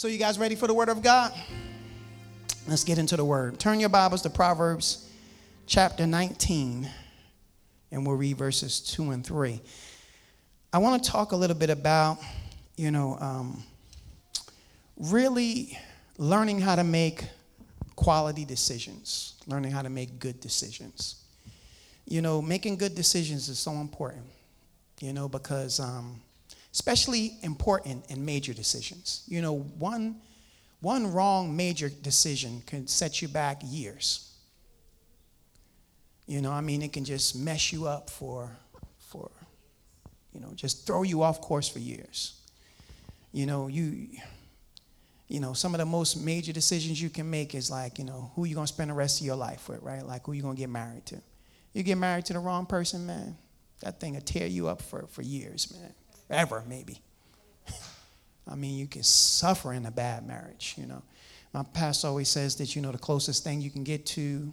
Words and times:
So, 0.00 0.08
you 0.08 0.16
guys 0.16 0.38
ready 0.38 0.54
for 0.54 0.66
the 0.66 0.72
Word 0.72 0.88
of 0.88 1.02
God? 1.02 1.30
Let's 2.66 2.84
get 2.84 2.96
into 2.96 3.18
the 3.18 3.24
Word. 3.26 3.60
Turn 3.60 3.80
your 3.80 3.90
Bibles 3.90 4.22
to 4.22 4.30
Proverbs 4.30 5.06
chapter 5.66 6.06
19, 6.06 6.88
and 7.92 8.06
we'll 8.06 8.16
read 8.16 8.38
verses 8.38 8.80
2 8.80 9.10
and 9.10 9.22
3. 9.22 9.60
I 10.72 10.78
want 10.78 11.04
to 11.04 11.10
talk 11.10 11.32
a 11.32 11.36
little 11.36 11.54
bit 11.54 11.68
about, 11.68 12.16
you 12.78 12.90
know, 12.90 13.18
um, 13.20 13.62
really 14.96 15.78
learning 16.16 16.60
how 16.60 16.76
to 16.76 16.82
make 16.82 17.24
quality 17.94 18.46
decisions, 18.46 19.34
learning 19.46 19.70
how 19.70 19.82
to 19.82 19.90
make 19.90 20.18
good 20.18 20.40
decisions. 20.40 21.22
You 22.06 22.22
know, 22.22 22.40
making 22.40 22.78
good 22.78 22.94
decisions 22.94 23.50
is 23.50 23.58
so 23.58 23.72
important, 23.72 24.24
you 25.02 25.12
know, 25.12 25.28
because 25.28 25.78
um, 25.78 26.22
especially 26.72 27.36
important 27.42 28.08
in 28.10 28.24
major 28.24 28.52
decisions. 28.52 29.24
You 29.26 29.42
know, 29.42 29.58
one, 29.78 30.16
one 30.80 31.12
wrong 31.12 31.56
major 31.56 31.88
decision 31.88 32.62
can 32.66 32.86
set 32.86 33.20
you 33.20 33.28
back 33.28 33.60
years. 33.64 34.26
You 36.26 36.40
know, 36.40 36.52
I 36.52 36.60
mean, 36.60 36.82
it 36.82 36.92
can 36.92 37.04
just 37.04 37.36
mess 37.36 37.72
you 37.72 37.86
up 37.88 38.08
for, 38.08 38.50
for, 38.98 39.30
you 40.32 40.40
know, 40.40 40.52
just 40.54 40.86
throw 40.86 41.02
you 41.02 41.22
off 41.22 41.40
course 41.40 41.68
for 41.68 41.80
years. 41.80 42.40
You 43.32 43.46
know, 43.46 43.66
you, 43.66 44.08
you 45.26 45.40
know, 45.40 45.52
some 45.54 45.74
of 45.74 45.78
the 45.78 45.86
most 45.86 46.16
major 46.16 46.52
decisions 46.52 47.02
you 47.02 47.10
can 47.10 47.28
make 47.28 47.54
is 47.54 47.68
like, 47.68 47.98
you 47.98 48.04
know, 48.04 48.30
who 48.36 48.44
you 48.44 48.54
gonna 48.54 48.66
spend 48.68 48.90
the 48.90 48.94
rest 48.94 49.20
of 49.20 49.26
your 49.26 49.36
life 49.36 49.68
with, 49.68 49.82
right? 49.82 50.06
Like 50.06 50.26
who 50.26 50.32
you 50.32 50.42
gonna 50.42 50.54
get 50.54 50.70
married 50.70 51.06
to. 51.06 51.20
You 51.72 51.82
get 51.82 51.98
married 51.98 52.26
to 52.26 52.32
the 52.32 52.38
wrong 52.38 52.66
person, 52.66 53.06
man, 53.06 53.36
that 53.80 54.00
thing 54.00 54.14
will 54.14 54.20
tear 54.20 54.46
you 54.46 54.68
up 54.68 54.82
for, 54.82 55.06
for 55.08 55.22
years, 55.22 55.72
man 55.72 55.94
forever, 56.30 56.62
maybe. 56.68 57.00
I 58.48 58.54
mean, 58.54 58.78
you 58.78 58.86
can 58.86 59.02
suffer 59.02 59.72
in 59.72 59.84
a 59.84 59.90
bad 59.90 60.26
marriage, 60.26 60.74
you 60.78 60.86
know. 60.86 61.02
My 61.52 61.64
pastor 61.64 62.06
always 62.06 62.28
says 62.28 62.54
that, 62.56 62.76
you 62.76 62.82
know, 62.82 62.92
the 62.92 62.98
closest 62.98 63.42
thing 63.42 63.60
you 63.60 63.70
can 63.70 63.82
get 63.82 64.06
to 64.06 64.52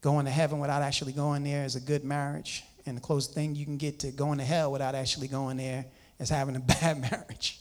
going 0.00 0.24
to 0.24 0.32
heaven 0.32 0.58
without 0.58 0.82
actually 0.82 1.12
going 1.12 1.44
there 1.44 1.64
is 1.64 1.76
a 1.76 1.80
good 1.80 2.02
marriage. 2.02 2.64
And 2.84 2.96
the 2.96 3.00
closest 3.00 3.34
thing 3.34 3.54
you 3.54 3.64
can 3.64 3.76
get 3.76 4.00
to 4.00 4.10
going 4.10 4.38
to 4.38 4.44
hell 4.44 4.72
without 4.72 4.96
actually 4.96 5.28
going 5.28 5.58
there 5.58 5.84
is 6.18 6.28
having 6.28 6.56
a 6.56 6.60
bad 6.80 7.00
marriage. 7.00 7.60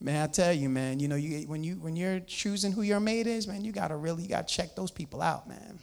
Man, 0.00 0.22
I 0.22 0.26
tell 0.28 0.54
you, 0.54 0.70
man, 0.70 0.98
you 0.98 1.08
know, 1.08 1.16
you, 1.16 1.46
when, 1.46 1.62
you, 1.62 1.74
when 1.74 1.94
you're 1.94 2.20
choosing 2.20 2.72
who 2.72 2.80
your 2.80 3.00
mate 3.00 3.26
is, 3.26 3.46
man, 3.46 3.62
you 3.62 3.72
got 3.72 3.88
to 3.88 3.96
really, 3.96 4.22
you 4.22 4.30
got 4.30 4.48
to 4.48 4.54
check 4.54 4.74
those 4.74 4.90
people 4.90 5.20
out, 5.20 5.46
man. 5.46 5.78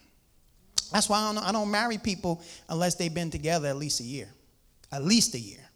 That's 0.92 1.08
why 1.08 1.20
I 1.20 1.32
don't, 1.32 1.44
I 1.44 1.52
don't 1.52 1.70
marry 1.70 2.00
people 2.00 2.42
unless 2.68 2.96
they've 2.96 3.14
been 3.14 3.30
together 3.30 3.68
at 3.68 3.76
least 3.76 4.00
a 4.00 4.04
year. 4.04 4.30
At 4.92 5.04
least 5.04 5.36
a 5.36 5.40
year 5.40 5.67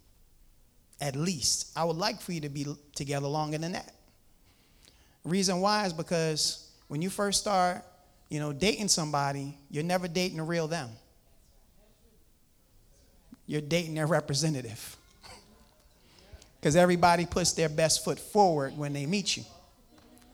at 1.01 1.15
least. 1.15 1.71
I 1.75 1.83
would 1.83 1.97
like 1.97 2.21
for 2.21 2.31
you 2.31 2.41
to 2.41 2.49
be 2.49 2.65
together 2.95 3.27
longer 3.27 3.57
than 3.57 3.73
that. 3.73 3.91
Reason 5.25 5.59
why 5.59 5.85
is 5.85 5.93
because 5.93 6.69
when 6.87 7.01
you 7.01 7.09
first 7.09 7.41
start, 7.41 7.83
you 8.29 8.39
know, 8.39 8.53
dating 8.53 8.87
somebody, 8.87 9.57
you're 9.69 9.83
never 9.83 10.07
dating 10.07 10.37
the 10.37 10.43
real 10.43 10.67
them. 10.67 10.89
You're 13.47 13.61
dating 13.61 13.95
their 13.95 14.07
representative. 14.07 14.97
Because 16.59 16.75
everybody 16.75 17.25
puts 17.25 17.53
their 17.53 17.69
best 17.69 18.05
foot 18.05 18.19
forward 18.19 18.77
when 18.77 18.93
they 18.93 19.07
meet 19.07 19.35
you. 19.35 19.43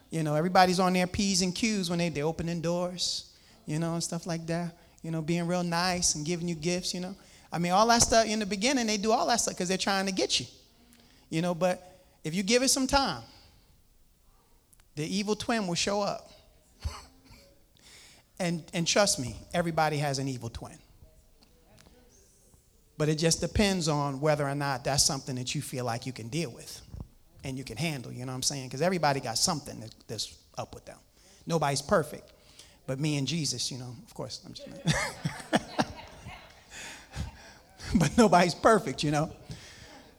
You 0.10 0.24
know, 0.24 0.36
everybody's 0.36 0.78
on 0.78 0.92
their 0.92 1.08
P's 1.08 1.42
and 1.42 1.56
Q's 1.56 1.90
when 1.90 2.00
they, 2.00 2.10
they're 2.10 2.26
opening 2.26 2.60
doors, 2.60 3.32
you 3.66 3.80
know, 3.80 3.94
and 3.94 4.04
stuff 4.04 4.28
like 4.28 4.46
that. 4.48 4.76
You 5.04 5.12
know, 5.12 5.22
being 5.22 5.48
real 5.48 5.64
nice 5.64 6.16
and 6.16 6.26
giving 6.26 6.50
you 6.50 6.56
gifts, 6.56 6.94
you 6.94 7.00
know. 7.00 7.16
I 7.52 7.60
mean, 7.60 7.72
all 7.72 7.88
that 7.88 8.02
stuff 8.02 8.26
in 8.26 8.40
the 8.40 8.46
beginning, 8.46 8.88
they 8.88 8.98
do 8.98 9.12
all 9.12 9.28
that 9.28 9.38
stuff 9.38 9.56
because 9.56 9.70
they're 9.70 9.78
trying 9.78 10.06
to 10.06 10.12
get 10.12 10.40
you. 10.40 10.46
You 11.30 11.42
know, 11.42 11.54
but 11.54 12.02
if 12.24 12.34
you 12.34 12.44
give 12.44 12.64
it 12.64 12.70
some 12.70 12.88
time, 12.88 13.24
the 14.96 15.04
evil 15.16 15.36
twin 15.36 15.68
will 15.68 15.76
show 15.76 16.02
up. 16.02 16.32
and, 18.40 18.64
and 18.74 18.88
trust 18.88 19.20
me, 19.20 19.36
everybody 19.54 19.98
has 19.98 20.20
an 20.20 20.28
evil 20.28 20.50
twin. 20.50 20.78
But 22.98 23.10
it 23.10 23.16
just 23.16 23.42
depends 23.42 23.88
on 23.88 24.20
whether 24.20 24.48
or 24.48 24.56
not 24.56 24.84
that's 24.84 25.04
something 25.04 25.36
that 25.36 25.54
you 25.54 25.62
feel 25.62 25.86
like 25.86 26.06
you 26.06 26.14
can 26.14 26.30
deal 26.30 26.50
with 26.50 26.82
and 27.44 27.58
you 27.58 27.64
can 27.64 27.78
handle, 27.78 28.12
you 28.12 28.26
know 28.26 28.32
what 28.32 28.38
I'm 28.38 28.44
saying? 28.44 28.68
Because 28.68 28.82
everybody 28.82 29.20
got 29.20 29.38
something 29.38 29.84
that's 30.08 30.36
up 30.58 30.74
with 30.74 30.86
them. 30.86 30.98
Nobody's 31.46 31.82
perfect. 31.82 32.34
But 32.88 33.00
me 33.00 33.18
and 33.18 33.28
Jesus, 33.28 33.72
you 33.72 33.78
know, 33.78 33.96
of 34.06 34.14
course, 34.14 34.42
I'm 34.46 34.54
just 34.54 34.68
but 37.96 38.18
nobody's 38.18 38.56
perfect, 38.56 39.04
you 39.04 39.12
know. 39.12 39.32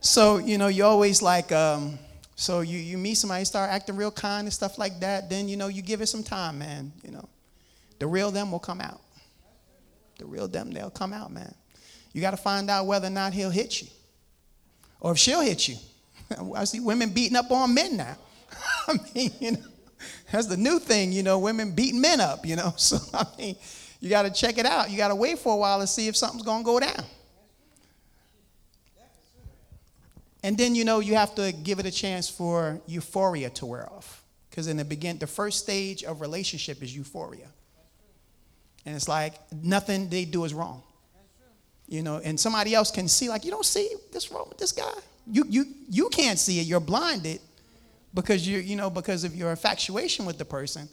So, 0.01 0.39
you 0.39 0.59
know, 0.59 0.69
you 0.69 0.85
always 0.85 1.23
like, 1.23 1.51
um, 1.53 1.99
so 2.37 2.61
you, 2.61 2.79
you 2.79 2.99
meet 2.99 3.17
somebody, 3.17 3.45
start 3.45 3.71
acting 3.71 3.97
real 3.97 4.13
kind 4.13 4.47
and 4.47 4.53
stuff 4.53 4.79
like 4.79 5.01
that, 5.01 5.29
then, 5.29 5.49
you 5.49 5.57
know, 5.57 5.69
you 5.69 5.83
give 5.83 6.01
it 6.01 6.07
some 6.07 6.23
time, 6.23 6.59
man. 6.59 6.93
You 7.05 7.11
know, 7.11 7.29
the 7.99 8.07
real 8.07 8.31
them 8.31 8.53
will 8.53 8.61
come 8.61 8.81
out. 8.81 9.01
The 10.19 10.27
real 10.27 10.49
them, 10.49 10.71
they'll 10.71 10.91
come 10.91 11.13
out, 11.13 11.33
man. 11.33 11.53
You 12.13 12.21
got 12.21 12.31
to 12.31 12.37
find 12.37 12.71
out 12.71 12.87
whether 12.87 13.09
or 13.09 13.11
not 13.11 13.33
he'll 13.33 13.51
hit 13.51 13.83
you 13.83 13.89
or 15.01 15.13
if 15.13 15.19
she'll 15.19 15.41
hit 15.41 15.69
you. 15.69 15.77
I 16.55 16.65
see 16.65 16.81
women 16.81 17.11
beating 17.11 17.37
up 17.37 17.51
on 17.51 17.75
men 17.75 17.97
now. 17.97 18.17
I 18.89 18.95
mean, 19.15 19.31
you 19.41 19.53
know, 19.53 19.65
that's 20.31 20.47
the 20.47 20.57
new 20.57 20.79
thing, 20.79 21.13
you 21.13 21.23
know, 21.23 21.39
women 21.39 21.73
beating 21.73 22.01
men 22.01 22.21
up, 22.21 22.47
you 22.47 22.57
know. 22.57 22.73
So, 22.77 22.99
I 23.13 23.27
mean, 23.37 23.57
you 24.01 24.09
got 24.11 24.23
to 24.23 24.31
check 24.31 24.59
it 24.59 24.67
out. 24.67 24.91
You 24.91 24.97
got 24.97 25.09
to 25.09 25.15
wait 25.15 25.39
for 25.39 25.55
a 25.55 25.57
while 25.57 25.81
to 25.81 25.87
see 25.87 26.09
if 26.09 26.17
something's 26.17 26.45
going 26.45 26.63
to 26.63 26.65
go 26.65 26.79
down. 26.79 27.05
And 30.49 30.57
then, 30.57 30.75
you 30.75 30.87
know, 30.87 31.01
you 31.01 31.15
have 31.15 31.35
to 31.35 31.53
give 31.53 31.79
it 31.79 31.85
a 31.85 31.91
chance 31.91 32.27
for 32.27 32.81
euphoria 32.87 33.51
to 33.51 33.67
wear 33.67 33.87
off. 33.93 34.25
Because 34.49 34.67
in 34.67 34.79
the 34.79 34.85
begin, 34.87 35.19
the 35.19 35.27
first 35.27 35.59
stage 35.59 36.05
of 36.05 36.23
relationship 36.23 36.83
is 36.83 36.97
euphoria. 36.97 37.49
And 38.87 38.97
it's 38.97 39.09
like 39.09 39.35
nothing 39.53 40.09
they 40.09 40.25
do 40.25 40.45
is 40.45 40.55
wrong. 40.55 40.83
You 41.87 42.03
know, 42.03 42.23
and 42.25 42.41
somebody 42.41 42.75
else 42.75 42.91
can 42.91 43.09
see, 43.09 43.29
like, 43.29 43.45
you 43.45 43.51
don't 43.51 43.67
see 43.67 43.91
this 44.11 44.33
wrong 44.33 44.47
with 44.49 44.57
this 44.57 44.73
guy. 44.73 44.91
You, 45.31 45.45
you, 45.51 45.67
you 45.91 46.09
can't 46.09 46.39
see 46.39 46.61
it. 46.61 46.67
You're 46.67 46.81
blinded 46.81 47.43
because 48.15 48.49
you 48.49 48.57
you 48.57 48.75
know 48.75 48.89
because 48.89 49.25
of 49.25 49.37
your 49.37 49.51
infatuation 49.51 50.25
with 50.25 50.39
the 50.39 50.47
person. 50.47 50.89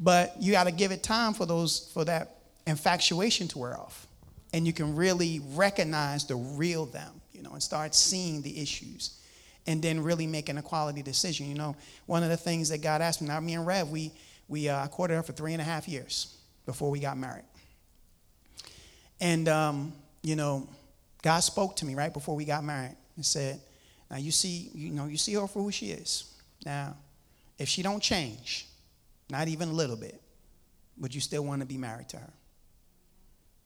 But 0.00 0.34
you 0.40 0.50
got 0.50 0.64
to 0.64 0.72
give 0.72 0.90
it 0.90 1.04
time 1.04 1.32
for 1.32 1.46
those 1.46 1.92
for 1.94 2.04
that 2.06 2.38
infatuation 2.66 3.46
to 3.48 3.58
wear 3.58 3.78
off, 3.78 4.08
and 4.52 4.66
you 4.66 4.72
can 4.72 4.96
really 4.96 5.40
recognize 5.54 6.26
the 6.26 6.34
real 6.34 6.86
them 6.86 7.20
know, 7.44 7.52
and 7.52 7.62
start 7.62 7.94
seeing 7.94 8.42
the 8.42 8.60
issues 8.60 9.20
and 9.66 9.80
then 9.80 10.02
really 10.02 10.26
making 10.26 10.58
a 10.58 10.62
quality 10.62 11.02
decision. 11.02 11.48
You 11.48 11.54
know, 11.54 11.76
one 12.06 12.22
of 12.22 12.28
the 12.28 12.36
things 12.36 12.68
that 12.70 12.82
God 12.82 13.00
asked 13.00 13.22
me, 13.22 13.28
now 13.28 13.40
me 13.40 13.54
and 13.54 13.66
Rev, 13.66 13.88
we, 13.88 14.10
we 14.48 14.68
uh, 14.68 14.86
courted 14.88 15.14
her 15.14 15.22
for 15.22 15.32
three 15.32 15.52
and 15.52 15.60
a 15.60 15.64
half 15.64 15.88
years 15.88 16.36
before 16.66 16.90
we 16.90 16.98
got 16.98 17.16
married. 17.16 17.44
And, 19.20 19.48
um, 19.48 19.92
you 20.22 20.36
know, 20.36 20.68
God 21.22 21.40
spoke 21.40 21.76
to 21.76 21.86
me 21.86 21.94
right 21.94 22.12
before 22.12 22.36
we 22.36 22.44
got 22.44 22.64
married 22.64 22.96
and 23.16 23.24
said, 23.24 23.60
now 24.10 24.18
you 24.18 24.32
see, 24.32 24.70
you 24.74 24.90
know, 24.90 25.06
you 25.06 25.16
see 25.16 25.34
her 25.34 25.46
for 25.46 25.62
who 25.62 25.70
she 25.70 25.86
is. 25.86 26.34
Now, 26.66 26.96
if 27.58 27.68
she 27.68 27.82
don't 27.82 28.02
change, 28.02 28.66
not 29.30 29.48
even 29.48 29.68
a 29.68 29.72
little 29.72 29.96
bit, 29.96 30.20
would 30.98 31.14
you 31.14 31.20
still 31.20 31.44
want 31.44 31.60
to 31.60 31.66
be 31.66 31.78
married 31.78 32.08
to 32.10 32.18
her? 32.18 32.32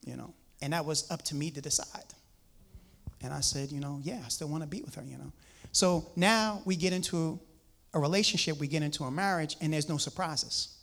You 0.05 0.17
know, 0.17 0.33
and 0.63 0.73
that 0.73 0.85
was 0.85 1.11
up 1.11 1.23
to 1.23 1.35
me 1.35 1.51
to 1.51 1.61
decide. 1.61 2.05
And 3.23 3.33
I 3.33 3.41
said, 3.41 3.73
you 3.73 3.81
know, 3.81 4.01
yeah, 4.03 4.21
I 4.25 4.29
still 4.29 4.49
want 4.49 4.63
to 4.63 4.69
be 4.69 4.83
with 4.83 4.95
her, 4.95 5.03
you 5.03 5.19
know. 5.19 5.33
So 5.73 6.11
now 6.17 6.63
we 6.65 6.77
get 6.77 6.93
into 6.93 7.39
a 7.95 7.99
relationship, 7.99 8.59
we 8.59 8.69
get 8.69 8.83
into 8.83 9.05
a 9.05 9.11
marriage, 9.11 9.57
and 9.61 9.73
there's 9.73 9.89
no 9.89 9.97
surprises. 9.97 10.77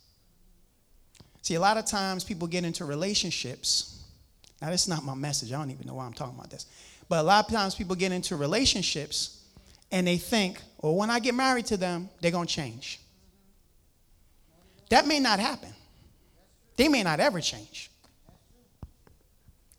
See, 1.42 1.54
a 1.54 1.60
lot 1.60 1.76
of 1.76 1.86
times 1.86 2.24
people 2.24 2.48
get 2.48 2.64
into 2.64 2.84
relationships. 2.84 4.02
Now, 4.60 4.70
this 4.70 4.82
is 4.82 4.88
not 4.88 5.04
my 5.04 5.14
message. 5.14 5.52
I 5.52 5.58
don't 5.58 5.70
even 5.70 5.86
know 5.86 5.94
why 5.94 6.04
I'm 6.04 6.12
talking 6.12 6.34
about 6.34 6.50
this. 6.50 6.66
But 7.08 7.20
a 7.20 7.22
lot 7.22 7.44
of 7.46 7.52
times 7.52 7.74
people 7.74 7.94
get 7.94 8.10
into 8.10 8.36
relationships 8.36 9.44
and 9.92 10.06
they 10.06 10.16
think, 10.16 10.60
well, 10.80 10.96
when 10.96 11.10
I 11.10 11.20
get 11.20 11.34
married 11.34 11.66
to 11.66 11.76
them, 11.76 12.08
they're 12.20 12.32
going 12.32 12.48
to 12.48 12.52
change. 12.52 13.00
That 14.90 15.06
may 15.06 15.20
not 15.20 15.38
happen. 15.38 15.72
They 16.76 16.88
may 16.88 17.02
not 17.02 17.20
ever 17.20 17.40
change. 17.40 17.90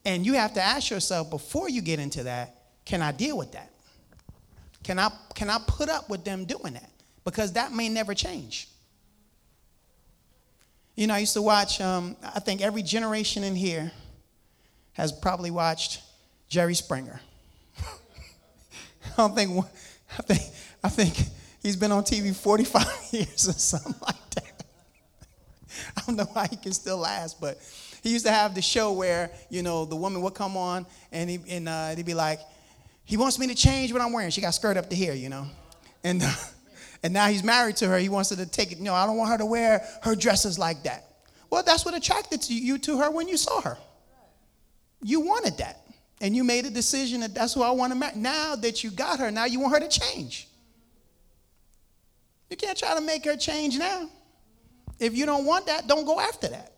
And 0.07 0.25
you 0.25 0.35
have 0.35 0.53
to 0.53 0.61
ask 0.61 0.89
yourself 0.89 1.29
before 1.29 1.69
you 1.69 1.81
get 1.81 1.99
into 1.99 2.23
that, 2.23 2.55
can 2.85 3.01
I 3.01 3.11
deal 3.11 3.37
with 3.37 3.51
that? 3.51 3.69
Can 4.81 4.99
I, 4.99 5.11
can 5.35 5.49
I 5.49 5.59
put 5.67 5.89
up 5.89 6.09
with 6.09 6.23
them 6.23 6.45
doing 6.45 6.75
that? 6.75 6.89
Because 7.25 7.51
that 7.53 7.73
may 7.73 7.89
never 7.89 8.13
change. 8.13 8.69
You 10.95 11.07
know, 11.07 11.13
I 11.13 11.17
used 11.17 11.33
to 11.33 11.41
watch, 11.41 11.81
um, 11.81 12.15
I 12.23 12.39
think 12.39 12.61
every 12.61 12.83
generation 12.83 13.43
in 13.43 13.53
here 13.53 13.91
has 14.93 15.11
probably 15.11 15.51
watched 15.51 16.01
Jerry 16.47 16.73
Springer. 16.73 17.19
I 17.77 19.17
don't 19.17 19.35
think, 19.35 19.65
I 20.17 20.21
think, 20.21 20.41
I 20.85 20.87
think 20.87 21.19
he's 21.61 21.75
been 21.75 21.91
on 21.91 22.03
TV 22.03 22.33
45 22.33 22.85
years 23.11 23.49
or 23.49 23.51
something 23.51 23.93
like 24.01 24.29
that. 24.35 24.63
I 25.97 26.01
don't 26.07 26.15
know 26.15 26.29
why 26.31 26.47
he 26.49 26.55
can 26.55 26.71
still 26.71 26.99
last, 26.99 27.41
but 27.41 27.59
he 28.07 28.13
used 28.13 28.25
to 28.25 28.31
have 28.31 28.55
the 28.55 28.61
show 28.61 28.93
where, 28.93 29.29
you 29.49 29.61
know, 29.63 29.85
the 29.85 29.95
woman 29.95 30.21
would 30.21 30.33
come 30.33 30.57
on 30.57 30.85
and, 31.11 31.29
he, 31.29 31.39
and 31.49 31.69
uh, 31.69 31.89
he'd 31.95 32.05
be 32.05 32.13
like, 32.13 32.39
he 33.05 33.17
wants 33.17 33.39
me 33.39 33.47
to 33.47 33.55
change 33.55 33.93
what 33.93 34.01
I'm 34.01 34.11
wearing. 34.11 34.31
She 34.31 34.41
got 34.41 34.51
skirt 34.51 34.77
up 34.77 34.89
to 34.89 34.95
here, 34.95 35.13
you 35.13 35.29
know. 35.29 35.45
And, 36.03 36.21
uh, 36.23 36.33
And 37.03 37.13
now 37.13 37.27
he's 37.27 37.43
married 37.43 37.77
to 37.77 37.87
her. 37.87 37.97
He 37.97 38.09
wants 38.09 38.29
her 38.31 38.35
to 38.35 38.45
take 38.45 38.71
it. 38.71 38.79
You 38.79 38.85
No, 38.85 38.93
I 38.93 39.05
don't 39.05 39.17
want 39.17 39.31
her 39.31 39.37
to 39.37 39.45
wear 39.45 39.85
her 40.03 40.15
dresses 40.15 40.57
like 40.57 40.83
that. 40.83 41.05
Well, 41.49 41.63
that's 41.63 41.85
what 41.85 41.95
attracted 41.95 42.49
you 42.49 42.77
to 42.79 42.97
her 42.99 43.11
when 43.11 43.27
you 43.27 43.37
saw 43.37 43.61
her. 43.61 43.77
You 45.01 45.21
wanted 45.21 45.57
that. 45.59 45.81
And 46.19 46.35
you 46.35 46.43
made 46.43 46.65
a 46.65 46.69
decision 46.69 47.21
that 47.21 47.35
that's 47.35 47.53
who 47.53 47.61
I 47.61 47.71
want 47.71 47.93
to 47.93 47.99
marry. 47.99 48.15
Now 48.15 48.55
that 48.55 48.83
you 48.83 48.89
got 48.89 49.19
her, 49.19 49.29
now 49.29 49.45
you 49.45 49.59
want 49.59 49.73
her 49.73 49.87
to 49.87 49.99
change. 49.99 50.47
You 52.49 52.57
can't 52.57 52.77
try 52.77 52.95
to 52.95 53.01
make 53.01 53.23
her 53.25 53.37
change 53.37 53.77
now. 53.77 54.09
If 54.99 55.15
you 55.15 55.27
don't 55.27 55.45
want 55.45 55.67
that, 55.67 55.87
don't 55.87 56.05
go 56.05 56.19
after 56.19 56.47
that. 56.47 56.73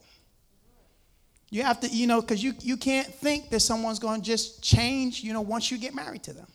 You 1.52 1.64
have 1.64 1.80
to, 1.82 1.88
you 1.88 2.06
know, 2.06 2.22
because 2.22 2.44
you, 2.44 2.54
you 2.62 2.78
can't 2.78 3.08
think 3.08 3.50
that 3.50 3.62
someone's 3.62 4.00
going 4.00 4.22
to 4.22 4.26
just 4.26 4.62
change, 4.62 5.24
you 5.24 5.34
know, 5.34 5.42
once 5.42 5.72
you 5.72 5.78
get 5.78 5.96
married 5.96 6.24
to 6.24 6.34
them. 6.34 6.48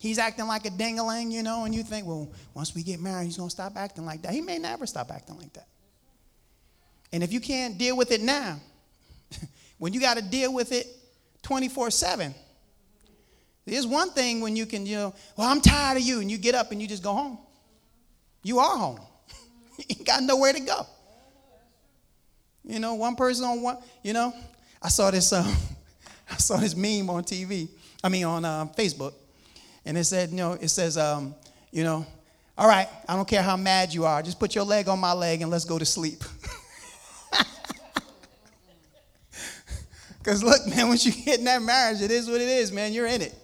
He's 0.00 0.18
acting 0.18 0.48
like 0.48 0.66
a 0.66 0.70
dingaling, 0.70 1.30
you 1.30 1.44
know, 1.44 1.64
and 1.64 1.72
you 1.72 1.84
think, 1.84 2.08
well, 2.08 2.28
once 2.54 2.74
we 2.74 2.82
get 2.82 2.98
married, 2.98 3.26
he's 3.26 3.36
going 3.36 3.48
to 3.48 3.54
stop 3.54 3.76
acting 3.76 4.04
like 4.04 4.22
that. 4.22 4.32
He 4.32 4.40
may 4.40 4.58
never 4.58 4.84
stop 4.84 5.12
acting 5.12 5.38
like 5.38 5.52
that. 5.52 5.68
And 7.12 7.22
if 7.22 7.32
you 7.32 7.38
can't 7.38 7.78
deal 7.78 7.96
with 7.96 8.10
it 8.10 8.20
now, 8.20 8.58
when 9.78 9.92
you 9.92 10.00
got 10.00 10.16
to 10.16 10.22
deal 10.22 10.52
with 10.52 10.72
it 10.72 10.88
24 11.42 11.92
7, 11.92 12.34
there's 13.64 13.86
one 13.86 14.10
thing 14.10 14.40
when 14.40 14.56
you 14.56 14.66
can, 14.66 14.86
you 14.86 14.96
know, 14.96 15.14
well, 15.36 15.48
I'm 15.48 15.60
tired 15.60 15.98
of 15.98 16.02
you, 16.02 16.20
and 16.20 16.28
you 16.28 16.36
get 16.36 16.56
up 16.56 16.72
and 16.72 16.82
you 16.82 16.88
just 16.88 17.02
go 17.02 17.12
home. 17.12 17.38
You 18.42 18.58
are 18.58 18.76
home. 18.76 18.98
you 19.88 20.04
got 20.04 20.24
nowhere 20.24 20.52
to 20.52 20.60
go. 20.60 20.84
You 22.64 22.78
know, 22.78 22.94
one 22.94 23.16
person 23.16 23.44
on 23.44 23.60
one, 23.62 23.78
you 24.02 24.12
know, 24.12 24.32
I 24.80 24.88
saw 24.88 25.10
this, 25.10 25.32
uh, 25.32 25.42
I 26.30 26.36
saw 26.36 26.56
this 26.56 26.76
meme 26.76 27.10
on 27.10 27.24
TV, 27.24 27.68
I 28.02 28.08
mean 28.08 28.24
on 28.24 28.44
uh, 28.44 28.66
Facebook 28.76 29.14
and 29.84 29.98
it 29.98 30.04
said, 30.04 30.30
you 30.30 30.36
know, 30.36 30.52
it 30.52 30.68
says, 30.68 30.96
um, 30.96 31.34
you 31.70 31.82
know, 31.84 32.06
all 32.56 32.68
right, 32.68 32.88
I 33.08 33.16
don't 33.16 33.26
care 33.26 33.42
how 33.42 33.56
mad 33.56 33.92
you 33.92 34.04
are, 34.04 34.22
just 34.22 34.38
put 34.38 34.54
your 34.54 34.64
leg 34.64 34.88
on 34.88 34.98
my 34.98 35.12
leg 35.12 35.42
and 35.42 35.50
let's 35.50 35.64
go 35.64 35.78
to 35.78 35.84
sleep. 35.84 36.22
Because 40.22 40.44
look, 40.44 40.64
man, 40.68 40.86
once 40.86 41.04
you 41.04 41.10
get 41.10 41.40
in 41.40 41.44
that 41.46 41.60
marriage, 41.60 42.00
it 42.00 42.12
is 42.12 42.30
what 42.30 42.40
it 42.40 42.46
is, 42.46 42.70
man. 42.70 42.92
You're 42.92 43.08
in 43.08 43.22
it. 43.22 43.34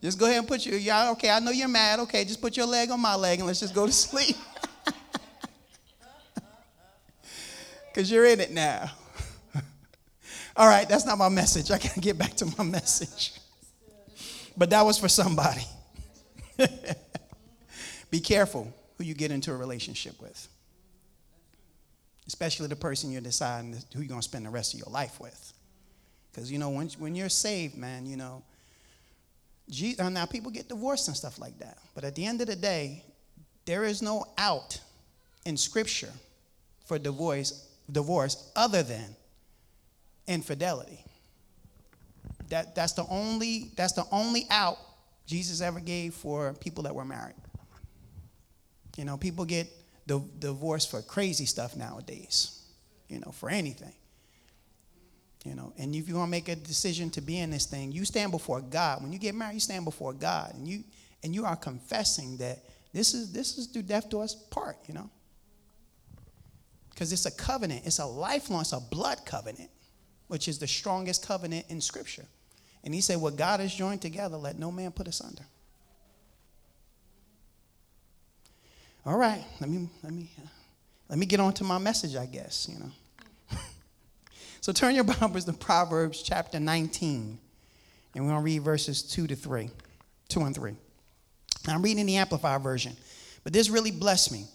Just 0.00 0.20
go 0.20 0.26
ahead 0.26 0.38
and 0.38 0.46
put 0.46 0.64
your, 0.64 0.78
yeah, 0.78 1.10
okay, 1.10 1.30
I 1.30 1.40
know 1.40 1.50
you're 1.50 1.66
mad. 1.66 1.98
Okay, 1.98 2.24
just 2.24 2.40
put 2.40 2.56
your 2.56 2.66
leg 2.66 2.92
on 2.92 3.00
my 3.00 3.16
leg 3.16 3.38
and 3.38 3.46
let's 3.48 3.58
just 3.58 3.74
go 3.74 3.86
to 3.86 3.92
sleep. 4.06 4.36
Because 7.92 8.10
you're 8.10 8.26
in 8.26 8.40
it 8.40 8.50
now. 8.50 8.90
All 10.56 10.68
right, 10.68 10.88
that's 10.88 11.06
not 11.06 11.18
my 11.18 11.28
message. 11.28 11.70
I 11.70 11.78
got 11.78 11.92
to 11.92 12.00
get 12.00 12.18
back 12.18 12.34
to 12.36 12.46
my 12.56 12.64
message. 12.64 13.32
But 14.56 14.70
that 14.70 14.84
was 14.84 14.98
for 14.98 15.08
somebody. 15.08 15.64
Be 18.10 18.20
careful 18.20 18.72
who 18.96 19.04
you 19.04 19.14
get 19.14 19.30
into 19.30 19.52
a 19.52 19.56
relationship 19.56 20.20
with, 20.20 20.48
especially 22.26 22.66
the 22.66 22.76
person 22.76 23.12
you're 23.12 23.20
deciding 23.20 23.74
who 23.94 24.00
you're 24.00 24.08
going 24.08 24.20
to 24.20 24.24
spend 24.24 24.46
the 24.46 24.50
rest 24.50 24.74
of 24.74 24.80
your 24.80 24.90
life 24.90 25.20
with. 25.20 25.52
Because, 26.32 26.50
you 26.50 26.58
know, 26.58 26.70
when, 26.70 26.88
when 26.98 27.14
you're 27.14 27.28
saved, 27.28 27.76
man, 27.76 28.06
you 28.06 28.16
know, 28.16 28.42
Jesus, 29.70 30.00
uh, 30.00 30.08
now 30.08 30.26
people 30.26 30.50
get 30.50 30.68
divorced 30.68 31.08
and 31.08 31.16
stuff 31.16 31.38
like 31.38 31.58
that. 31.58 31.78
But 31.94 32.04
at 32.04 32.14
the 32.14 32.24
end 32.24 32.40
of 32.40 32.46
the 32.46 32.56
day, 32.56 33.04
there 33.64 33.84
is 33.84 34.00
no 34.02 34.24
out 34.38 34.80
in 35.44 35.56
Scripture 35.56 36.12
for 36.86 36.98
divorce, 36.98 37.67
divorce 37.90 38.50
other 38.54 38.82
than 38.82 39.16
infidelity. 40.26 41.04
That, 42.48 42.74
that's, 42.74 42.92
the 42.92 43.06
only, 43.10 43.72
that's 43.76 43.92
the 43.92 44.04
only 44.10 44.46
out 44.50 44.78
Jesus 45.26 45.60
ever 45.60 45.80
gave 45.80 46.14
for 46.14 46.54
people 46.54 46.84
that 46.84 46.94
were 46.94 47.04
married. 47.04 47.34
You 48.96 49.04
know, 49.04 49.16
people 49.16 49.44
get 49.44 49.68
divorced 50.06 50.90
for 50.90 51.02
crazy 51.02 51.44
stuff 51.44 51.76
nowadays, 51.76 52.62
you 53.08 53.20
know, 53.20 53.30
for 53.32 53.50
anything. 53.50 53.92
You 55.44 55.54
know, 55.54 55.72
and 55.78 55.94
if 55.94 56.08
you're 56.08 56.18
gonna 56.18 56.30
make 56.30 56.48
a 56.48 56.56
decision 56.56 57.10
to 57.10 57.20
be 57.20 57.38
in 57.38 57.50
this 57.50 57.66
thing, 57.66 57.92
you 57.92 58.04
stand 58.04 58.32
before 58.32 58.60
God. 58.60 59.02
When 59.02 59.12
you 59.12 59.18
get 59.18 59.34
married, 59.34 59.54
you 59.54 59.60
stand 59.60 59.84
before 59.84 60.12
God, 60.12 60.54
and 60.54 60.66
you 60.66 60.82
and 61.22 61.34
you 61.34 61.44
are 61.44 61.56
confessing 61.56 62.36
that 62.38 62.58
this 62.92 63.14
is 63.14 63.32
this 63.32 63.56
is 63.56 63.66
through 63.68 63.82
death 63.82 64.10
to 64.10 64.20
us 64.20 64.34
part. 64.34 64.76
You 64.88 64.94
know, 64.94 65.10
because 66.98 67.12
it's 67.12 67.26
a 67.26 67.30
covenant. 67.30 67.82
It's 67.84 68.00
a 68.00 68.06
lifelong. 68.06 68.62
It's 68.62 68.72
a 68.72 68.80
blood 68.80 69.20
covenant, 69.24 69.70
which 70.26 70.48
is 70.48 70.58
the 70.58 70.66
strongest 70.66 71.24
covenant 71.24 71.66
in 71.68 71.80
Scripture. 71.80 72.24
And 72.82 72.92
he 72.92 73.00
said, 73.00 73.20
What 73.20 73.36
God 73.36 73.60
has 73.60 73.72
joined 73.72 74.02
together, 74.02 74.36
let 74.36 74.58
no 74.58 74.72
man 74.72 74.90
put 74.90 75.06
asunder. 75.06 75.44
All 79.06 79.16
right, 79.16 79.44
let 79.60 79.70
me 79.70 79.88
let 80.02 80.12
me 80.12 80.28
uh, 80.42 80.48
let 81.08 81.20
me 81.20 81.26
get 81.26 81.38
on 81.38 81.52
to 81.54 81.64
my 81.64 81.78
message, 81.78 82.16
I 82.16 82.26
guess, 82.26 82.68
you 82.68 82.80
know. 82.80 82.90
so 84.60 84.72
turn 84.72 84.96
your 84.96 85.04
Bibles 85.04 85.44
to 85.44 85.52
Proverbs 85.52 86.20
chapter 86.20 86.58
19. 86.58 87.38
And 88.14 88.24
we're 88.24 88.30
going 88.32 88.40
to 88.40 88.44
read 88.44 88.62
verses 88.62 89.02
2 89.02 89.28
to 89.28 89.36
3. 89.36 89.70
2 90.30 90.40
and 90.40 90.54
3. 90.54 90.72
Now, 91.66 91.74
I'm 91.74 91.82
reading 91.82 92.06
the 92.06 92.16
Amplified 92.16 92.60
version, 92.62 92.96
but 93.44 93.52
this 93.52 93.70
really 93.70 93.92
blessed 93.92 94.32
me. 94.32 94.46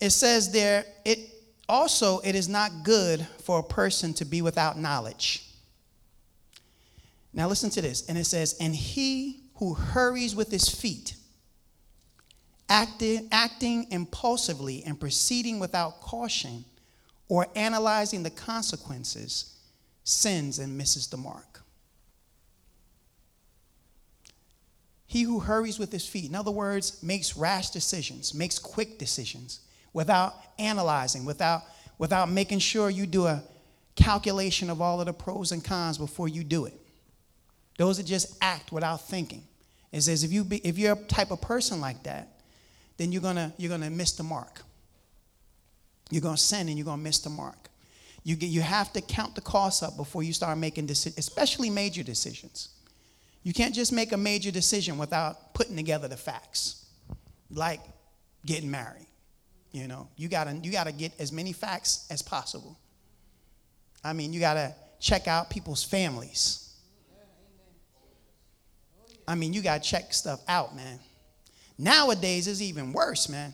It 0.00 0.10
says 0.10 0.50
there, 0.50 0.84
it 1.04 1.37
also 1.68 2.20
it 2.20 2.34
is 2.34 2.48
not 2.48 2.82
good 2.82 3.26
for 3.42 3.58
a 3.58 3.62
person 3.62 4.14
to 4.14 4.24
be 4.24 4.42
without 4.42 4.78
knowledge. 4.78 5.44
Now 7.32 7.48
listen 7.48 7.70
to 7.70 7.82
this. 7.82 8.08
And 8.08 8.16
it 8.16 8.24
says, 8.24 8.56
And 8.60 8.74
he 8.74 9.40
who 9.56 9.74
hurries 9.74 10.34
with 10.34 10.50
his 10.50 10.68
feet, 10.68 11.14
acting, 12.68 13.28
acting 13.30 13.86
impulsively 13.90 14.82
and 14.84 14.98
proceeding 14.98 15.58
without 15.58 16.00
caution 16.00 16.64
or 17.28 17.46
analyzing 17.54 18.22
the 18.22 18.30
consequences, 18.30 19.56
sins 20.04 20.58
and 20.58 20.76
misses 20.78 21.08
the 21.08 21.16
mark. 21.16 21.60
He 25.06 25.22
who 25.22 25.40
hurries 25.40 25.78
with 25.78 25.90
his 25.90 26.06
feet, 26.06 26.28
in 26.28 26.34
other 26.34 26.50
words, 26.50 27.02
makes 27.02 27.36
rash 27.36 27.70
decisions, 27.70 28.34
makes 28.34 28.58
quick 28.58 28.98
decisions 28.98 29.60
without 29.98 30.36
analyzing, 30.60 31.24
without, 31.24 31.62
without 31.98 32.30
making 32.30 32.60
sure 32.60 32.88
you 32.88 33.04
do 33.04 33.26
a 33.26 33.42
calculation 33.96 34.70
of 34.70 34.80
all 34.80 35.00
of 35.00 35.06
the 35.06 35.12
pros 35.12 35.50
and 35.50 35.64
cons 35.64 35.98
before 35.98 36.28
you 36.28 36.44
do 36.44 36.66
it. 36.66 36.74
Those 37.78 37.96
that 37.96 38.06
just 38.06 38.38
act 38.40 38.70
without 38.70 39.08
thinking. 39.08 39.42
It 39.90 40.02
says 40.02 40.22
if 40.22 40.30
you 40.30 40.44
be, 40.44 40.58
if 40.58 40.78
you're 40.78 40.92
a 40.92 41.04
type 41.06 41.32
of 41.32 41.40
person 41.40 41.80
like 41.80 42.04
that, 42.04 42.28
then 42.96 43.10
you're 43.10 43.20
gonna 43.20 43.52
you're 43.58 43.70
gonna 43.70 43.90
miss 43.90 44.12
the 44.12 44.22
mark. 44.22 44.62
You're 46.10 46.22
gonna 46.22 46.36
sin 46.36 46.68
and 46.68 46.78
you're 46.78 46.84
gonna 46.84 47.02
miss 47.02 47.18
the 47.18 47.30
mark. 47.30 47.68
You 48.22 48.36
get, 48.36 48.50
you 48.50 48.60
have 48.60 48.92
to 48.92 49.00
count 49.00 49.34
the 49.34 49.40
costs 49.40 49.82
up 49.82 49.96
before 49.96 50.22
you 50.22 50.32
start 50.32 50.58
making 50.58 50.86
decisions, 50.86 51.18
especially 51.18 51.70
major 51.70 52.04
decisions. 52.04 52.68
You 53.42 53.52
can't 53.52 53.74
just 53.74 53.92
make 53.92 54.12
a 54.12 54.16
major 54.16 54.52
decision 54.52 54.96
without 54.96 55.54
putting 55.54 55.74
together 55.74 56.06
the 56.06 56.16
facts, 56.16 56.86
like 57.50 57.80
getting 58.46 58.70
married. 58.70 59.07
You 59.72 59.86
know, 59.86 60.08
you 60.16 60.28
gotta 60.28 60.58
you 60.62 60.72
gotta 60.72 60.92
get 60.92 61.12
as 61.20 61.32
many 61.32 61.52
facts 61.52 62.06
as 62.10 62.22
possible. 62.22 62.78
I 64.02 64.12
mean, 64.12 64.32
you 64.32 64.40
gotta 64.40 64.74
check 65.00 65.28
out 65.28 65.50
people's 65.50 65.84
families 65.84 66.68
I 69.28 69.34
mean, 69.34 69.52
you 69.52 69.60
got 69.60 69.82
to 69.82 69.88
check 69.88 70.14
stuff 70.14 70.40
out, 70.48 70.74
man. 70.74 70.98
Nowadays, 71.76 72.48
it's 72.48 72.62
even 72.62 72.94
worse, 72.94 73.28
man. 73.28 73.52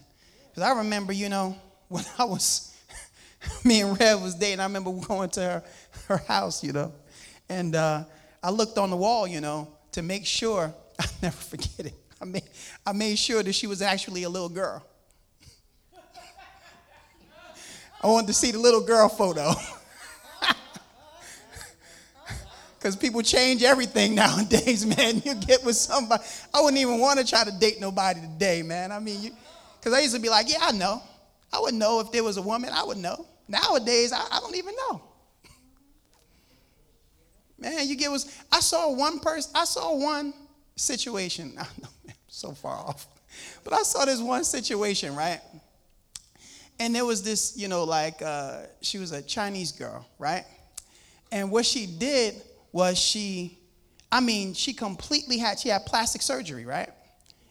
Because 0.49 0.63
I 0.63 0.79
remember, 0.79 1.13
you 1.13 1.29
know, 1.29 1.57
when 1.89 2.05
I 2.17 2.25
was, 2.25 2.73
me 3.65 3.81
and 3.81 3.99
Rev 3.99 4.23
was 4.23 4.37
dating, 4.37 4.61
I 4.61 4.65
remember 4.65 4.93
going 4.93 5.31
to 5.31 5.41
her, 5.41 5.65
her 6.09 6.17
house, 6.29 6.63
you 6.63 6.73
know, 6.73 6.93
and 7.49 7.75
uh, 7.75 8.05
I 8.41 8.51
looked 8.51 8.79
on 8.79 8.91
the 8.91 8.97
wall, 8.97 9.27
you 9.27 9.41
know, 9.41 9.69
to 9.93 10.03
make 10.03 10.25
sure, 10.25 10.73
i 10.99 11.05
never 11.21 11.37
forget 11.37 11.87
it. 11.87 11.95
I 12.23 12.25
made, 12.25 12.45
I 12.87 12.93
made 12.93 13.19
sure 13.19 13.43
that 13.43 13.53
she 13.53 13.67
was 13.67 13.83
actually 13.83 14.23
a 14.23 14.29
little 14.29 14.49
girl. 14.49 14.87
I 18.05 18.09
wanted 18.09 18.27
to 18.27 18.35
see 18.35 18.53
the 18.53 18.59
little 18.59 18.83
girl 18.83 19.09
photo. 19.09 19.55
Because 22.79 22.97
people 22.97 23.23
change 23.23 23.63
everything 23.63 24.15
nowadays, 24.15 24.85
man. 24.99 25.23
You 25.25 25.35
get 25.37 25.65
with 25.65 25.75
somebody. 25.75 26.23
I 26.53 26.61
wouldn't 26.61 26.79
even 26.79 26.99
want 26.99 27.19
to 27.19 27.27
try 27.27 27.43
to 27.43 27.51
date 27.51 27.81
nobody 27.81 28.21
today, 28.21 28.61
man. 28.61 28.93
I 28.93 28.99
mean, 28.99 29.33
because 29.81 29.95
I 29.95 30.01
used 30.01 30.15
to 30.15 30.21
be 30.21 30.29
like, 30.29 30.53
yeah, 30.53 30.59
I 30.61 30.73
know. 30.73 31.03
I 31.51 31.61
would 31.61 31.73
know 31.73 32.01
if 32.01 32.13
there 32.13 32.23
was 32.23 32.37
a 32.37 32.43
woman, 32.43 32.69
I 32.75 32.85
would 32.85 32.99
know. 32.99 33.25
Nowadays, 33.49 34.13
I, 34.13 34.27
I 34.31 34.39
don't 34.39 34.55
even 34.55 34.75
know. 34.77 35.01
Man, 37.59 37.89
you 37.89 37.97
get 37.97 38.11
was 38.11 38.31
I 38.53 38.61
saw 38.61 38.93
one 38.93 39.19
person, 39.19 39.51
I 39.55 39.65
saw 39.65 39.97
one 39.97 40.35
situation. 40.77 41.55
I 41.59 41.65
so 42.29 42.53
far 42.53 42.77
off. 42.77 43.07
But 43.65 43.73
I 43.73 43.83
saw 43.83 44.05
this 44.05 44.21
one 44.21 44.45
situation, 44.45 45.17
right? 45.17 45.41
And 46.79 46.95
there 46.95 47.05
was 47.05 47.23
this, 47.23 47.57
you 47.57 47.69
know, 47.69 47.85
like 47.85 48.21
uh, 48.23 48.63
she 48.81 48.99
was 48.99 49.13
a 49.13 49.23
Chinese 49.23 49.73
girl, 49.73 50.07
right? 50.19 50.45
And 51.31 51.51
what 51.51 51.67
she 51.67 51.87
did 51.87 52.43
was 52.73 52.99
she, 52.99 53.59
I 54.11 54.21
mean, 54.21 54.55
she 54.55 54.73
completely 54.73 55.39
had, 55.39 55.59
she 55.59 55.69
had 55.69 55.87
plastic 55.87 56.23
surgery, 56.23 56.65
right? 56.65 56.91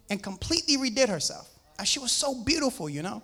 And 0.10 0.22
completely 0.22 0.78
redid 0.78 1.10
herself. 1.10 1.50
She 1.86 2.00
was 2.00 2.12
so 2.12 2.44
beautiful, 2.44 2.90
you 2.90 3.02
know. 3.02 3.22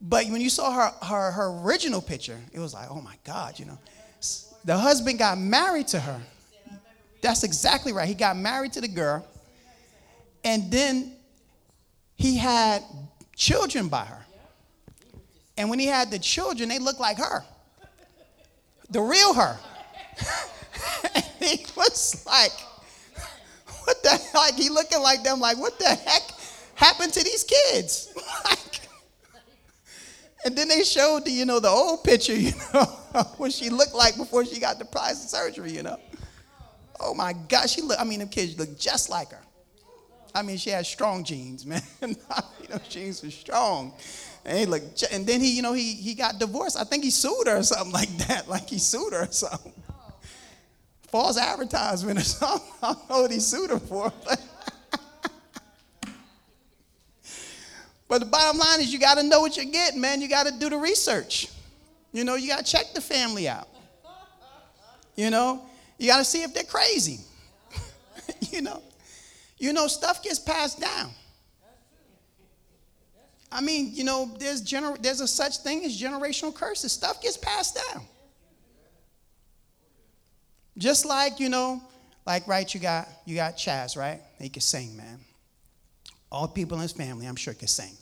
But 0.00 0.26
when 0.26 0.40
you 0.40 0.50
saw 0.50 0.72
her, 0.72 1.06
her, 1.06 1.30
her 1.30 1.60
original 1.62 2.02
picture, 2.02 2.38
it 2.52 2.58
was 2.58 2.74
like, 2.74 2.90
oh 2.90 3.00
my 3.00 3.16
God, 3.24 3.58
you 3.58 3.64
know. 3.64 3.78
The 4.64 4.76
husband 4.76 5.18
got 5.18 5.38
married 5.38 5.88
to 5.88 6.00
her. 6.00 6.20
That's 7.20 7.42
exactly 7.42 7.92
right. 7.92 8.08
He 8.08 8.14
got 8.14 8.36
married 8.36 8.74
to 8.74 8.80
the 8.80 8.88
girl. 8.88 9.26
And 10.44 10.70
then 10.70 11.12
he 12.16 12.36
had 12.36 12.82
children 13.34 13.88
by 13.88 14.04
her. 14.04 14.23
And 15.56 15.70
when 15.70 15.78
he 15.78 15.86
had 15.86 16.10
the 16.10 16.18
children, 16.18 16.68
they 16.68 16.78
looked 16.78 17.00
like 17.00 17.18
her. 17.18 17.44
The 18.90 19.00
real 19.00 19.34
her. 19.34 19.58
and 21.14 21.24
he 21.40 21.66
was 21.76 22.24
like, 22.26 22.52
what 23.84 24.02
the 24.02 24.20
like 24.34 24.54
he 24.54 24.70
looking 24.70 25.00
like 25.00 25.22
them 25.22 25.40
like 25.40 25.58
what 25.58 25.78
the 25.78 25.86
heck 25.86 26.22
happened 26.74 27.12
to 27.12 27.22
these 27.22 27.44
kids? 27.44 28.12
like, 28.44 28.80
and 30.44 30.56
then 30.56 30.68
they 30.68 30.84
showed 30.84 31.24
the, 31.24 31.30
you 31.30 31.46
know, 31.46 31.58
the 31.58 31.68
old 31.68 32.04
picture, 32.04 32.34
you 32.36 32.52
know, 32.72 32.84
what 33.36 33.52
she 33.52 33.70
looked 33.70 33.94
like 33.94 34.16
before 34.16 34.44
she 34.44 34.60
got 34.60 34.78
the 34.78 34.84
plastic 34.84 35.30
surgery, 35.30 35.72
you 35.72 35.82
know. 35.82 35.98
Oh 37.00 37.14
my 37.14 37.32
God, 37.32 37.68
she 37.68 37.80
look, 37.80 37.98
I 37.98 38.04
mean, 38.04 38.20
the 38.20 38.26
kids 38.26 38.58
look 38.58 38.78
just 38.78 39.10
like 39.10 39.30
her. 39.30 39.40
I 40.34 40.42
mean, 40.42 40.56
she 40.56 40.70
had 40.70 40.84
strong 40.84 41.24
genes, 41.24 41.64
man. 41.64 41.82
you 42.02 42.16
know, 42.68 42.78
genes 42.88 43.22
were 43.22 43.30
strong. 43.30 43.94
And 44.44 44.58
he 44.58 44.64
and 45.10 45.26
then 45.26 45.40
he, 45.40 45.56
you 45.56 45.62
know, 45.62 45.72
he 45.72 45.94
he 45.94 46.14
got 46.14 46.38
divorced. 46.38 46.76
I 46.78 46.84
think 46.84 47.02
he 47.02 47.10
sued 47.10 47.46
her 47.46 47.56
or 47.56 47.62
something 47.62 47.92
like 47.92 48.10
that. 48.28 48.48
Like 48.48 48.68
he 48.68 48.78
sued 48.78 49.12
her 49.12 49.22
or 49.22 49.32
something. 49.32 49.72
Oh, 49.90 50.12
False 51.08 51.38
advertisement 51.38 52.18
or 52.18 52.22
something. 52.24 52.68
I 52.82 52.92
don't 52.92 53.10
know 53.10 53.22
what 53.22 53.30
he 53.30 53.40
sued 53.40 53.70
her 53.70 53.78
for. 53.78 54.12
But, 54.24 54.40
but 58.08 58.18
the 58.18 58.26
bottom 58.26 58.58
line 58.58 58.80
is 58.80 58.92
you 58.92 58.98
got 58.98 59.16
to 59.16 59.22
know 59.22 59.40
what 59.40 59.56
you're 59.56 59.64
getting, 59.64 60.00
man. 60.00 60.20
You 60.20 60.28
got 60.28 60.46
to 60.46 60.52
do 60.52 60.68
the 60.68 60.76
research. 60.76 61.48
You 62.12 62.24
know, 62.24 62.34
you 62.34 62.48
got 62.48 62.64
to 62.64 62.70
check 62.70 62.92
the 62.94 63.00
family 63.00 63.48
out. 63.48 63.68
You 65.16 65.30
know, 65.30 65.64
you 65.98 66.08
got 66.08 66.18
to 66.18 66.24
see 66.24 66.42
if 66.42 66.52
they're 66.52 66.64
crazy. 66.64 67.20
you 68.50 68.60
know, 68.62 68.82
you 69.58 69.72
know, 69.72 69.86
stuff 69.86 70.22
gets 70.22 70.38
passed 70.38 70.80
down. 70.80 71.10
I 73.54 73.60
mean, 73.60 73.92
you 73.94 74.02
know, 74.02 74.34
there's 74.40 74.60
gener- 74.60 75.00
there's 75.00 75.20
a 75.20 75.28
such 75.28 75.58
thing 75.58 75.84
as 75.84 75.98
generational 75.98 76.52
curses. 76.52 76.90
Stuff 76.90 77.22
gets 77.22 77.36
passed 77.36 77.76
down. 77.76 78.02
Just 80.76 81.06
like, 81.06 81.38
you 81.38 81.48
know, 81.48 81.80
like 82.26 82.48
right, 82.48 82.74
you 82.74 82.80
got 82.80 83.06
you 83.24 83.36
got 83.36 83.56
Chaz, 83.56 83.96
right? 83.96 84.20
He 84.40 84.48
can 84.48 84.60
sing, 84.60 84.96
man. 84.96 85.20
All 86.32 86.48
people 86.48 86.76
in 86.78 86.82
his 86.82 86.90
family, 86.90 87.26
I'm 87.26 87.36
sure, 87.36 87.54
can 87.54 87.68
sing. 87.68 87.92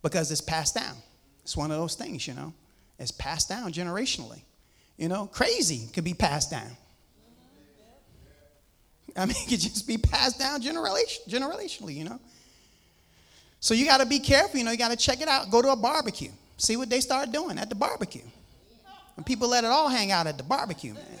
Because 0.00 0.30
it's 0.30 0.40
passed 0.40 0.76
down. 0.76 0.94
It's 1.42 1.56
one 1.56 1.72
of 1.72 1.76
those 1.76 1.96
things, 1.96 2.28
you 2.28 2.34
know. 2.34 2.52
It's 3.00 3.10
passed 3.10 3.48
down 3.48 3.72
generationally. 3.72 4.42
You 4.96 5.08
know, 5.08 5.26
crazy 5.26 5.88
could 5.92 6.04
be 6.04 6.14
passed 6.14 6.52
down. 6.52 6.70
I 9.16 9.26
mean, 9.26 9.34
it 9.44 9.48
could 9.48 9.58
just 9.58 9.88
be 9.88 9.98
passed 9.98 10.38
down 10.38 10.62
generation, 10.62 11.24
generationally, 11.28 11.96
you 11.96 12.04
know. 12.04 12.20
So 13.62 13.74
you 13.74 13.86
got 13.86 13.98
to 13.98 14.06
be 14.06 14.18
careful, 14.18 14.58
you 14.58 14.64
know, 14.64 14.72
you 14.72 14.76
got 14.76 14.90
to 14.90 14.96
check 14.96 15.20
it 15.20 15.28
out. 15.28 15.48
Go 15.48 15.62
to 15.62 15.70
a 15.70 15.76
barbecue. 15.76 16.32
See 16.56 16.76
what 16.76 16.90
they 16.90 16.98
start 16.98 17.30
doing 17.30 17.58
at 17.60 17.68
the 17.68 17.76
barbecue. 17.76 18.24
And 19.16 19.24
people 19.24 19.48
let 19.48 19.62
it 19.62 19.68
all 19.68 19.88
hang 19.88 20.10
out 20.10 20.26
at 20.26 20.36
the 20.36 20.42
barbecue, 20.42 20.94
man. 20.94 21.20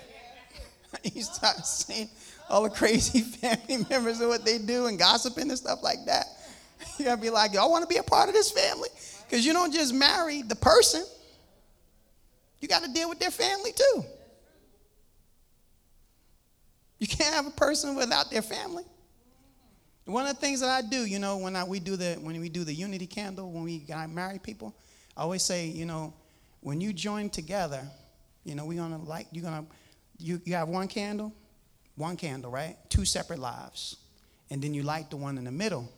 you 1.14 1.22
start 1.22 1.64
seeing 1.64 2.10
all 2.50 2.64
the 2.64 2.70
crazy 2.70 3.20
family 3.20 3.86
members 3.88 4.18
and 4.18 4.28
what 4.28 4.44
they 4.44 4.58
do 4.58 4.86
and 4.86 4.98
gossiping 4.98 5.50
and 5.50 5.56
stuff 5.56 5.82
like 5.82 6.04
that. 6.06 6.26
You 6.98 7.04
gotta 7.04 7.20
be 7.20 7.30
like, 7.30 7.54
y'all 7.54 7.70
want 7.70 7.82
to 7.82 7.88
be 7.88 7.98
a 7.98 8.02
part 8.02 8.28
of 8.28 8.34
this 8.34 8.50
family? 8.50 8.88
Because 9.24 9.46
you 9.46 9.52
don't 9.52 9.72
just 9.72 9.94
marry 9.94 10.42
the 10.42 10.56
person, 10.56 11.04
you 12.60 12.66
got 12.66 12.82
to 12.82 12.92
deal 12.92 13.08
with 13.08 13.20
their 13.20 13.30
family 13.30 13.70
too. 13.72 14.04
You 16.98 17.06
can't 17.06 17.32
have 17.34 17.46
a 17.46 17.50
person 17.52 17.94
without 17.94 18.32
their 18.32 18.42
family. 18.42 18.82
One 20.04 20.26
of 20.26 20.34
the 20.34 20.40
things 20.40 20.60
that 20.60 20.68
I 20.68 20.82
do, 20.82 21.04
you 21.04 21.18
know, 21.18 21.38
when 21.38 21.54
I, 21.54 21.62
we 21.62 21.78
do 21.78 21.96
the 21.96 22.14
when 22.20 22.40
we 22.40 22.48
do 22.48 22.64
the 22.64 22.74
unity 22.74 23.06
candle, 23.06 23.50
when 23.52 23.62
we 23.62 23.84
marry 24.08 24.38
people, 24.38 24.74
I 25.16 25.22
always 25.22 25.42
say, 25.42 25.66
you 25.66 25.86
know, 25.86 26.12
when 26.60 26.80
you 26.80 26.92
join 26.92 27.30
together, 27.30 27.82
you 28.44 28.56
know, 28.56 28.64
we're 28.64 28.78
gonna 28.78 28.98
light. 28.98 29.28
You're 29.30 29.44
gonna 29.44 29.64
you 30.18 30.40
you 30.44 30.54
have 30.54 30.68
one 30.68 30.88
candle, 30.88 31.32
one 31.94 32.16
candle, 32.16 32.50
right? 32.50 32.76
Two 32.88 33.04
separate 33.04 33.38
lives, 33.38 33.96
and 34.50 34.60
then 34.60 34.74
you 34.74 34.82
light 34.82 35.08
the 35.08 35.16
one 35.16 35.38
in 35.38 35.44
the 35.44 35.52
middle, 35.52 35.88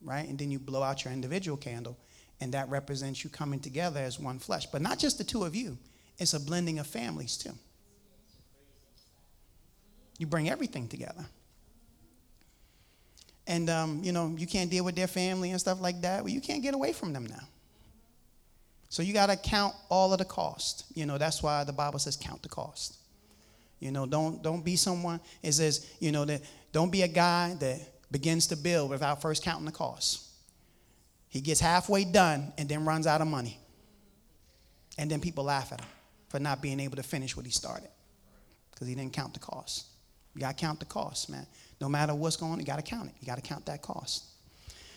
right? 0.00 0.28
And 0.28 0.38
then 0.38 0.52
you 0.52 0.60
blow 0.60 0.84
out 0.84 1.04
your 1.04 1.12
individual 1.12 1.56
candle, 1.56 1.98
and 2.40 2.54
that 2.54 2.68
represents 2.68 3.24
you 3.24 3.30
coming 3.30 3.58
together 3.58 3.98
as 3.98 4.20
one 4.20 4.38
flesh. 4.38 4.66
But 4.66 4.80
not 4.80 5.00
just 5.00 5.18
the 5.18 5.24
two 5.24 5.42
of 5.42 5.56
you; 5.56 5.76
it's 6.18 6.34
a 6.34 6.40
blending 6.40 6.78
of 6.78 6.86
families 6.86 7.36
too. 7.36 7.52
You 10.18 10.28
bring 10.28 10.48
everything 10.48 10.86
together 10.86 11.26
and 13.50 13.68
um, 13.68 14.00
you 14.04 14.12
know 14.12 14.32
you 14.38 14.46
can't 14.46 14.70
deal 14.70 14.84
with 14.84 14.94
their 14.94 15.08
family 15.08 15.50
and 15.50 15.60
stuff 15.60 15.80
like 15.80 16.00
that. 16.02 16.22
Well 16.22 16.32
you 16.32 16.40
can't 16.40 16.62
get 16.62 16.72
away 16.72 16.92
from 16.92 17.12
them 17.12 17.26
now. 17.26 17.42
So 18.88 19.02
you 19.02 19.12
got 19.12 19.26
to 19.26 19.36
count 19.36 19.74
all 19.88 20.12
of 20.12 20.18
the 20.18 20.24
cost. 20.24 20.84
You 20.94 21.04
know 21.04 21.18
that's 21.18 21.42
why 21.42 21.64
the 21.64 21.72
bible 21.72 21.98
says 21.98 22.16
count 22.16 22.42
the 22.42 22.48
cost. 22.48 22.96
You 23.80 23.90
know 23.90 24.06
don't 24.06 24.40
don't 24.42 24.64
be 24.64 24.76
someone 24.76 25.20
it 25.42 25.52
says 25.52 25.90
you 25.98 26.12
know 26.12 26.24
that 26.24 26.42
don't 26.72 26.92
be 26.92 27.02
a 27.02 27.08
guy 27.08 27.56
that 27.58 27.80
begins 28.12 28.46
to 28.48 28.56
build 28.56 28.88
without 28.88 29.20
first 29.20 29.42
counting 29.42 29.66
the 29.66 29.72
cost. 29.72 30.28
He 31.28 31.40
gets 31.40 31.60
halfway 31.60 32.04
done 32.04 32.52
and 32.56 32.68
then 32.68 32.84
runs 32.84 33.06
out 33.06 33.20
of 33.20 33.26
money. 33.26 33.58
And 34.96 35.10
then 35.10 35.20
people 35.20 35.44
laugh 35.44 35.72
at 35.72 35.80
him 35.80 35.88
for 36.28 36.38
not 36.38 36.60
being 36.62 36.78
able 36.78 36.96
to 36.96 37.02
finish 37.02 37.36
what 37.36 37.46
he 37.46 37.52
started 37.52 37.88
because 38.70 38.86
he 38.86 38.94
didn't 38.94 39.12
count 39.12 39.34
the 39.34 39.40
cost. 39.40 39.86
You 40.34 40.40
got 40.40 40.56
to 40.56 40.60
count 40.64 40.78
the 40.78 40.86
cost 40.86 41.30
man 41.30 41.46
no 41.80 41.88
matter 41.88 42.14
what's 42.14 42.36
going 42.36 42.52
on, 42.52 42.60
you 42.60 42.66
got 42.66 42.76
to 42.76 42.82
count 42.82 43.08
it. 43.08 43.14
You 43.20 43.26
got 43.26 43.36
to 43.36 43.42
count 43.42 43.66
that 43.66 43.82
cost. 43.82 44.24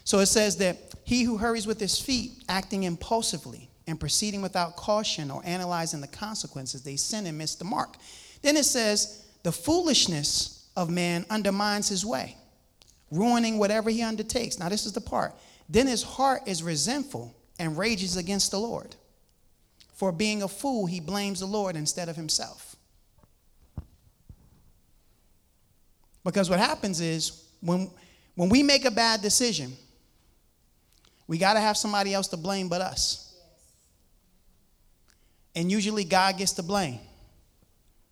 So 0.04 0.20
it 0.20 0.25
says 0.25 0.58
that 0.58 0.78
he 1.06 1.24
who 1.24 1.38
hurries 1.38 1.66
with 1.66 1.80
his 1.80 2.00
feet, 2.00 2.44
acting 2.50 2.84
impulsively 2.84 3.70
and 3.88 4.00
proceeding 4.00 4.42
without 4.42 4.75
caution 4.75 5.32
or 5.32 5.42
analyzing 5.46 6.02
the 6.02 6.08
consequences, 6.08 6.84
they 6.84 6.96
sin 6.96 7.25
and 7.25 7.38
miss 7.38 7.56
the 7.56 7.66
mark. 7.66 7.96
Then 8.42 8.58
it 8.58 8.66
says, 8.66 9.25
the 9.44 9.52
foolishness 9.52 10.68
of 10.75 10.90
man 10.90 11.25
undermines 11.30 11.88
his 11.90 12.06
way, 12.06 12.38
ruining 13.12 13.58
whatever 13.58 13.90
he 13.90 14.02
undertakes. 14.02 14.60
Now, 14.60 14.70
this 14.70 14.86
is 14.86 14.94
the 14.94 15.02
part. 15.02 15.34
Then 15.70 15.88
his 15.88 16.04
heart 16.04 16.42
is 16.48 16.63
resentful 16.63 17.36
and 17.60 17.78
rages 17.78 18.18
against 18.18 18.52
the 18.52 18.60
Lord. 18.60 18.96
For 19.94 20.12
being 20.12 20.44
a 20.44 20.48
fool, 20.48 20.86
he 20.86 21.00
blames 21.00 21.40
the 21.40 21.46
Lord 21.46 21.75
instead 21.75 22.10
of 22.10 22.16
himself. 22.16 22.73
Because 26.24 26.50
what 26.50 26.60
happens 26.60 27.01
is 27.01 27.44
when, 27.62 27.89
when 28.36 28.50
we 28.50 28.63
make 28.63 28.86
a 28.86 28.92
bad 28.92 29.22
decision, 29.22 29.74
we 31.27 31.38
got 31.38 31.53
to 31.53 31.60
have 31.60 31.77
somebody 31.77 32.13
else 32.13 32.27
to 32.30 32.38
blame 32.38 32.70
but 32.70 32.82
us. 32.82 33.36
And 35.56 35.72
usually 35.72 36.03
God 36.03 36.38
gets 36.38 36.53
the 36.53 36.63
blame. 36.63 37.00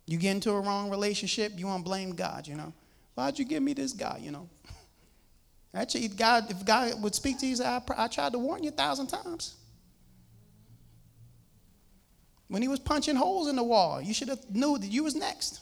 You 0.06 0.18
get 0.18 0.32
into 0.32 0.50
a 0.50 0.60
wrong 0.60 0.90
relationship, 0.90 1.52
you 1.56 1.66
want 1.66 1.84
to 1.84 1.88
blame 1.88 2.14
God, 2.14 2.46
you 2.46 2.54
know. 2.54 2.72
Why'd 3.14 3.38
you 3.38 3.44
give 3.44 3.62
me 3.62 3.72
this 3.72 3.92
guy, 3.92 4.20
you 4.22 4.30
know? 4.30 4.48
Actually, 5.74 6.08
God, 6.08 6.50
if 6.50 6.64
God 6.64 7.02
would 7.02 7.14
speak 7.14 7.38
to 7.40 7.46
you, 7.46 7.62
I, 7.62 7.80
I 7.96 8.08
tried 8.08 8.32
to 8.32 8.38
warn 8.38 8.62
you 8.62 8.70
a 8.70 8.72
thousand 8.72 9.06
times. 9.06 9.56
When 12.48 12.60
he 12.60 12.68
was 12.68 12.80
punching 12.80 13.16
holes 13.16 13.48
in 13.48 13.56
the 13.56 13.62
wall, 13.62 14.02
you 14.02 14.12
should 14.12 14.28
have 14.28 14.50
knew 14.50 14.76
that 14.76 14.86
you 14.86 15.04
was 15.04 15.14
next. 15.14 15.61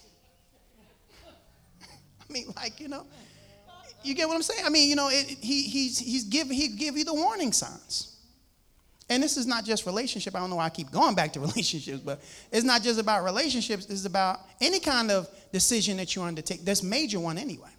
I 2.30 2.32
mean, 2.32 2.52
like, 2.56 2.80
you 2.80 2.88
know, 2.88 3.04
you 4.02 4.14
get 4.14 4.28
what 4.28 4.36
I'm 4.36 4.42
saying? 4.42 4.64
I 4.64 4.70
mean, 4.70 4.88
you 4.88 4.96
know, 4.96 5.08
it, 5.10 5.26
he, 5.26 5.64
he's, 5.64 5.98
he's 5.98 6.24
give, 6.24 6.48
he 6.48 6.68
give 6.68 6.96
you 6.96 7.04
the 7.04 7.14
warning 7.14 7.52
signs. 7.52 8.16
And 9.08 9.20
this 9.20 9.36
is 9.36 9.46
not 9.46 9.64
just 9.64 9.86
relationship. 9.86 10.36
I 10.36 10.38
don't 10.38 10.50
know 10.50 10.56
why 10.56 10.66
I 10.66 10.70
keep 10.70 10.92
going 10.92 11.16
back 11.16 11.32
to 11.32 11.40
relationships, 11.40 11.98
but 11.98 12.22
it's 12.52 12.64
not 12.64 12.82
just 12.82 13.00
about 13.00 13.24
relationships. 13.24 13.86
It's 13.90 14.04
about 14.04 14.40
any 14.60 14.78
kind 14.78 15.10
of 15.10 15.28
decision 15.52 15.96
that 15.96 16.14
you 16.14 16.22
undertake. 16.22 16.64
This 16.64 16.82
major 16.82 17.18
one 17.18 17.36
anyway. 17.36 17.70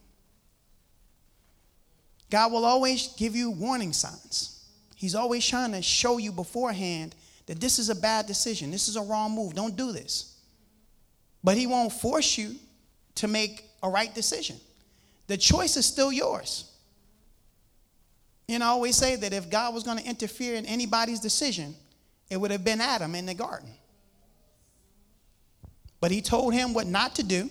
God 2.30 2.52
will 2.52 2.66
always 2.66 3.08
give 3.18 3.36
you 3.36 3.52
warning 3.52 3.94
signs. 3.94 4.66
He's 4.96 5.16
always 5.16 5.48
trying 5.48 5.72
to 5.72 5.82
show 5.82 6.18
you 6.18 6.32
beforehand 6.32 7.16
that 7.48 7.60
this 7.60 7.80
is 7.80 7.90
a 7.90 7.96
bad 7.96 8.28
decision. 8.28 8.70
This 8.70 8.88
is 8.88 8.96
a 8.96 9.02
wrong 9.02 9.32
move. 9.32 9.56
Don't 9.56 9.76
do 9.76 9.92
this. 9.92 10.38
But 11.44 11.58
he 11.58 11.66
won't 11.66 11.92
force 11.92 12.38
you 12.38 12.56
to 13.16 13.28
make 13.28 13.71
a 13.84 13.90
right 13.90 14.14
decision. 14.14 14.58
The 15.28 15.38
choice 15.38 15.78
is 15.78 15.86
still 15.86 16.12
yours. 16.12 16.72
You 18.48 18.60
know, 18.60 18.66
always 18.66 18.98
say 18.98 19.16
that 19.16 19.34
if 19.34 19.50
God 19.50 19.74
was 19.74 19.84
going 19.84 19.98
to 19.98 20.06
interfere 20.06 20.56
in 20.56 20.66
anybody's 20.66 21.20
decision, 21.20 21.74
it 22.30 22.38
would 22.38 22.52
have 22.52 22.64
been 22.64 22.82
Adam 22.82 23.16
in 23.16 23.26
the 23.26 23.34
garden. 23.34 23.70
But 26.02 26.12
he 26.12 26.22
told 26.22 26.54
him 26.54 26.74
what 26.74 26.88
not 26.88 27.16
to 27.16 27.24
do. 27.24 27.50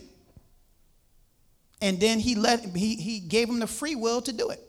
And 1.81 1.99
then 1.99 2.19
he 2.19 2.35
let 2.35 2.61
he, 2.77 2.97
he 2.97 3.21
gave 3.21 3.49
him 3.49 3.61
the 3.61 3.67
free 3.67 3.95
will 3.95 4.21
to 4.23 4.33
do 4.33 4.51
it. 4.51 4.61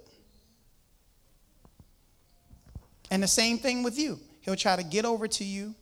And 3.09 3.21
the 3.21 3.27
same 3.27 3.57
thing 3.57 3.83
with 3.83 3.99
you. 3.99 4.19
He'll 4.39 4.55
try 4.55 4.75
to 4.77 4.83
get 4.83 5.03
over 5.03 5.27
to 5.27 5.43
you 5.43 5.75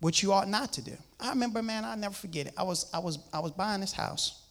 what 0.00 0.22
you 0.22 0.32
ought 0.32 0.48
not 0.48 0.72
to 0.72 0.82
do. 0.82 0.96
I 1.20 1.30
remember, 1.30 1.62
man, 1.62 1.84
I'll 1.84 1.96
never 1.96 2.14
forget 2.14 2.48
it. 2.48 2.54
I 2.56 2.64
was, 2.64 2.90
I 2.92 2.98
was, 2.98 3.18
I 3.32 3.38
was 3.38 3.52
buying 3.52 3.80
this 3.80 3.92
house. 3.92 4.42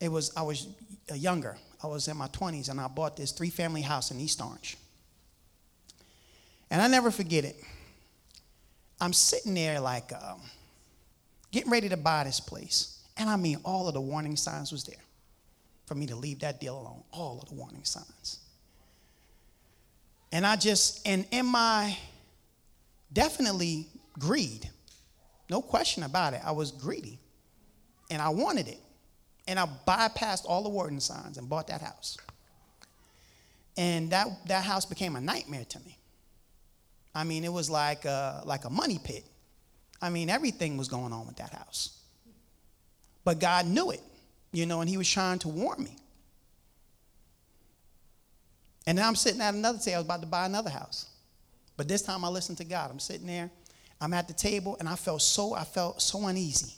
It 0.00 0.10
was, 0.10 0.32
I 0.36 0.42
was 0.42 0.66
younger. 1.14 1.56
I 1.82 1.86
was 1.86 2.08
in 2.08 2.16
my 2.16 2.28
20s, 2.28 2.68
and 2.68 2.80
I 2.80 2.88
bought 2.88 3.16
this 3.16 3.32
three 3.32 3.50
family 3.50 3.82
house 3.82 4.10
in 4.10 4.20
East 4.20 4.40
Orange. 4.42 4.76
And 6.70 6.80
I 6.80 6.88
never 6.88 7.10
forget 7.10 7.44
it. 7.44 7.56
I'm 9.00 9.12
sitting 9.12 9.54
there 9.54 9.80
like 9.80 10.12
um, 10.12 10.40
getting 11.50 11.70
ready 11.70 11.88
to 11.88 11.96
buy 11.96 12.24
this 12.24 12.38
place. 12.38 12.98
And 13.16 13.28
I 13.28 13.36
mean, 13.36 13.58
all 13.64 13.88
of 13.88 13.94
the 13.94 14.00
warning 14.00 14.36
signs 14.36 14.72
was 14.72 14.84
there 14.84 15.02
for 15.86 15.94
me 15.94 16.06
to 16.06 16.16
leave 16.16 16.40
that 16.40 16.60
deal 16.60 16.78
alone. 16.78 17.02
All 17.12 17.40
of 17.42 17.48
the 17.48 17.54
warning 17.54 17.84
signs. 17.84 18.38
And 20.32 20.46
I 20.46 20.56
just, 20.56 21.06
and 21.06 21.26
in 21.30 21.46
my 21.46 21.96
definitely 23.12 23.88
greed, 24.18 24.68
no 25.48 25.60
question 25.60 26.04
about 26.04 26.34
it, 26.34 26.40
I 26.44 26.52
was 26.52 26.70
greedy. 26.70 27.18
And 28.10 28.22
I 28.22 28.28
wanted 28.28 28.68
it. 28.68 28.78
And 29.50 29.58
I 29.58 29.66
bypassed 29.84 30.44
all 30.46 30.62
the 30.62 30.68
warning 30.68 31.00
signs 31.00 31.36
and 31.36 31.48
bought 31.48 31.66
that 31.66 31.80
house. 31.80 32.16
And 33.76 34.08
that, 34.10 34.28
that 34.46 34.62
house 34.62 34.86
became 34.86 35.16
a 35.16 35.20
nightmare 35.20 35.64
to 35.70 35.80
me. 35.80 35.98
I 37.16 37.24
mean, 37.24 37.42
it 37.42 37.52
was 37.52 37.68
like 37.68 38.04
a, 38.04 38.42
like 38.44 38.64
a 38.64 38.70
money 38.70 39.00
pit. 39.02 39.24
I 40.00 40.08
mean, 40.08 40.30
everything 40.30 40.76
was 40.76 40.86
going 40.86 41.12
on 41.12 41.26
with 41.26 41.34
that 41.38 41.52
house. 41.52 41.98
But 43.24 43.40
God 43.40 43.66
knew 43.66 43.90
it, 43.90 44.02
you 44.52 44.66
know, 44.66 44.82
and 44.82 44.88
He 44.88 44.96
was 44.96 45.10
trying 45.10 45.40
to 45.40 45.48
warn 45.48 45.82
me. 45.82 45.96
And 48.86 48.98
then 48.98 49.04
I'm 49.04 49.16
sitting 49.16 49.40
at 49.40 49.52
another 49.52 49.80
table. 49.80 49.96
I 49.96 49.98
was 49.98 50.04
about 50.04 50.20
to 50.20 50.28
buy 50.28 50.46
another 50.46 50.70
house. 50.70 51.06
But 51.76 51.88
this 51.88 52.02
time 52.02 52.24
I 52.24 52.28
listened 52.28 52.58
to 52.58 52.64
God. 52.64 52.92
I'm 52.92 53.00
sitting 53.00 53.26
there. 53.26 53.50
I'm 54.00 54.14
at 54.14 54.28
the 54.28 54.34
table, 54.34 54.76
and 54.78 54.88
I 54.88 54.94
felt 54.94 55.22
so, 55.22 55.54
I 55.54 55.64
felt 55.64 56.00
so 56.00 56.24
uneasy. 56.28 56.74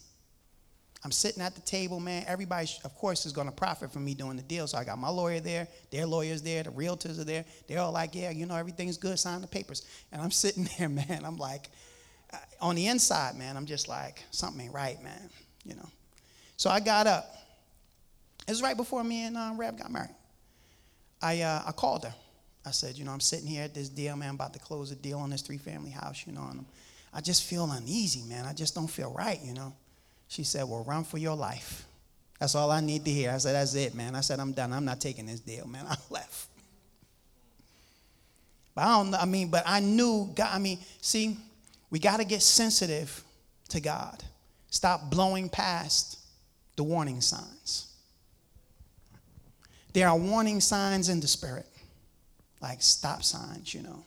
I'm 1.04 1.10
sitting 1.10 1.42
at 1.42 1.54
the 1.54 1.60
table, 1.62 1.98
man. 1.98 2.24
Everybody, 2.28 2.68
of 2.84 2.94
course, 2.94 3.26
is 3.26 3.32
going 3.32 3.48
to 3.48 3.52
profit 3.52 3.92
from 3.92 4.04
me 4.04 4.14
doing 4.14 4.36
the 4.36 4.42
deal. 4.42 4.68
So 4.68 4.78
I 4.78 4.84
got 4.84 4.98
my 4.98 5.08
lawyer 5.08 5.40
there, 5.40 5.66
their 5.90 6.06
lawyers 6.06 6.42
there, 6.42 6.62
the 6.62 6.70
realtors 6.70 7.18
are 7.18 7.24
there. 7.24 7.44
They're 7.66 7.80
all 7.80 7.90
like, 7.90 8.14
yeah, 8.14 8.30
you 8.30 8.46
know, 8.46 8.54
everything's 8.54 8.96
good, 8.96 9.18
sign 9.18 9.40
the 9.40 9.48
papers. 9.48 9.84
And 10.12 10.22
I'm 10.22 10.30
sitting 10.42 10.68
there, 10.78 10.88
man. 10.88 11.22
I'm 11.24 11.36
like, 11.36 11.70
uh, 12.32 12.36
on 12.60 12.76
the 12.76 12.86
inside, 12.86 13.36
man, 13.36 13.56
I'm 13.56 13.66
just 13.66 13.88
like, 13.88 14.22
something 14.30 14.60
ain't 14.60 14.74
right, 14.74 15.02
man, 15.02 15.28
you 15.64 15.74
know. 15.74 15.88
So 16.56 16.70
I 16.70 16.78
got 16.78 17.06
up. 17.06 17.34
It 18.46 18.50
was 18.50 18.62
right 18.62 18.76
before 18.76 19.02
me 19.02 19.24
and 19.24 19.58
Rev 19.58 19.78
got 19.78 19.90
married. 19.90 20.14
I, 21.20 21.42
uh, 21.42 21.62
I 21.66 21.72
called 21.72 22.04
her. 22.04 22.14
I 22.64 22.70
said, 22.70 22.96
you 22.96 23.04
know, 23.04 23.12
I'm 23.12 23.20
sitting 23.20 23.46
here 23.46 23.64
at 23.64 23.74
this 23.74 23.88
deal, 23.88 24.16
man, 24.16 24.30
I'm 24.30 24.34
about 24.36 24.52
to 24.52 24.60
close 24.60 24.92
a 24.92 24.96
deal 24.96 25.18
on 25.18 25.30
this 25.30 25.42
three 25.42 25.58
family 25.58 25.90
house, 25.90 26.24
you 26.26 26.32
know, 26.32 26.46
and 26.48 26.64
I 27.12 27.20
just 27.20 27.44
feel 27.44 27.70
uneasy, 27.70 28.22
man. 28.22 28.46
I 28.46 28.52
just 28.52 28.74
don't 28.74 28.86
feel 28.86 29.12
right, 29.12 29.40
you 29.42 29.52
know. 29.52 29.74
She 30.32 30.44
said, 30.44 30.66
Well, 30.66 30.82
run 30.84 31.04
for 31.04 31.18
your 31.18 31.36
life. 31.36 31.84
That's 32.40 32.54
all 32.54 32.70
I 32.70 32.80
need 32.80 33.04
to 33.04 33.10
hear. 33.10 33.32
I 33.32 33.36
said, 33.36 33.54
That's 33.54 33.74
it, 33.74 33.94
man. 33.94 34.14
I 34.14 34.22
said, 34.22 34.40
I'm 34.40 34.52
done. 34.52 34.72
I'm 34.72 34.86
not 34.86 34.98
taking 34.98 35.26
this 35.26 35.40
deal, 35.40 35.66
man. 35.66 35.84
I 35.90 35.94
left. 36.08 36.46
But 38.74 38.84
I 38.84 38.96
don't. 38.96 39.14
I 39.14 39.26
mean, 39.26 39.48
but 39.48 39.62
I 39.66 39.80
knew 39.80 40.32
God. 40.34 40.48
I 40.50 40.58
mean, 40.58 40.78
see, 41.02 41.36
we 41.90 41.98
got 41.98 42.16
to 42.16 42.24
get 42.24 42.40
sensitive 42.40 43.22
to 43.68 43.80
God. 43.82 44.24
Stop 44.70 45.10
blowing 45.10 45.50
past 45.50 46.18
the 46.76 46.82
warning 46.82 47.20
signs. 47.20 47.92
There 49.92 50.08
are 50.08 50.16
warning 50.16 50.62
signs 50.62 51.10
in 51.10 51.20
the 51.20 51.28
spirit, 51.28 51.66
like 52.62 52.80
stop 52.80 53.22
signs, 53.22 53.74
you 53.74 53.82
know, 53.82 54.02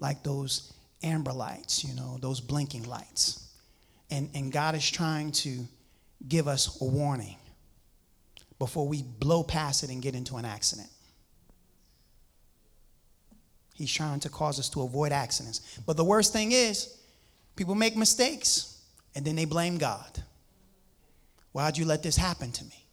like 0.00 0.22
those 0.22 0.72
amber 1.02 1.34
lights, 1.34 1.84
you 1.84 1.94
know, 1.94 2.16
those 2.22 2.40
blinking 2.40 2.84
lights. 2.84 3.41
And, 4.12 4.28
and 4.34 4.52
God 4.52 4.74
is 4.74 4.88
trying 4.88 5.32
to 5.32 5.66
give 6.28 6.46
us 6.46 6.82
a 6.82 6.84
warning 6.84 7.38
before 8.58 8.86
we 8.86 9.02
blow 9.02 9.42
past 9.42 9.84
it 9.84 9.90
and 9.90 10.02
get 10.02 10.14
into 10.14 10.36
an 10.36 10.44
accident. 10.44 10.90
He's 13.74 13.90
trying 13.90 14.20
to 14.20 14.28
cause 14.28 14.58
us 14.58 14.68
to 14.70 14.82
avoid 14.82 15.12
accidents. 15.12 15.80
But 15.86 15.96
the 15.96 16.04
worst 16.04 16.30
thing 16.30 16.52
is, 16.52 16.94
people 17.56 17.74
make 17.74 17.96
mistakes 17.96 18.82
and 19.14 19.24
then 19.24 19.34
they 19.34 19.46
blame 19.46 19.78
God. 19.78 20.22
Why'd 21.52 21.78
you 21.78 21.86
let 21.86 22.02
this 22.02 22.16
happen 22.16 22.52
to 22.52 22.64
me? 22.66 22.84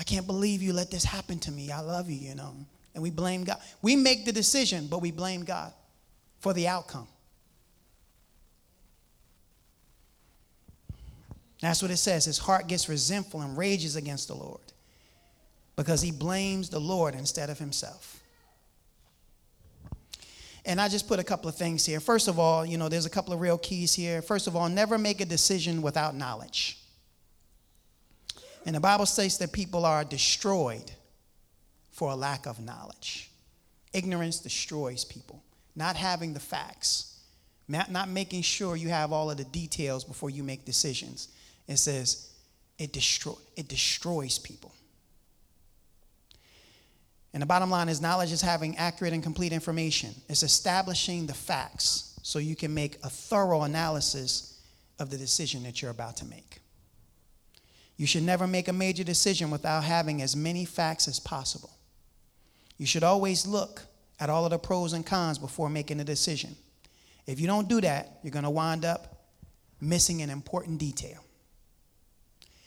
I 0.00 0.02
can't 0.02 0.26
believe 0.26 0.62
you 0.62 0.72
let 0.72 0.90
this 0.90 1.04
happen 1.04 1.38
to 1.40 1.52
me. 1.52 1.70
I 1.70 1.78
love 1.78 2.10
you, 2.10 2.16
you 2.16 2.34
know. 2.34 2.56
And 2.92 3.04
we 3.04 3.12
blame 3.12 3.44
God. 3.44 3.58
We 3.82 3.94
make 3.94 4.24
the 4.24 4.32
decision, 4.32 4.88
but 4.88 5.00
we 5.00 5.12
blame 5.12 5.44
God 5.44 5.72
for 6.40 6.52
the 6.52 6.66
outcome. 6.66 7.06
That's 11.66 11.82
what 11.82 11.90
it 11.90 11.96
says. 11.96 12.26
His 12.26 12.38
heart 12.38 12.68
gets 12.68 12.88
resentful 12.88 13.40
and 13.40 13.58
rages 13.58 13.96
against 13.96 14.28
the 14.28 14.34
Lord 14.34 14.60
because 15.74 16.00
he 16.00 16.12
blames 16.12 16.68
the 16.68 16.78
Lord 16.78 17.16
instead 17.16 17.50
of 17.50 17.58
himself. 17.58 18.22
And 20.64 20.80
I 20.80 20.88
just 20.88 21.08
put 21.08 21.18
a 21.18 21.24
couple 21.24 21.48
of 21.48 21.56
things 21.56 21.84
here. 21.84 21.98
First 21.98 22.28
of 22.28 22.38
all, 22.38 22.64
you 22.64 22.78
know, 22.78 22.88
there's 22.88 23.04
a 23.04 23.10
couple 23.10 23.32
of 23.32 23.40
real 23.40 23.58
keys 23.58 23.92
here. 23.94 24.22
First 24.22 24.46
of 24.46 24.54
all, 24.54 24.68
never 24.68 24.96
make 24.96 25.20
a 25.20 25.24
decision 25.24 25.82
without 25.82 26.14
knowledge. 26.14 26.78
And 28.64 28.76
the 28.76 28.80
Bible 28.80 29.06
states 29.06 29.36
that 29.38 29.50
people 29.50 29.84
are 29.84 30.04
destroyed 30.04 30.92
for 31.90 32.12
a 32.12 32.16
lack 32.16 32.46
of 32.46 32.60
knowledge. 32.60 33.28
Ignorance 33.92 34.38
destroys 34.38 35.04
people. 35.04 35.42
Not 35.74 35.96
having 35.96 36.32
the 36.32 36.40
facts, 36.40 37.18
not, 37.66 37.90
not 37.90 38.08
making 38.08 38.42
sure 38.42 38.76
you 38.76 38.88
have 38.88 39.12
all 39.12 39.32
of 39.32 39.36
the 39.36 39.44
details 39.44 40.04
before 40.04 40.30
you 40.30 40.44
make 40.44 40.64
decisions 40.64 41.28
it 41.68 41.78
says 41.78 42.32
it, 42.78 42.92
destroy, 42.92 43.34
it 43.56 43.68
destroys 43.68 44.38
people. 44.38 44.72
And 47.32 47.42
the 47.42 47.46
bottom 47.46 47.70
line 47.70 47.88
is 47.88 48.00
knowledge 48.00 48.32
is 48.32 48.40
having 48.40 48.76
accurate 48.78 49.12
and 49.12 49.22
complete 49.22 49.52
information. 49.52 50.14
It's 50.28 50.42
establishing 50.42 51.26
the 51.26 51.34
facts 51.34 52.18
so 52.22 52.38
you 52.38 52.56
can 52.56 52.72
make 52.72 52.96
a 53.02 53.10
thorough 53.10 53.62
analysis 53.62 54.62
of 54.98 55.10
the 55.10 55.18
decision 55.18 55.62
that 55.64 55.82
you're 55.82 55.90
about 55.90 56.16
to 56.18 56.24
make. 56.24 56.60
You 57.98 58.06
should 58.06 58.22
never 58.22 58.46
make 58.46 58.68
a 58.68 58.72
major 58.72 59.04
decision 59.04 59.50
without 59.50 59.84
having 59.84 60.22
as 60.22 60.34
many 60.34 60.64
facts 60.64 61.08
as 61.08 61.20
possible. 61.20 61.70
You 62.78 62.86
should 62.86 63.04
always 63.04 63.46
look 63.46 63.82
at 64.18 64.30
all 64.30 64.44
of 64.44 64.50
the 64.50 64.58
pros 64.58 64.92
and 64.92 65.04
cons 65.04 65.38
before 65.38 65.68
making 65.68 66.00
a 66.00 66.04
decision. 66.04 66.56
If 67.26 67.40
you 67.40 67.46
don't 67.46 67.68
do 67.68 67.80
that, 67.80 68.18
you're 68.22 68.30
going 68.30 68.44
to 68.44 68.50
wind 68.50 68.84
up 68.84 69.26
missing 69.80 70.22
an 70.22 70.30
important 70.30 70.78
detail. 70.78 71.25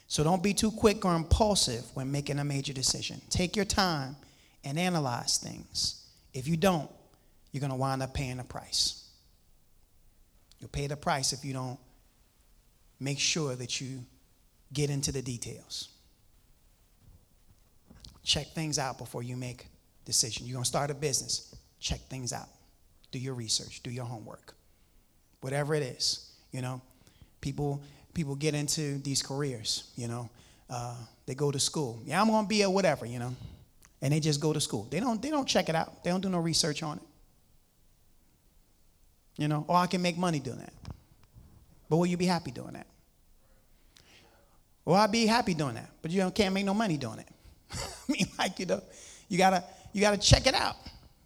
So 0.09 0.23
don't 0.23 0.41
be 0.41 0.55
too 0.55 0.71
quick 0.71 1.05
or 1.05 1.15
impulsive 1.15 1.85
when 1.93 2.11
making 2.11 2.39
a 2.39 2.43
major 2.43 2.73
decision. 2.73 3.21
Take 3.29 3.55
your 3.55 3.63
time 3.63 4.15
and 4.63 4.79
analyze 4.79 5.37
things. 5.37 6.03
If 6.33 6.47
you 6.47 6.57
don't, 6.57 6.89
you're 7.51 7.61
going 7.61 7.71
to 7.71 7.77
wind 7.77 8.01
up 8.01 8.11
paying 8.11 8.37
the 8.37 8.43
price. 8.43 9.07
You'll 10.59 10.69
pay 10.69 10.87
the 10.87 10.97
price 10.97 11.31
if 11.31 11.45
you 11.45 11.53
don't 11.53 11.79
make 12.99 13.19
sure 13.19 13.55
that 13.55 13.79
you 13.79 14.03
get 14.73 14.89
into 14.89 15.11
the 15.11 15.21
details. 15.21 15.89
Check 18.23 18.47
things 18.47 18.79
out 18.79 18.97
before 18.97 19.21
you 19.21 19.37
make 19.37 19.67
decision. 20.05 20.47
You're 20.47 20.55
going 20.55 20.63
to 20.63 20.67
start 20.69 20.89
a 20.89 20.95
business. 20.95 21.55
Check 21.79 21.99
things 22.09 22.33
out. 22.33 22.49
Do 23.11 23.19
your 23.19 23.35
research, 23.35 23.83
do 23.83 23.91
your 23.91 24.05
homework. 24.05 24.55
Whatever 25.41 25.75
it 25.75 25.83
is, 25.83 26.31
you 26.51 26.63
know. 26.63 26.81
People 27.41 27.81
people 28.13 28.35
get 28.35 28.55
into 28.55 28.97
these 28.99 29.21
careers, 29.21 29.91
you 29.95 30.07
know. 30.07 30.29
Uh, 30.69 30.95
they 31.25 31.35
go 31.35 31.51
to 31.51 31.59
school. 31.59 31.99
Yeah, 32.05 32.21
I'm 32.21 32.27
to 32.27 32.47
be 32.47 32.61
a 32.61 32.69
whatever, 32.69 33.05
you 33.05 33.19
know. 33.19 33.35
And 34.01 34.13
they 34.13 34.19
just 34.19 34.39
go 34.39 34.53
to 34.53 34.61
school. 34.61 34.87
They 34.89 34.99
don't, 34.99 35.21
they 35.21 35.29
don't 35.29 35.47
check 35.47 35.69
it 35.69 35.75
out. 35.75 36.03
They 36.03 36.09
don't 36.09 36.21
do 36.21 36.29
no 36.29 36.39
research 36.39 36.83
on 36.83 36.97
it. 36.97 37.03
You 39.37 39.47
know, 39.47 39.65
or 39.67 39.77
I 39.77 39.87
can 39.87 40.01
make 40.01 40.17
money 40.17 40.39
doing 40.39 40.59
that. 40.59 40.73
But 41.89 41.97
will 41.97 42.05
you 42.05 42.17
be 42.17 42.25
happy 42.25 42.51
doing 42.51 42.73
that? 42.73 42.87
Well, 44.85 44.97
I'd 44.97 45.11
be 45.11 45.25
happy 45.25 45.53
doing 45.53 45.75
that, 45.75 45.89
but 46.01 46.11
you 46.11 46.29
can't 46.31 46.53
make 46.53 46.65
no 46.65 46.73
money 46.73 46.97
doing 46.97 47.19
it. 47.19 47.27
I 47.71 48.11
mean, 48.11 48.27
like, 48.37 48.59
you 48.59 48.65
know, 48.65 48.81
you 49.27 49.37
gotta 49.37 49.63
you 49.93 50.01
gotta 50.01 50.17
check 50.17 50.47
it 50.47 50.55
out. 50.55 50.75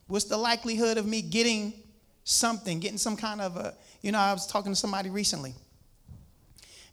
What's 0.07 0.25
the 0.25 0.37
likelihood 0.37 0.97
of 0.97 1.05
me 1.05 1.21
getting 1.21 1.73
something, 2.23 2.79
getting 2.79 2.97
some 2.97 3.15
kind 3.15 3.41
of 3.41 3.57
a, 3.57 3.73
you 4.01 4.11
know, 4.11 4.19
I 4.19 4.33
was 4.33 4.47
talking 4.47 4.71
to 4.71 4.75
somebody 4.75 5.09
recently. 5.09 5.53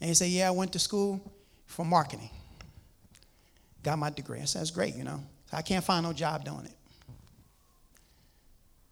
And 0.01 0.09
he 0.09 0.15
said, 0.15 0.29
Yeah, 0.29 0.49
I 0.49 0.51
went 0.51 0.73
to 0.73 0.79
school 0.79 1.21
for 1.67 1.85
marketing. 1.85 2.31
Got 3.83 3.99
my 3.99 4.11
degree. 4.11 4.41
I 4.41 4.45
said, 4.45 4.61
That's 4.61 4.71
great, 4.71 4.95
you 4.95 5.05
know. 5.05 5.23
I 5.53 5.63
can't 5.63 5.85
find 5.85 6.05
no 6.05 6.13
job 6.13 6.45
doing 6.45 6.65
it. 6.65 6.77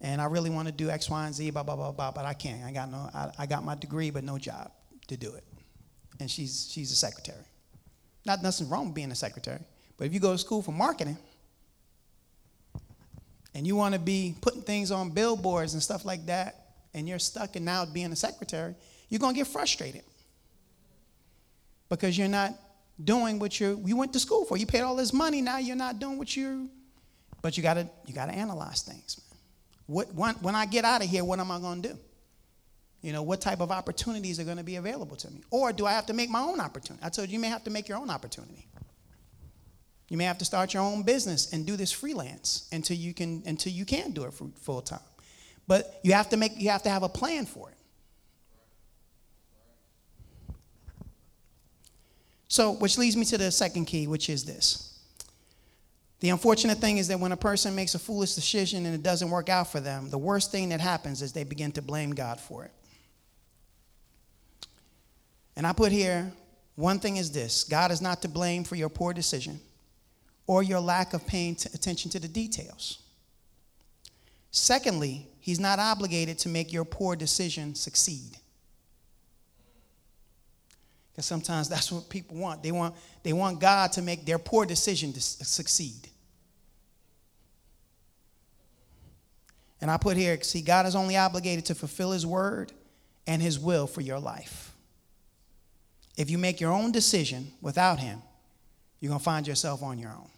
And 0.00 0.20
I 0.20 0.26
really 0.26 0.50
want 0.50 0.68
to 0.68 0.72
do 0.72 0.90
X, 0.90 1.10
Y, 1.10 1.26
and 1.26 1.34
Z, 1.34 1.50
blah, 1.50 1.62
blah, 1.62 1.76
blah, 1.76 1.92
blah, 1.92 2.10
but 2.12 2.24
I 2.24 2.34
can't. 2.34 2.64
I 2.64 2.72
got 2.72 2.90
no 2.90 3.10
I, 3.14 3.30
I 3.38 3.46
got 3.46 3.64
my 3.64 3.74
degree, 3.74 4.10
but 4.10 4.24
no 4.24 4.38
job 4.38 4.70
to 5.08 5.16
do 5.16 5.32
it. 5.34 5.44
And 6.20 6.30
she's 6.30 6.68
she's 6.70 6.92
a 6.92 6.96
secretary. 6.96 7.44
Not 8.24 8.42
nothing 8.42 8.68
wrong 8.68 8.86
with 8.86 8.94
being 8.94 9.10
a 9.10 9.16
secretary. 9.16 9.60
But 9.96 10.06
if 10.06 10.14
you 10.14 10.20
go 10.20 10.32
to 10.32 10.38
school 10.38 10.62
for 10.62 10.72
marketing 10.72 11.16
and 13.54 13.66
you 13.66 13.74
want 13.74 13.94
to 13.94 14.00
be 14.00 14.36
putting 14.40 14.62
things 14.62 14.92
on 14.92 15.10
billboards 15.10 15.72
and 15.72 15.82
stuff 15.82 16.04
like 16.04 16.26
that, 16.26 16.66
and 16.94 17.08
you're 17.08 17.18
stuck 17.18 17.56
in 17.56 17.64
now 17.64 17.84
being 17.84 18.12
a 18.12 18.16
secretary, 18.16 18.74
you're 19.08 19.18
going 19.18 19.34
to 19.34 19.38
get 19.38 19.46
frustrated 19.46 20.02
because 21.88 22.16
you're 22.16 22.28
not 22.28 22.54
doing 23.02 23.38
what 23.38 23.60
you 23.60 23.80
you 23.84 23.96
went 23.96 24.12
to 24.12 24.20
school 24.20 24.44
for. 24.44 24.56
You 24.56 24.66
paid 24.66 24.80
all 24.80 24.96
this 24.96 25.12
money, 25.12 25.40
now 25.40 25.58
you're 25.58 25.76
not 25.76 25.98
doing 25.98 26.18
what 26.18 26.36
you 26.36 26.70
but 27.42 27.56
you 27.56 27.62
got 27.62 27.74
to 27.74 27.88
you 28.06 28.14
got 28.14 28.26
to 28.26 28.32
analyze 28.32 28.82
things, 28.82 29.20
man. 29.30 29.38
What 29.86 30.14
when, 30.14 30.34
when 30.36 30.54
I 30.54 30.66
get 30.66 30.84
out 30.84 31.02
of 31.02 31.08
here, 31.08 31.24
what 31.24 31.38
am 31.40 31.50
I 31.50 31.58
to 31.82 31.88
do? 31.88 31.98
You 33.00 33.12
know, 33.12 33.22
what 33.22 33.40
type 33.40 33.60
of 33.60 33.70
opportunities 33.70 34.40
are 34.40 34.44
to 34.56 34.64
be 34.64 34.76
available 34.76 35.16
to 35.16 35.30
me? 35.30 35.42
Or 35.50 35.72
do 35.72 35.86
I 35.86 35.92
have 35.92 36.06
to 36.06 36.12
make 36.12 36.30
my 36.30 36.40
own 36.40 36.60
opportunity? 36.60 37.04
I 37.04 37.10
told 37.10 37.28
you 37.28 37.34
you 37.34 37.38
may 37.38 37.48
have 37.48 37.62
to 37.64 37.70
make 37.70 37.88
your 37.88 37.98
own 37.98 38.10
opportunity. 38.10 38.66
You 40.08 40.16
may 40.16 40.24
have 40.24 40.38
to 40.38 40.44
start 40.44 40.74
your 40.74 40.82
own 40.82 41.02
business 41.02 41.52
and 41.52 41.64
do 41.64 41.76
this 41.76 41.92
freelance 41.92 42.68
until 42.72 42.96
you 42.96 43.14
can 43.14 43.42
until 43.46 43.72
you 43.72 43.84
can 43.84 44.10
do 44.10 44.24
it 44.24 44.32
full 44.32 44.82
time. 44.82 45.00
But 45.68 46.00
you 46.02 46.14
have 46.14 46.28
to 46.30 46.36
make 46.36 46.58
you 46.58 46.70
have 46.70 46.82
to 46.84 46.90
have 46.90 47.02
a 47.02 47.08
plan 47.08 47.46
for 47.46 47.70
it. 47.70 47.77
So, 52.48 52.72
which 52.72 52.96
leads 52.96 53.16
me 53.16 53.24
to 53.26 53.38
the 53.38 53.50
second 53.50 53.84
key, 53.84 54.06
which 54.06 54.30
is 54.30 54.44
this. 54.44 54.98
The 56.20 56.30
unfortunate 56.30 56.78
thing 56.78 56.98
is 56.98 57.08
that 57.08 57.20
when 57.20 57.30
a 57.30 57.36
person 57.36 57.76
makes 57.76 57.94
a 57.94 57.98
foolish 57.98 58.34
decision 58.34 58.86
and 58.86 58.94
it 58.94 59.02
doesn't 59.02 59.30
work 59.30 59.48
out 59.48 59.70
for 59.70 59.80
them, 59.80 60.10
the 60.10 60.18
worst 60.18 60.50
thing 60.50 60.70
that 60.70 60.80
happens 60.80 61.22
is 61.22 61.32
they 61.32 61.44
begin 61.44 61.70
to 61.72 61.82
blame 61.82 62.12
God 62.12 62.40
for 62.40 62.64
it. 62.64 62.72
And 65.56 65.66
I 65.66 65.72
put 65.72 65.92
here 65.92 66.32
one 66.74 66.98
thing 66.98 67.16
is 67.16 67.30
this 67.30 67.64
God 67.64 67.90
is 67.90 68.00
not 68.00 68.22
to 68.22 68.28
blame 68.28 68.64
for 68.64 68.76
your 68.76 68.88
poor 68.88 69.12
decision 69.12 69.60
or 70.46 70.62
your 70.62 70.80
lack 70.80 71.12
of 71.12 71.26
paying 71.26 71.54
t- 71.54 71.68
attention 71.74 72.10
to 72.12 72.18
the 72.18 72.28
details. 72.28 72.98
Secondly, 74.50 75.26
He's 75.40 75.60
not 75.60 75.78
obligated 75.78 76.38
to 76.40 76.48
make 76.48 76.72
your 76.72 76.84
poor 76.84 77.16
decision 77.16 77.74
succeed. 77.74 78.38
Because 81.18 81.26
sometimes 81.26 81.68
that's 81.68 81.90
what 81.90 82.08
people 82.08 82.36
want. 82.36 82.62
They 82.62 82.70
want, 82.70 82.94
they 83.24 83.32
want 83.32 83.58
God 83.58 83.90
to 83.94 84.02
make 84.02 84.24
their 84.24 84.38
poor 84.38 84.64
decision 84.64 85.12
to 85.14 85.20
succeed. 85.20 86.08
And 89.80 89.90
I 89.90 89.96
put 89.96 90.16
here, 90.16 90.40
see, 90.42 90.62
God 90.62 90.86
is 90.86 90.94
only 90.94 91.16
obligated 91.16 91.66
to 91.66 91.74
fulfill 91.74 92.12
His 92.12 92.24
word 92.24 92.70
and 93.26 93.42
His 93.42 93.58
will 93.58 93.88
for 93.88 94.00
your 94.00 94.20
life. 94.20 94.72
If 96.16 96.30
you 96.30 96.38
make 96.38 96.60
your 96.60 96.70
own 96.70 96.92
decision 96.92 97.50
without 97.60 97.98
Him, 97.98 98.22
you're 99.00 99.10
going 99.10 99.18
to 99.18 99.24
find 99.24 99.44
yourself 99.44 99.82
on 99.82 99.98
your 99.98 100.10
own, 100.10 100.30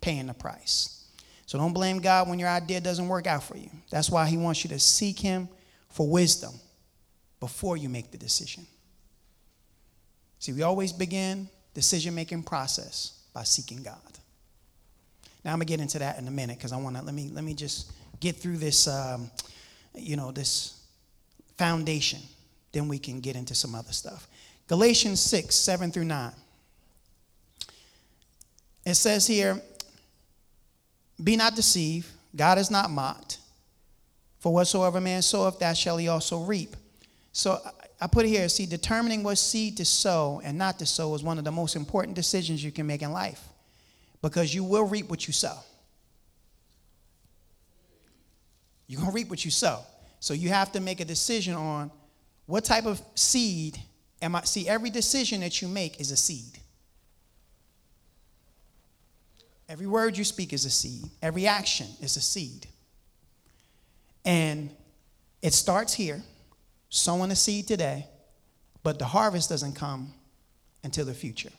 paying 0.00 0.28
the 0.28 0.34
price. 0.34 1.08
So 1.46 1.58
don't 1.58 1.72
blame 1.72 1.98
God 1.98 2.28
when 2.28 2.38
your 2.38 2.50
idea 2.50 2.80
doesn't 2.80 3.08
work 3.08 3.26
out 3.26 3.42
for 3.42 3.56
you. 3.56 3.70
That's 3.90 4.10
why 4.10 4.28
He 4.28 4.36
wants 4.36 4.62
you 4.62 4.70
to 4.70 4.78
seek 4.78 5.18
Him 5.18 5.48
for 5.88 6.08
wisdom 6.08 6.52
before 7.40 7.76
you 7.76 7.88
make 7.88 8.12
the 8.12 8.18
decision. 8.18 8.64
See, 10.38 10.52
we 10.52 10.62
always 10.62 10.92
begin 10.92 11.48
decision 11.74 12.14
making 12.14 12.42
process 12.44 13.20
by 13.32 13.44
seeking 13.44 13.82
God. 13.82 13.96
Now 15.44 15.52
I'm 15.52 15.58
gonna 15.58 15.66
get 15.66 15.80
into 15.80 15.98
that 15.98 16.18
in 16.18 16.28
a 16.28 16.30
minute 16.30 16.58
because 16.58 16.72
I 16.72 16.76
want 16.76 16.96
to 16.96 17.02
let 17.02 17.14
me 17.14 17.30
let 17.32 17.44
me 17.44 17.54
just 17.54 17.92
get 18.20 18.36
through 18.36 18.56
this, 18.56 18.88
um, 18.88 19.30
you 19.94 20.16
know, 20.16 20.32
this 20.32 20.82
foundation. 21.56 22.20
Then 22.72 22.88
we 22.88 22.98
can 22.98 23.20
get 23.20 23.36
into 23.36 23.54
some 23.54 23.74
other 23.74 23.92
stuff. 23.92 24.28
Galatians 24.66 25.20
6, 25.20 25.54
7 25.54 25.90
through 25.90 26.04
9. 26.04 26.32
It 28.84 28.94
says 28.94 29.26
here, 29.26 29.60
Be 31.22 31.36
not 31.36 31.54
deceived, 31.54 32.08
God 32.36 32.58
is 32.58 32.70
not 32.70 32.90
mocked. 32.90 33.38
For 34.40 34.52
whatsoever 34.52 35.00
man 35.00 35.22
soweth, 35.22 35.58
that 35.58 35.76
shall 35.76 35.96
he 35.96 36.08
also 36.08 36.42
reap. 36.42 36.76
So 37.32 37.60
I 38.00 38.06
put 38.06 38.26
it 38.26 38.28
here, 38.28 38.48
see, 38.48 38.66
determining 38.66 39.22
what 39.22 39.38
seed 39.38 39.76
to 39.78 39.84
sow 39.84 40.40
and 40.44 40.56
not 40.56 40.78
to 40.78 40.86
sow 40.86 41.14
is 41.14 41.22
one 41.22 41.38
of 41.38 41.44
the 41.44 41.50
most 41.50 41.74
important 41.74 42.14
decisions 42.14 42.62
you 42.62 42.70
can 42.70 42.86
make 42.86 43.02
in 43.02 43.12
life 43.12 43.42
because 44.22 44.54
you 44.54 44.62
will 44.62 44.84
reap 44.84 45.08
what 45.08 45.26
you 45.26 45.32
sow. 45.32 45.56
You're 48.86 49.00
going 49.00 49.10
to 49.10 49.14
reap 49.14 49.28
what 49.28 49.44
you 49.44 49.50
sow. 49.50 49.80
So 50.20 50.32
you 50.32 50.48
have 50.48 50.72
to 50.72 50.80
make 50.80 51.00
a 51.00 51.04
decision 51.04 51.54
on 51.54 51.90
what 52.46 52.64
type 52.64 52.86
of 52.86 53.00
seed 53.14 53.78
am 54.22 54.34
I. 54.34 54.42
See, 54.44 54.68
every 54.68 54.90
decision 54.90 55.40
that 55.40 55.60
you 55.60 55.68
make 55.68 56.00
is 56.00 56.10
a 56.10 56.16
seed. 56.16 56.58
Every 59.68 59.86
word 59.86 60.16
you 60.16 60.24
speak 60.24 60.52
is 60.52 60.64
a 60.64 60.70
seed, 60.70 61.04
every 61.20 61.46
action 61.46 61.88
is 62.00 62.16
a 62.16 62.20
seed. 62.20 62.66
And 64.24 64.70
it 65.42 65.52
starts 65.52 65.92
here 65.92 66.22
sowing 66.88 67.30
a 67.30 67.36
seed 67.36 67.66
today, 67.66 68.06
but 68.82 68.98
the 68.98 69.04
harvest 69.04 69.48
doesn't 69.48 69.74
come 69.74 70.12
until 70.82 71.04
the 71.04 71.14
future. 71.14 71.52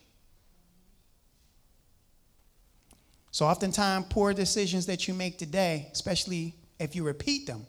So, 3.32 3.46
oftentimes, 3.46 4.08
poor 4.10 4.34
decisions 4.34 4.88
that 4.88 5.08
you 5.08 5.14
make 5.14 5.38
today, 5.38 5.88
especially 5.92 6.56
if 6.80 6.96
you 6.96 7.04
repeat 7.04 7.46
them, 7.46 7.66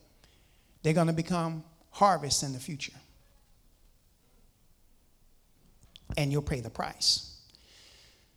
they're 0.82 0.94
going 0.94 1.08
to 1.08 1.12
become 1.12 1.62
harvests 1.90 2.42
in 2.42 2.52
the 2.52 2.58
future. 2.58 2.94
And 6.16 6.32
you'll 6.32 6.42
pay 6.42 6.60
the 6.60 6.70
price. 6.70 7.30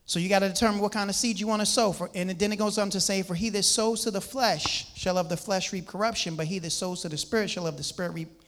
So 0.06 0.20
you 0.20 0.28
got 0.28 0.40
to 0.40 0.50
determine 0.50 0.80
what 0.80 0.92
kind 0.92 1.10
of 1.10 1.16
seed 1.16 1.40
you 1.40 1.48
want 1.48 1.62
to 1.62 1.66
sow. 1.66 1.94
For, 1.94 2.10
and 2.14 2.30
then 2.32 2.52
it 2.52 2.58
goes 2.58 2.78
on 2.78 2.90
to 2.92 3.00
say, 3.00 3.24
For 3.24 3.36
he 3.36 3.50
that 3.50 3.64
sows 3.64 4.04
to 4.04 4.12
the 4.12 4.22
flesh 4.22 4.94
shall 4.96 5.18
of 5.18 5.30
the 5.30 5.38
flesh 5.38 5.72
reap 5.72 5.88
corruption, 5.88 6.36
but 6.36 6.46
he 6.46 6.60
that 6.60 6.72
sows 6.72 7.02
to 7.02 7.10
the 7.10 7.18
spirit 7.18 7.50
shall 7.50 7.66
of 7.66 7.78
the 7.78 7.84
spirit 7.84 8.12
reap 8.12 8.43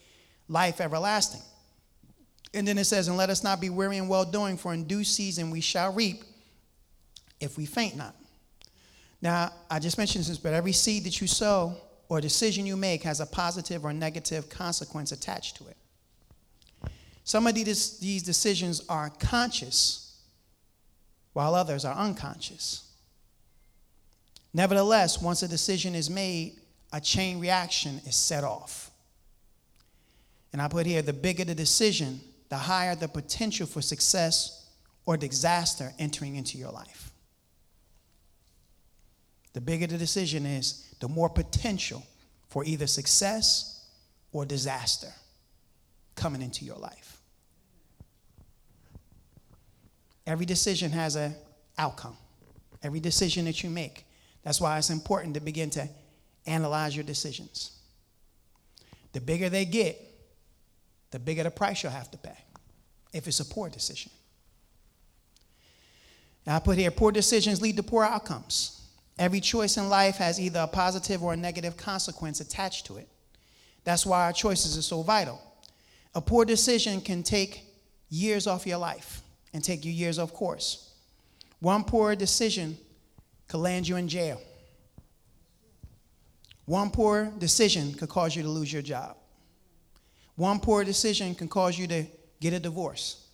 life 0.47 0.81
everlasting. 0.81 1.41
And 2.53 2.67
then 2.67 2.77
it 2.77 2.85
says, 2.85 3.07
And 3.07 3.17
let 3.17 3.29
us 3.29 3.43
not 3.43 3.59
be 3.59 3.69
weary 3.69 3.97
in 3.97 4.07
well 4.07 4.25
doing, 4.25 4.57
for 4.57 4.73
in 4.73 4.85
due 4.85 5.03
season 5.03 5.51
we 5.51 5.61
shall 5.61 5.93
reap 5.93 6.23
if 7.39 7.57
we 7.57 7.65
faint 7.65 7.97
not. 7.97 8.15
Now, 9.21 9.51
I 9.69 9.79
just 9.79 9.97
mentioned 9.97 10.25
this, 10.25 10.37
but 10.37 10.53
every 10.53 10.71
seed 10.71 11.03
that 11.05 11.19
you 11.19 11.27
sow 11.27 11.75
or 12.09 12.21
decision 12.21 12.65
you 12.65 12.77
make 12.77 13.03
has 13.03 13.19
a 13.19 13.25
positive 13.25 13.83
or 13.83 13.93
negative 13.93 14.49
consequence 14.49 15.11
attached 15.11 15.57
to 15.57 15.67
it. 15.67 15.77
Some 17.23 17.47
of 17.47 17.55
these, 17.55 17.97
decisions 18.21 18.83
are 18.87 19.09
conscious, 19.09 20.21
while 21.33 21.55
others 21.55 21.83
are 21.83 21.95
unconscious. 21.95 22.91
Nevertheless, 24.53 25.21
once 25.21 25.41
a 25.41 25.47
decision 25.47 25.95
is 25.95 26.09
made, 26.09 26.59
a 26.93 27.01
chain 27.01 27.39
reaction 27.39 27.99
is 28.05 28.15
set 28.15 28.43
off. 28.43 28.91
And 30.55 30.61
I 30.61 30.69
put 30.69 30.85
here 30.85 31.01
the 31.01 31.11
bigger 31.11 31.43
the 31.43 31.53
decision, 31.53 32.21
the 32.47 32.55
higher 32.55 32.95
the 32.95 33.09
potential 33.09 33.67
for 33.67 33.81
success 33.81 34.69
or 35.05 35.17
disaster 35.17 35.91
entering 35.99 36.37
into 36.37 36.57
your 36.57 36.71
life. 36.71 37.11
The 39.51 39.59
bigger 39.59 39.85
the 39.85 39.97
decision 39.97 40.45
is, 40.45 40.95
the 41.01 41.09
more 41.09 41.29
potential 41.29 42.01
for 42.47 42.63
either 42.63 42.87
success 42.87 43.85
or 44.31 44.45
disaster 44.45 45.11
coming 46.15 46.41
into 46.41 46.63
your 46.63 46.77
life. 46.77 47.19
Every 50.25 50.45
decision 50.45 50.89
has 50.91 51.17
an 51.17 51.35
outcome. 51.77 52.15
Every 52.81 53.01
decision 53.01 53.43
that 53.43 53.61
you 53.61 53.69
make. 53.69 54.05
That's 54.43 54.61
why 54.61 54.77
it's 54.77 54.89
important 54.89 55.33
to 55.33 55.41
begin 55.41 55.69
to 55.71 55.89
analyze 56.47 56.95
your 56.95 57.03
decisions. 57.03 57.77
The 59.11 59.19
bigger 59.19 59.49
they 59.49 59.65
get, 59.65 60.04
the 61.11 61.19
bigger 61.19 61.43
the 61.43 61.51
price 61.51 61.83
you'll 61.83 61.91
have 61.91 62.11
to 62.11 62.17
pay 62.17 62.37
if 63.13 63.27
it's 63.27 63.39
a 63.39 63.45
poor 63.45 63.69
decision. 63.69 64.11
Now, 66.45 66.57
I 66.57 66.59
put 66.59 66.77
here 66.77 66.91
poor 66.91 67.11
decisions 67.11 67.61
lead 67.61 67.77
to 67.77 67.83
poor 67.83 68.03
outcomes. 68.03 68.81
Every 69.17 69.39
choice 69.39 69.77
in 69.77 69.89
life 69.89 70.17
has 70.17 70.39
either 70.39 70.61
a 70.61 70.67
positive 70.67 71.23
or 71.23 71.33
a 71.33 71.37
negative 71.37 71.77
consequence 71.77 72.41
attached 72.41 72.85
to 72.87 72.97
it. 72.97 73.07
That's 73.83 74.05
why 74.05 74.25
our 74.25 74.33
choices 74.33 74.77
are 74.77 74.81
so 74.81 75.01
vital. 75.01 75.41
A 76.13 76.21
poor 76.21 76.45
decision 76.45 77.01
can 77.01 77.23
take 77.23 77.63
years 78.09 78.47
off 78.47 78.67
your 78.67 78.77
life 78.77 79.21
and 79.53 79.63
take 79.63 79.85
you 79.85 79.91
years 79.91 80.19
off 80.19 80.33
course. 80.33 80.93
One 81.59 81.83
poor 81.83 82.15
decision 82.15 82.77
could 83.47 83.59
land 83.59 83.87
you 83.87 83.95
in 83.95 84.07
jail. 84.07 84.41
One 86.65 86.89
poor 86.89 87.31
decision 87.37 87.93
could 87.93 88.09
cause 88.09 88.35
you 88.35 88.43
to 88.43 88.49
lose 88.49 88.73
your 88.73 88.81
job. 88.81 89.15
One 90.35 90.59
poor 90.59 90.83
decision 90.83 91.33
can 91.35 91.47
cause 91.47 91.77
you 91.77 91.87
to 91.87 92.05
get 92.39 92.53
a 92.53 92.59
divorce. 92.59 93.25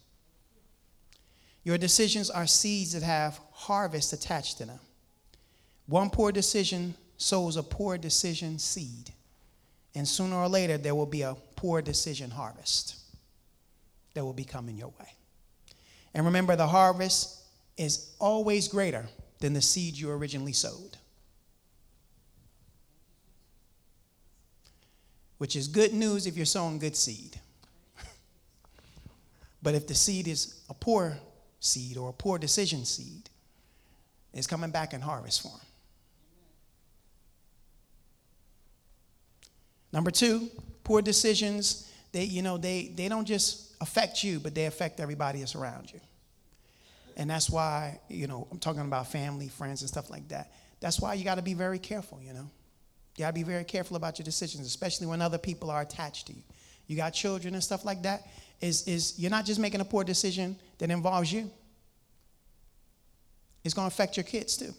Your 1.63 1.77
decisions 1.77 2.29
are 2.29 2.47
seeds 2.47 2.93
that 2.93 3.03
have 3.03 3.39
harvest 3.51 4.13
attached 4.13 4.57
to 4.59 4.65
them. 4.65 4.79
One 5.87 6.09
poor 6.09 6.31
decision 6.31 6.95
sows 7.17 7.55
a 7.55 7.63
poor 7.63 7.97
decision 7.97 8.59
seed. 8.59 9.11
And 9.93 10.07
sooner 10.07 10.35
or 10.35 10.47
later, 10.47 10.77
there 10.77 10.95
will 10.95 11.05
be 11.05 11.21
a 11.21 11.35
poor 11.55 11.81
decision 11.81 12.31
harvest 12.31 12.95
that 14.13 14.23
will 14.23 14.33
be 14.33 14.43
coming 14.43 14.77
your 14.77 14.93
way. 14.99 15.13
And 16.13 16.25
remember, 16.25 16.55
the 16.55 16.67
harvest 16.67 17.41
is 17.77 18.11
always 18.19 18.67
greater 18.67 19.07
than 19.39 19.53
the 19.53 19.61
seed 19.61 19.97
you 19.97 20.11
originally 20.11 20.53
sowed. 20.53 20.97
Which 25.41 25.55
is 25.55 25.67
good 25.67 25.91
news 25.91 26.27
if 26.27 26.37
you're 26.37 26.45
sowing 26.45 26.77
good 26.77 26.95
seed. 26.95 27.35
but 29.63 29.73
if 29.73 29.87
the 29.87 29.95
seed 29.95 30.27
is 30.27 30.61
a 30.69 30.73
poor 30.75 31.17
seed 31.59 31.97
or 31.97 32.11
a 32.11 32.13
poor 32.13 32.37
decision 32.37 32.85
seed, 32.85 33.27
it's 34.35 34.45
coming 34.45 34.69
back 34.69 34.93
in 34.93 35.01
harvest 35.01 35.41
form. 35.41 35.59
Number 39.91 40.11
two, 40.11 40.47
poor 40.83 41.01
decisions, 41.01 41.91
they, 42.11 42.25
you 42.25 42.43
know, 42.43 42.59
they, 42.59 42.91
they 42.95 43.09
don't 43.09 43.25
just 43.25 43.73
affect 43.81 44.23
you, 44.23 44.39
but 44.39 44.53
they 44.53 44.67
affect 44.67 44.99
everybody 44.99 45.39
that's 45.39 45.55
around 45.55 45.91
you. 45.91 45.99
And 47.17 47.31
that's 47.31 47.49
why, 47.49 47.99
you 48.09 48.27
know, 48.27 48.47
I'm 48.51 48.59
talking 48.59 48.81
about 48.81 49.11
family, 49.11 49.47
friends, 49.47 49.81
and 49.81 49.89
stuff 49.89 50.11
like 50.11 50.27
that. 50.27 50.51
That's 50.81 50.99
why 50.99 51.15
you 51.15 51.23
got 51.23 51.35
to 51.35 51.41
be 51.41 51.55
very 51.55 51.79
careful, 51.79 52.19
you 52.21 52.33
know. 52.33 52.51
You 53.21 53.25
got 53.27 53.35
to 53.35 53.35
be 53.35 53.43
very 53.43 53.63
careful 53.63 53.97
about 53.97 54.17
your 54.17 54.23
decisions, 54.23 54.65
especially 54.65 55.05
when 55.05 55.21
other 55.21 55.37
people 55.37 55.69
are 55.69 55.81
attached 55.81 56.25
to 56.25 56.33
you. 56.33 56.41
You 56.87 56.95
got 56.95 57.11
children 57.11 57.53
and 57.53 57.63
stuff 57.63 57.85
like 57.85 58.01
that. 58.01 58.27
Is, 58.61 58.87
is 58.87 59.13
you're 59.19 59.29
not 59.29 59.45
just 59.45 59.59
making 59.59 59.79
a 59.79 59.85
poor 59.85 60.03
decision 60.03 60.57
that 60.79 60.89
involves 60.89 61.31
you. 61.31 61.51
It's 63.63 63.75
to 63.75 63.83
affect 63.83 64.17
your 64.17 64.23
kids 64.23 64.57
too. 64.57 64.73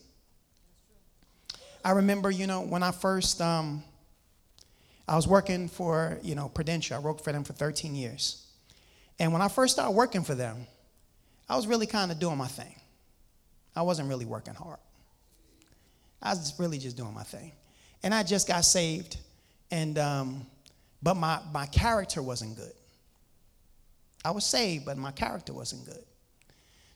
I 1.84 1.92
remember, 1.92 2.32
you 2.32 2.48
know, 2.48 2.62
when 2.62 2.82
I 2.82 2.90
first 2.90 3.40
um, 3.40 3.84
I 5.06 5.14
was 5.14 5.28
working 5.28 5.68
for, 5.68 6.18
you 6.24 6.34
know, 6.34 6.48
Prudential. 6.48 6.96
I 6.96 6.98
worked 6.98 7.22
for 7.22 7.30
them 7.30 7.44
for 7.44 7.52
13 7.52 7.94
years. 7.94 8.44
And 9.20 9.32
when 9.32 9.40
I 9.40 9.46
first 9.46 9.74
started 9.74 9.92
working 9.92 10.24
for 10.24 10.34
them, 10.34 10.66
I 11.48 11.54
was 11.54 11.68
really 11.68 11.86
kind 11.86 12.10
of 12.10 12.18
doing 12.18 12.38
my 12.38 12.48
thing. 12.48 12.74
I 13.76 13.82
wasn't 13.82 14.08
really 14.08 14.24
working 14.24 14.54
hard. 14.54 14.80
I 16.20 16.30
was 16.30 16.52
really 16.58 16.78
just 16.78 16.96
doing 16.96 17.14
my 17.14 17.22
thing. 17.22 17.52
And 18.02 18.12
I 18.12 18.22
just 18.22 18.48
got 18.48 18.64
saved, 18.64 19.16
and 19.70 19.98
um, 19.98 20.46
but 21.02 21.14
my, 21.14 21.40
my 21.52 21.66
character 21.66 22.22
wasn't 22.22 22.56
good. 22.56 22.72
I 24.24 24.30
was 24.30 24.46
saved, 24.46 24.86
but 24.86 24.96
my 24.96 25.10
character 25.10 25.52
wasn't 25.52 25.84
good. 25.84 26.04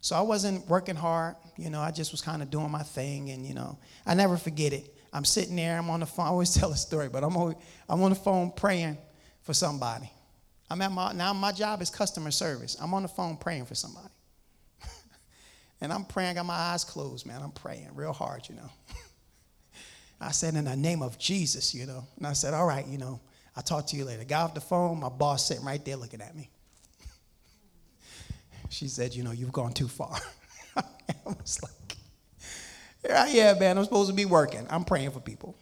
So 0.01 0.15
I 0.15 0.21
wasn't 0.21 0.69
working 0.69 0.95
hard. 0.95 1.35
You 1.57 1.71
know, 1.71 1.81
I 1.81 1.91
just 1.91 2.13
was 2.13 2.23
kind 2.23 2.41
of 2.41 2.51
doing 2.51 2.71
my 2.71 2.83
thing, 2.83 3.31
and 3.31 3.45
you 3.45 3.55
know, 3.55 3.79
I 4.07 4.15
never 4.15 4.37
forget 4.37 4.73
it. 4.73 4.95
I'm 5.13 5.25
sitting 5.25 5.57
there, 5.57 5.79
I'm 5.79 5.91
on 5.91 6.01
the 6.01 6.07
phone. 6.07 6.27
I 6.27 6.29
always 6.29 6.55
tell 6.59 6.71
a 6.73 6.77
story, 6.77 7.09
but 7.09 7.25
I'm, 7.25 7.37
always, 7.37 7.57
I'm 7.89 8.03
on 8.03 8.11
the 8.11 8.17
phone 8.17 8.53
praying 8.53 8.99
for 9.43 9.55
somebody. 9.55 10.11
I'm 10.69 10.81
at 10.83 10.93
my, 10.93 11.13
now 11.13 11.33
my 11.33 11.53
job 11.53 11.81
is 11.83 11.91
customer 11.91 12.31
service. 12.31 12.77
I'm 12.81 12.93
on 12.95 13.03
the 13.03 13.09
phone 13.09 13.37
praying 13.37 13.67
for 13.67 13.75
somebody. 13.75 14.13
and 15.81 15.93
I'm 15.93 16.05
praying, 16.05 16.31
I 16.31 16.35
got 16.35 16.47
my 16.47 16.55
eyes 16.55 16.85
closed, 16.85 17.25
man. 17.25 17.41
I'm 17.43 17.53
praying 17.53 17.89
real 17.95 18.13
hard, 18.13 18.49
you 18.49 18.57
know. 18.57 18.71
I 20.21 20.31
said, 20.31 20.55
in 20.55 20.65
the 20.65 20.77
name 20.77 21.03
of 21.03 21.19
Jesus, 21.19 21.75
you 21.75 21.87
know. 21.87 22.07
And 22.17 22.27
I 22.27 22.33
said, 22.33 22.55
all 22.55 22.67
right, 22.67 22.87
you 22.87 22.99
know, 22.99 23.21
I'll 23.55 23.63
talk 23.63 23.87
to 23.89 23.97
you 23.97 24.05
later. 24.05 24.25
Got 24.25 24.45
off 24.45 24.55
the 24.55 24.61
phone, 24.61 25.01
my 25.01 25.09
boss 25.09 25.47
sitting 25.47 25.65
right 25.65 25.85
there 25.85 25.97
looking 25.97 26.21
at 26.21 26.35
me. 26.35 26.51
she 28.71 28.89
said, 28.89 29.15
you 29.15 29.23
know, 29.23 29.33
you've 29.33 29.53
gone 29.53 29.73
too 29.73 29.89
far. 29.89 30.17
I 30.77 30.83
was 31.25 31.61
like, 31.63 31.73
yeah, 33.29 33.55
man, 33.59 33.79
I'm 33.79 33.85
supposed 33.85 34.09
to 34.11 34.15
be 34.15 34.25
working. 34.25 34.67
I'm 34.71 34.85
praying 34.85 35.11
for 35.11 35.21
people. 35.21 35.57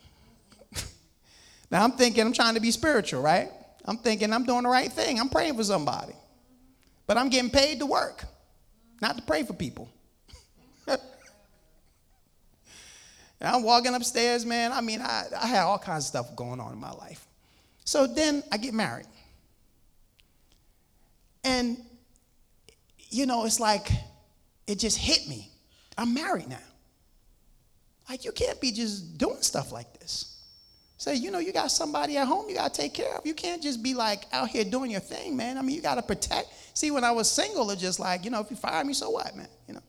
now 1.71 1.85
I'm 1.85 1.93
thinking 1.93 2.25
I'm 2.25 2.33
trying 2.33 2.55
to 2.55 2.61
be 2.61 2.71
spiritual, 2.71 3.23
right? 3.23 3.51
I'm 3.85 3.99
thinking 3.99 4.33
I'm 4.33 4.45
doing 4.45 4.63
the 4.63 4.69
right 4.69 4.91
thing. 4.91 5.21
I'm 5.21 5.29
praying 5.29 5.57
for 5.57 5.65
somebody. 5.65 6.15
But 7.07 7.19
I'm 7.19 7.29
getting 7.29 7.51
paid 7.51 7.81
to 7.81 7.87
work, 7.87 8.25
not 9.03 9.17
to 9.17 9.23
pray 9.23 9.43
for 9.43 9.53
people. 9.53 9.91
I'm 13.47 13.63
walking 13.63 13.95
upstairs, 13.95 14.47
man. 14.47 14.73
I 14.73 14.81
mean, 14.81 15.01
I, 15.01 15.25
I 15.41 15.47
had 15.47 15.63
all 15.63 15.79
kinds 15.79 16.05
of 16.05 16.09
stuff 16.09 16.37
going 16.37 16.61
on 16.61 16.73
in 16.73 16.79
my 16.79 16.93
life. 16.93 17.27
So 17.85 18.07
then 18.07 18.43
I 18.51 18.57
get 18.57 18.75
married. 18.75 19.07
And, 21.43 21.77
you 23.11 23.27
know, 23.27 23.45
it's 23.45 23.61
like 23.61 23.89
it 24.67 24.79
just 24.79 24.97
hit 24.97 25.29
me. 25.29 25.51
I'm 25.99 26.15
married 26.15 26.49
now. 26.49 26.59
Like, 28.09 28.25
you 28.25 28.33
can't 28.33 28.61
be 28.61 28.73
just 28.73 29.19
doing 29.19 29.41
stuff 29.41 29.73
like 29.73 29.99
this. 29.99 30.35
Say, 30.97 31.17
you 31.17 31.31
know, 31.31 31.39
you 31.39 31.53
got 31.53 31.71
somebody 31.71 32.17
at 32.17 32.27
home 32.27 32.49
you 32.49 32.55
got 32.55 32.73
to 32.73 32.81
take 32.81 32.95
care 32.95 33.15
of. 33.15 33.27
You 33.27 33.35
can't 33.35 33.63
just 33.63 33.83
be 33.83 33.95
like 33.95 34.25
out 34.33 34.49
here 34.49 34.65
doing 34.65 34.91
your 34.91 35.01
thing, 35.01 35.37
man. 35.37 35.59
I 35.59 35.63
mean, 35.63 35.77
you 35.77 35.83
got 35.83 35.97
to 35.97 36.03
protect. 36.03 36.49
See, 36.73 36.91
when 36.91 37.05
I 37.05 37.11
was 37.11 37.31
single, 37.31 37.71
it's 37.71 37.81
just 37.81 38.01
like, 38.01 38.25
you 38.25 38.31
know, 38.31 38.41
if 38.41 38.51
you 38.51 38.57
fire 38.57 38.85
me, 38.85 38.95
so 38.95 39.11
what, 39.11 39.35
man? 39.37 39.49
You 39.69 39.75
know, 39.75 39.83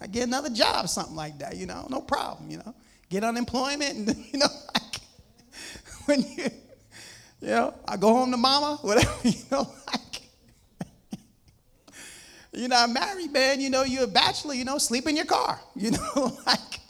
I 0.00 0.06
get 0.06 0.26
another 0.26 0.50
job, 0.50 0.88
something 0.88 1.16
like 1.16 1.38
that, 1.38 1.56
you 1.56 1.66
know, 1.66 1.86
no 1.90 2.00
problem, 2.00 2.50
you 2.50 2.58
know. 2.58 2.74
Get 3.10 3.24
unemployment, 3.24 3.96
and, 3.96 4.16
you 4.32 4.38
know, 4.38 4.46
like, 4.74 5.00
when 6.06 6.22
you, 6.22 6.50
you 7.40 7.48
know, 7.48 7.74
I 7.86 7.96
go 7.96 8.08
home 8.14 8.30
to 8.30 8.36
mama, 8.36 8.78
whatever, 8.82 9.12
you 9.24 9.42
know, 9.50 9.70
like, 9.86 10.00
you're 12.52 12.68
not 12.68 12.90
married, 12.90 13.32
man. 13.32 13.60
You 13.60 13.70
know, 13.70 13.84
you're 13.84 14.04
a 14.04 14.08
bachelor. 14.08 14.54
You 14.54 14.64
know, 14.64 14.78
sleep 14.78 15.06
in 15.06 15.16
your 15.16 15.24
car. 15.24 15.60
You 15.76 15.92
know, 15.92 16.36
like 16.46 16.80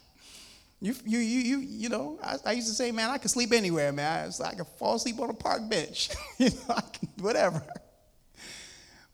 you, 0.81 0.95
you, 1.05 1.19
you, 1.19 1.39
you, 1.41 1.59
you 1.59 1.89
know. 1.89 2.19
I, 2.23 2.37
I, 2.47 2.53
used 2.53 2.69
to 2.69 2.75
say, 2.75 2.91
man, 2.91 3.11
I 3.11 3.19
could 3.19 3.31
sleep 3.31 3.53
anywhere, 3.53 3.93
man. 3.93 4.33
I, 4.41 4.45
I 4.49 4.55
could 4.55 4.67
fall 4.79 4.95
asleep 4.95 5.21
on 5.21 5.29
a 5.31 5.35
park 5.35 5.69
bench. 5.69 6.11
you 6.39 6.51
know, 6.51 6.75
I 6.75 6.81
can, 6.81 7.09
whatever. 7.19 7.63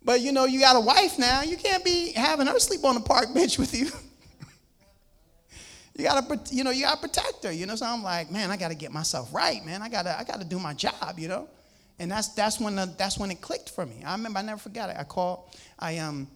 But 0.06 0.20
you 0.20 0.30
know, 0.30 0.44
you 0.44 0.60
got 0.60 0.76
a 0.76 0.80
wife 0.80 1.18
now. 1.18 1.42
You 1.42 1.56
can't 1.56 1.84
be 1.84 2.12
having 2.12 2.46
her 2.46 2.60
sleep 2.60 2.84
on 2.84 2.94
the 2.94 3.00
park 3.00 3.34
bench 3.34 3.58
with 3.58 3.74
you. 3.76 3.88
you 5.96 6.04
gotta, 6.04 6.40
you 6.54 6.62
know, 6.62 6.70
you 6.70 6.84
gotta 6.84 7.00
protect 7.00 7.42
her. 7.42 7.50
You 7.50 7.66
know, 7.66 7.74
so 7.74 7.86
I'm 7.86 8.04
like, 8.04 8.30
man, 8.30 8.52
I 8.52 8.56
gotta 8.56 8.76
get 8.76 8.92
myself 8.92 9.34
right, 9.34 9.66
man. 9.66 9.82
I 9.82 9.88
gotta, 9.88 10.16
I 10.16 10.22
gotta 10.22 10.44
do 10.44 10.60
my 10.60 10.74
job. 10.74 11.18
You 11.18 11.26
know. 11.26 11.48
And 11.98 12.10
that's 12.10 12.28
that's 12.28 12.60
when 12.60 12.76
the, 12.76 12.94
that's 12.96 13.18
when 13.18 13.32
it 13.32 13.40
clicked 13.40 13.70
for 13.70 13.84
me. 13.84 14.04
I 14.06 14.12
remember 14.12 14.38
I 14.38 14.42
never 14.42 14.60
forgot 14.60 14.90
it. 14.90 14.96
I 14.96 15.02
called, 15.02 15.50
I 15.76 15.98
um 15.98 16.28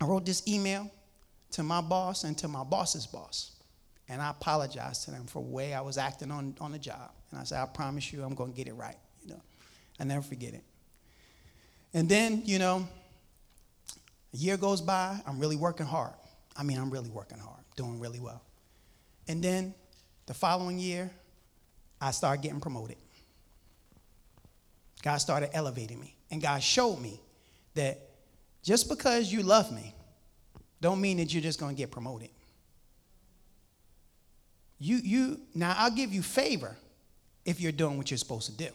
I 0.00 0.04
wrote 0.04 0.24
this 0.24 0.46
email 0.46 0.88
to 1.52 1.64
my 1.64 1.80
boss 1.80 2.22
and 2.22 2.38
to 2.38 2.46
my 2.46 2.62
boss's 2.62 3.06
boss. 3.06 3.56
And 4.08 4.22
I 4.22 4.30
apologized 4.30 5.06
to 5.06 5.10
them 5.10 5.26
for 5.26 5.42
the 5.42 5.48
way 5.48 5.74
I 5.74 5.80
was 5.80 5.98
acting 5.98 6.30
on, 6.30 6.54
on 6.60 6.70
the 6.70 6.78
job. 6.78 7.10
And 7.32 7.40
I 7.40 7.44
said, 7.44 7.60
I 7.60 7.66
promise 7.66 8.12
you 8.12 8.22
I'm 8.22 8.36
gonna 8.36 8.52
get 8.52 8.68
it 8.68 8.74
right. 8.74 8.96
You 9.24 9.30
know. 9.30 9.42
I 9.98 10.04
never 10.04 10.22
forget 10.22 10.54
it. 10.54 10.62
And 11.94 12.08
then, 12.08 12.42
you 12.44 12.60
know, 12.60 12.86
a 14.32 14.36
year 14.36 14.56
goes 14.56 14.80
by, 14.80 15.20
I'm 15.26 15.38
really 15.38 15.56
working 15.56 15.86
hard. 15.86 16.14
I 16.56 16.62
mean, 16.62 16.78
I'm 16.78 16.90
really 16.90 17.10
working 17.10 17.38
hard, 17.38 17.60
doing 17.76 18.00
really 18.00 18.20
well. 18.20 18.42
And 19.26 19.42
then 19.42 19.74
the 20.26 20.34
following 20.34 20.78
year, 20.78 21.10
I 22.00 22.10
started 22.10 22.42
getting 22.42 22.60
promoted. 22.60 22.96
God 25.02 25.18
started 25.18 25.50
elevating 25.54 26.00
me. 26.00 26.16
And 26.30 26.42
God 26.42 26.62
showed 26.62 26.96
me 27.00 27.20
that 27.74 27.98
just 28.62 28.88
because 28.88 29.32
you 29.32 29.42
love 29.42 29.72
me, 29.72 29.94
don't 30.80 31.00
mean 31.00 31.16
that 31.18 31.32
you're 31.32 31.42
just 31.42 31.58
going 31.58 31.74
to 31.74 31.78
get 31.78 31.90
promoted. 31.90 32.28
You, 34.78 34.96
you, 34.96 35.40
now 35.54 35.74
I'll 35.76 35.90
give 35.90 36.12
you 36.12 36.22
favor 36.22 36.76
if 37.44 37.60
you're 37.60 37.72
doing 37.72 37.96
what 37.96 38.10
you're 38.10 38.18
supposed 38.18 38.46
to 38.46 38.56
do. 38.56 38.68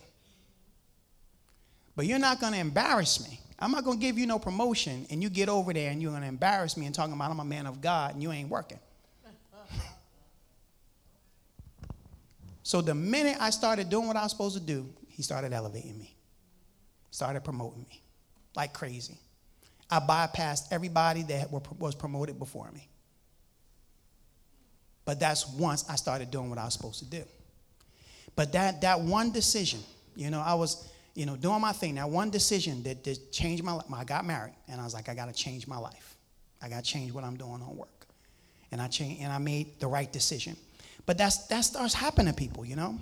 But 1.96 2.06
you're 2.08 2.20
not 2.20 2.42
going 2.42 2.54
to 2.54 2.60
embarrass 2.60 3.30
me. 3.30 3.40
I'm 3.64 3.72
not 3.72 3.84
going 3.84 4.00
to 4.00 4.02
give 4.02 4.18
you 4.18 4.28
no 4.28 4.40
promotion 4.40 5.08
and 5.10 5.24
you 5.24 5.30
get 5.30 5.50
over 5.50 5.74
there 5.74 5.92
and 5.92 6.02
you're 6.02 6.12
going 6.12 6.24
to 6.24 6.28
embarrass 6.28 6.76
me 6.76 6.86
and 6.86 6.94
talking 6.94 7.14
about 7.14 7.32
I'm 7.32 7.40
a 7.40 7.46
man 7.46 7.66
of 7.66 7.82
God 7.82 8.14
and 8.14 8.22
you 8.22 8.32
ain't 8.32 8.50
working. 8.50 8.80
so 12.64 12.82
the 12.82 12.94
minute 12.94 13.38
I 13.40 13.50
started 13.50 13.90
doing 13.90 14.08
what 14.08 14.18
I 14.18 14.24
was 14.24 14.32
supposed 14.32 14.56
to 14.56 14.62
do, 14.62 14.88
he 15.08 15.22
started 15.22 15.54
elevating 15.54 15.98
me 15.98 16.14
started 17.14 17.44
promoting 17.44 17.86
me 17.90 18.02
like 18.56 18.74
crazy. 18.74 19.18
I 19.90 20.00
bypassed 20.00 20.72
everybody 20.72 21.22
that 21.24 21.52
was 21.52 21.94
promoted 21.94 22.40
before 22.40 22.72
me. 22.72 22.90
But 25.06 25.20
that's 25.20 25.48
once 25.48 25.88
I 25.90 25.96
started 25.96 26.32
doing 26.32 26.50
what 26.50 26.58
I 26.58 26.66
was 26.66 26.74
supposed 26.74 27.00
to 27.00 27.06
do. 27.06 27.24
But 28.36 28.54
that, 28.54 28.82
that 28.82 29.00
one 29.02 29.32
decision, 29.32 29.82
you 30.16 30.32
know, 30.32 30.42
I 30.42 30.56
was, 30.56 30.90
you 31.16 31.26
know, 31.26 31.36
doing 31.36 31.62
my 31.62 31.72
thing. 31.72 31.96
That 31.96 32.10
one 32.10 32.30
decision 32.30 32.84
that, 32.84 33.04
that 33.04 33.32
changed 33.32 33.64
my 33.64 33.74
life. 33.74 33.86
I 33.94 34.04
got 34.04 34.26
married, 34.26 34.56
and 34.68 34.82
I 34.82 34.84
was 34.84 34.94
like, 34.94 35.10
I 35.10 35.16
got 35.16 35.28
to 35.28 35.34
change 35.34 35.68
my 35.68 35.78
life. 35.78 36.16
I 36.62 36.70
got 36.70 36.84
to 36.84 36.90
change 36.90 37.12
what 37.12 37.24
I'm 37.24 37.38
doing 37.38 37.62
on 37.62 37.76
work. 37.76 38.08
And 38.72 38.82
I 38.82 38.88
changed, 38.88 39.22
and 39.22 39.32
I 39.32 39.38
made 39.38 39.80
the 39.80 39.88
right 39.88 40.12
decision. 40.12 40.56
But 41.06 41.18
that's 41.18 41.48
that 41.48 41.62
starts 41.62 41.94
happening 41.94 42.34
to 42.34 42.38
people, 42.38 42.66
you 42.66 42.76
know. 42.76 42.98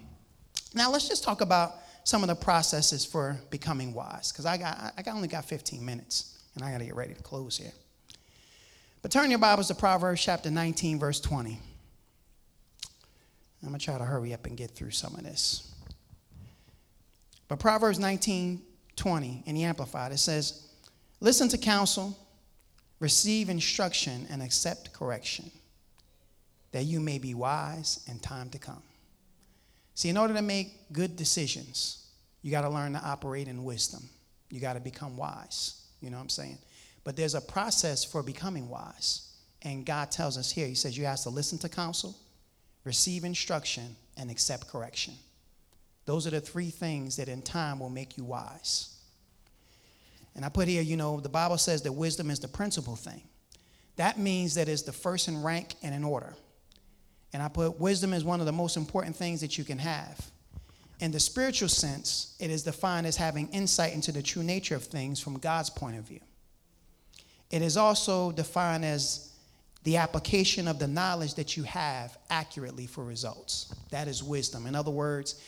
Now 0.74 0.92
let's 0.92 1.08
just 1.08 1.24
talk 1.24 1.42
about 1.42 1.76
some 2.04 2.24
of 2.24 2.30
the 2.30 2.36
processes 2.36 3.06
for 3.06 3.40
becoming 3.50 3.94
wise 3.94 4.32
because 4.32 4.46
I 4.46 4.58
got 4.58 4.94
I 4.98 5.10
only 5.12 5.28
got 5.28 5.46
15 5.46 5.86
minutes 5.86 6.40
and 6.56 6.64
I 6.64 6.72
got 6.72 6.80
to 6.80 6.86
get 6.86 6.96
ready 6.96 7.14
to 7.14 7.22
close 7.22 7.58
here. 7.58 7.72
But 9.02 9.12
turn 9.12 9.30
your 9.30 9.40
Bibles 9.40 9.68
to 9.68 9.76
Proverbs 9.76 10.22
chapter 10.24 10.50
19 10.50 11.00
verse 11.00 11.20
20. 11.20 11.60
I'm 13.64 13.74
to 13.74 13.80
try 13.80 13.98
to 13.98 14.04
hurry 14.04 14.34
up 14.34 14.48
and 14.48 14.58
get 14.58 14.72
through 14.72 14.92
some 14.92 15.14
of 15.14 15.24
this. 15.24 15.72
But 17.52 17.60
Proverbs 17.60 18.00
19 18.00 18.62
20 18.96 19.44
in 19.46 19.56
the 19.56 19.66
Amplified, 19.66 20.14
it 20.14 20.20
says, 20.20 20.70
Listen 21.20 21.50
to 21.50 21.58
counsel, 21.58 22.18
receive 23.02 23.50
instruction, 23.50 24.26
and 24.30 24.42
accept 24.42 24.94
correction, 24.94 25.52
that 26.72 26.86
you 26.86 27.02
may 27.02 27.18
be 27.18 27.34
wise 27.34 28.06
in 28.08 28.20
time 28.20 28.50
to 28.52 28.58
come. 28.58 28.82
See, 29.96 30.08
in 30.08 30.16
order 30.16 30.34
to 30.34 30.42
make 30.42 30.94
good 30.94 31.18
decisions, 31.18 32.08
you 32.42 32.52
got 32.52 32.62
to 32.62 32.70
learn 32.70 32.94
to 32.94 33.04
operate 33.04 33.50
in 33.50 33.66
wisdom. 33.66 34.08
You 34.50 34.62
got 34.62 34.76
to 34.76 34.80
become 34.80 35.18
wise. 35.18 35.88
You 36.00 36.10
know 36.10 36.16
what 36.16 36.24
I'm 36.24 36.30
saying? 36.30 36.58
But 37.04 37.18
there's 37.18 37.36
a 37.36 37.42
process 37.42 38.06
for 38.06 38.24
becoming 38.24 38.70
wise. 38.70 39.30
And 39.64 39.86
God 39.86 40.10
tells 40.10 40.38
us 40.38 40.50
here, 40.50 40.68
He 40.68 40.76
says 40.76 40.98
you 40.98 41.04
have 41.04 41.20
to 41.24 41.30
listen 41.30 41.58
to 41.58 41.68
counsel, 41.68 42.16
receive 42.86 43.26
instruction, 43.26 43.98
and 44.16 44.32
accept 44.32 44.70
correction. 44.70 45.16
Those 46.12 46.28
are 46.28 46.32
the 46.32 46.42
three 46.42 46.72
things 46.72 47.16
that 47.16 47.30
in 47.30 47.42
time 47.42 47.80
will 47.80 47.90
make 47.90 48.18
you 48.18 48.26
wise. 48.26 48.98
And 50.36 50.44
I 50.44 50.50
put 50.50 50.68
here, 50.68 50.82
you 50.82 50.98
know, 50.98 51.22
the 51.22 51.30
Bible 51.30 51.58
says 51.58 51.84
that 51.84 51.94
wisdom 51.94 52.30
is 52.30 52.42
the 52.42 52.50
principal 52.50 52.98
thing. 52.98 53.22
That 53.96 54.20
means 54.20 54.56
that 54.56 54.68
it's 54.68 54.82
the 54.82 54.92
first 54.92 55.30
in 55.30 55.42
rank 55.42 55.76
and 55.82 55.96
in 55.96 56.04
order. 56.04 56.34
And 57.32 57.42
I 57.42 57.48
put 57.48 57.80
wisdom 57.80 58.12
is 58.12 58.26
one 58.26 58.42
of 58.42 58.46
the 58.46 58.52
most 58.52 58.76
important 58.76 59.16
things 59.16 59.40
that 59.40 59.58
you 59.58 59.64
can 59.64 59.78
have. 59.78 60.30
In 61.00 61.12
the 61.12 61.20
spiritual 61.22 61.70
sense, 61.70 62.36
it 62.42 62.52
is 62.52 62.64
defined 62.64 63.08
as 63.08 63.16
having 63.16 63.48
insight 63.54 63.94
into 63.94 64.12
the 64.12 64.22
true 64.22 64.44
nature 64.44 64.76
of 64.76 64.84
things 64.84 65.22
from 65.22 65.40
God's 65.40 65.70
point 65.70 65.98
of 65.98 66.04
view. 66.04 66.20
It 67.52 67.62
is 67.62 67.78
also 67.78 68.34
defined 68.34 68.84
as 68.84 69.32
the 69.84 69.96
application 69.96 70.68
of 70.68 70.78
the 70.78 70.90
knowledge 70.90 71.36
that 71.36 71.56
you 71.56 71.64
have 71.64 72.18
accurately 72.30 72.86
for 72.86 73.06
results. 73.06 73.74
That 73.92 74.10
is 74.10 74.22
wisdom. 74.22 74.68
In 74.68 74.76
other 74.76 74.92
words, 74.92 75.42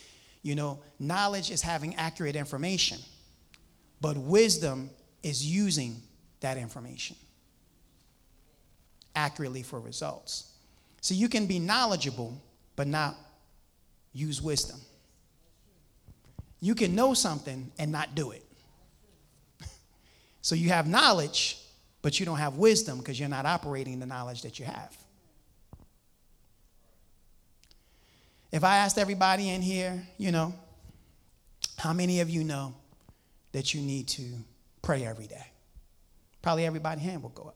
you 0.43 0.55
know, 0.55 0.79
knowledge 0.99 1.49
is 1.49 1.61
having 1.61 1.95
accurate 1.95 2.35
information, 2.35 2.99
but 4.01 4.17
wisdom 4.17 4.89
is 5.23 5.45
using 5.45 6.01
that 6.41 6.57
information 6.57 7.15
accurately 9.15 9.63
for 9.63 9.79
results. 9.79 10.51
So 11.01 11.13
you 11.13 11.29
can 11.29 11.47
be 11.47 11.59
knowledgeable, 11.59 12.41
but 12.75 12.87
not 12.87 13.15
use 14.11 14.41
wisdom. 14.41 14.79
You 16.59 16.75
can 16.75 16.95
know 16.95 17.13
something 17.13 17.71
and 17.79 17.91
not 17.91 18.15
do 18.15 18.31
it. 18.31 18.43
so 20.41 20.55
you 20.55 20.69
have 20.69 20.87
knowledge, 20.87 21.57
but 22.01 22.19
you 22.19 22.25
don't 22.25 22.37
have 22.37 22.57
wisdom 22.57 22.99
because 22.99 23.19
you're 23.19 23.29
not 23.29 23.45
operating 23.45 23.99
the 23.99 24.05
knowledge 24.05 24.41
that 24.43 24.59
you 24.59 24.65
have. 24.65 24.95
If 28.53 28.63
I 28.63 28.77
asked 28.77 28.99
everybody 28.99 29.49
in 29.49 29.63
here, 29.63 30.07
you 30.19 30.31
know, 30.31 30.53
how 31.75 31.91
many 31.91 32.19
of 32.19 32.29
you 32.29 32.43
know 32.43 32.75
that 33.51 33.73
you 33.73 33.81
need 33.81 34.07
to 34.09 34.23
pray 34.83 35.03
every 35.03 35.25
day? 35.25 35.47
Probably 36.43 36.63
everybody 36.63 37.01
hand 37.01 37.23
will 37.23 37.31
go 37.31 37.45
up. 37.45 37.55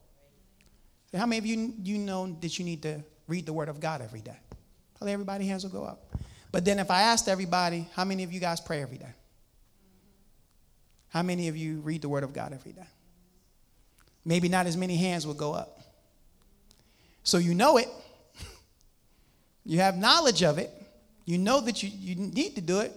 How 1.16 1.28
many 1.28 1.38
of 1.38 1.46
you 1.46 1.76
you 1.84 2.00
know 2.00 2.36
that 2.42 2.58
you 2.58 2.66
need 2.66 2.82
to 2.82 3.04
read 3.28 3.46
the 3.46 3.54
Word 3.54 3.70
of 3.70 3.80
God 3.80 4.02
every 4.02 4.22
day? 4.22 4.38
Probably 4.98 5.14
everybody 5.14 5.46
hands 5.46 5.64
will 5.64 5.70
go 5.70 5.84
up. 5.84 6.16
But 6.52 6.66
then 6.66 6.80
if 6.80 6.90
I 6.90 7.04
asked 7.04 7.30
everybody, 7.30 7.88
how 7.94 8.04
many 8.04 8.24
of 8.24 8.34
you 8.34 8.40
guys 8.40 8.60
pray 8.60 8.82
every 8.82 8.98
day? 8.98 9.14
How 11.10 11.22
many 11.22 11.48
of 11.48 11.56
you 11.56 11.80
read 11.82 12.02
the 12.02 12.10
Word 12.10 12.24
of 12.24 12.34
God 12.34 12.54
every 12.54 12.72
day? 12.72 12.88
Maybe 14.26 14.50
not 14.50 14.66
as 14.66 14.76
many 14.76 14.98
hands 14.98 15.28
will 15.28 15.36
go 15.36 15.54
up. 15.54 15.80
So 17.24 17.38
you 17.38 17.54
know 17.54 17.78
it. 17.78 17.88
You 19.64 19.82
have 19.82 19.98
knowledge 19.98 20.44
of 20.44 20.60
it. 20.60 20.72
You 21.28 21.38
know 21.38 21.60
that 21.60 21.84
you, 21.84 21.92
you 21.94 22.16
need 22.16 22.56
to 22.56 22.62
do 22.62 22.80
it. 22.80 22.94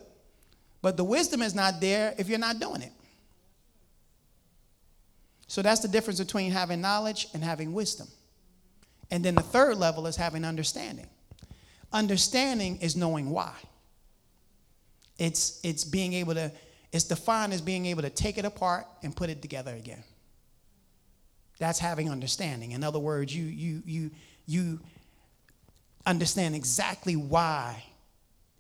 But 0.80 0.96
the 0.96 1.04
wisdom 1.04 1.42
is 1.42 1.52
not 1.52 1.80
there 1.80 2.14
if 2.16 2.28
you're 2.28 2.38
not 2.38 2.60
doing 2.60 2.80
it. 2.80 2.92
So 5.48 5.62
that's 5.62 5.80
the 5.80 5.88
difference 5.88 6.20
between 6.20 6.52
having 6.52 6.80
knowledge 6.80 7.26
and 7.34 7.42
having 7.42 7.74
wisdom. 7.74 8.06
And 9.10 9.24
then 9.24 9.34
the 9.34 9.42
third 9.42 9.76
level 9.76 10.06
is 10.06 10.14
having 10.14 10.44
understanding. 10.44 11.08
Understanding 11.92 12.78
is 12.80 12.94
knowing 12.94 13.30
why. 13.30 13.52
It's, 15.18 15.60
it's 15.64 15.82
being 15.82 16.12
able 16.12 16.34
to, 16.34 16.52
it's 16.92 17.04
defined 17.04 17.52
as 17.52 17.60
being 17.60 17.84
able 17.86 18.02
to 18.02 18.10
take 18.10 18.38
it 18.38 18.44
apart 18.44 18.86
and 19.02 19.14
put 19.14 19.28
it 19.28 19.42
together 19.42 19.74
again. 19.74 20.04
That's 21.58 21.80
having 21.80 22.08
understanding. 22.08 22.70
In 22.70 22.84
other 22.84 23.00
words, 23.00 23.34
you, 23.34 23.44
you, 23.44 23.82
you, 23.84 24.10
you 24.46 24.80
understand 26.06 26.54
exactly 26.54 27.16
why 27.16 27.82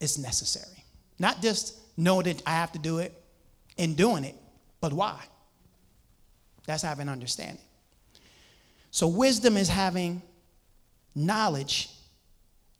it's 0.00 0.18
necessary. 0.18 0.84
Not 1.18 1.42
just 1.42 1.76
know 1.96 2.22
that 2.22 2.42
I 2.46 2.52
have 2.52 2.72
to 2.72 2.78
do 2.78 2.98
it 2.98 3.12
and 3.78 3.96
doing 3.96 4.24
it, 4.24 4.34
but 4.80 4.92
why. 4.92 5.22
That's 6.66 6.82
having 6.82 7.08
understanding. 7.08 7.62
So, 8.90 9.06
wisdom 9.06 9.56
is 9.56 9.68
having 9.68 10.22
knowledge 11.14 11.90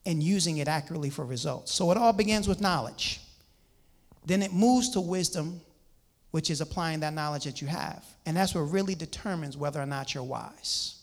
and 0.07 0.23
using 0.23 0.59
it 0.59 0.69
accurately 0.69 1.11
for 1.11 1.25
results. 1.25 1.73
So, 1.73 1.91
it 1.91 1.97
all 1.97 2.13
begins 2.13 2.49
with 2.49 2.61
knowledge. 2.61 3.21
Then 4.27 4.43
it 4.43 4.53
moves 4.53 4.91
to 4.91 5.01
wisdom, 5.01 5.61
which 6.31 6.51
is 6.51 6.61
applying 6.61 7.01
that 7.01 7.13
knowledge 7.13 7.45
that 7.45 7.61
you 7.61 7.69
have. 7.69 8.05
And 8.27 8.37
that's 8.37 8.55
what 8.55 8.63
really 8.63 8.95
determines 8.95 9.57
whether 9.57 9.81
or 9.81 9.87
not 9.87 10.15
you're 10.15 10.25
wise. 10.25 10.97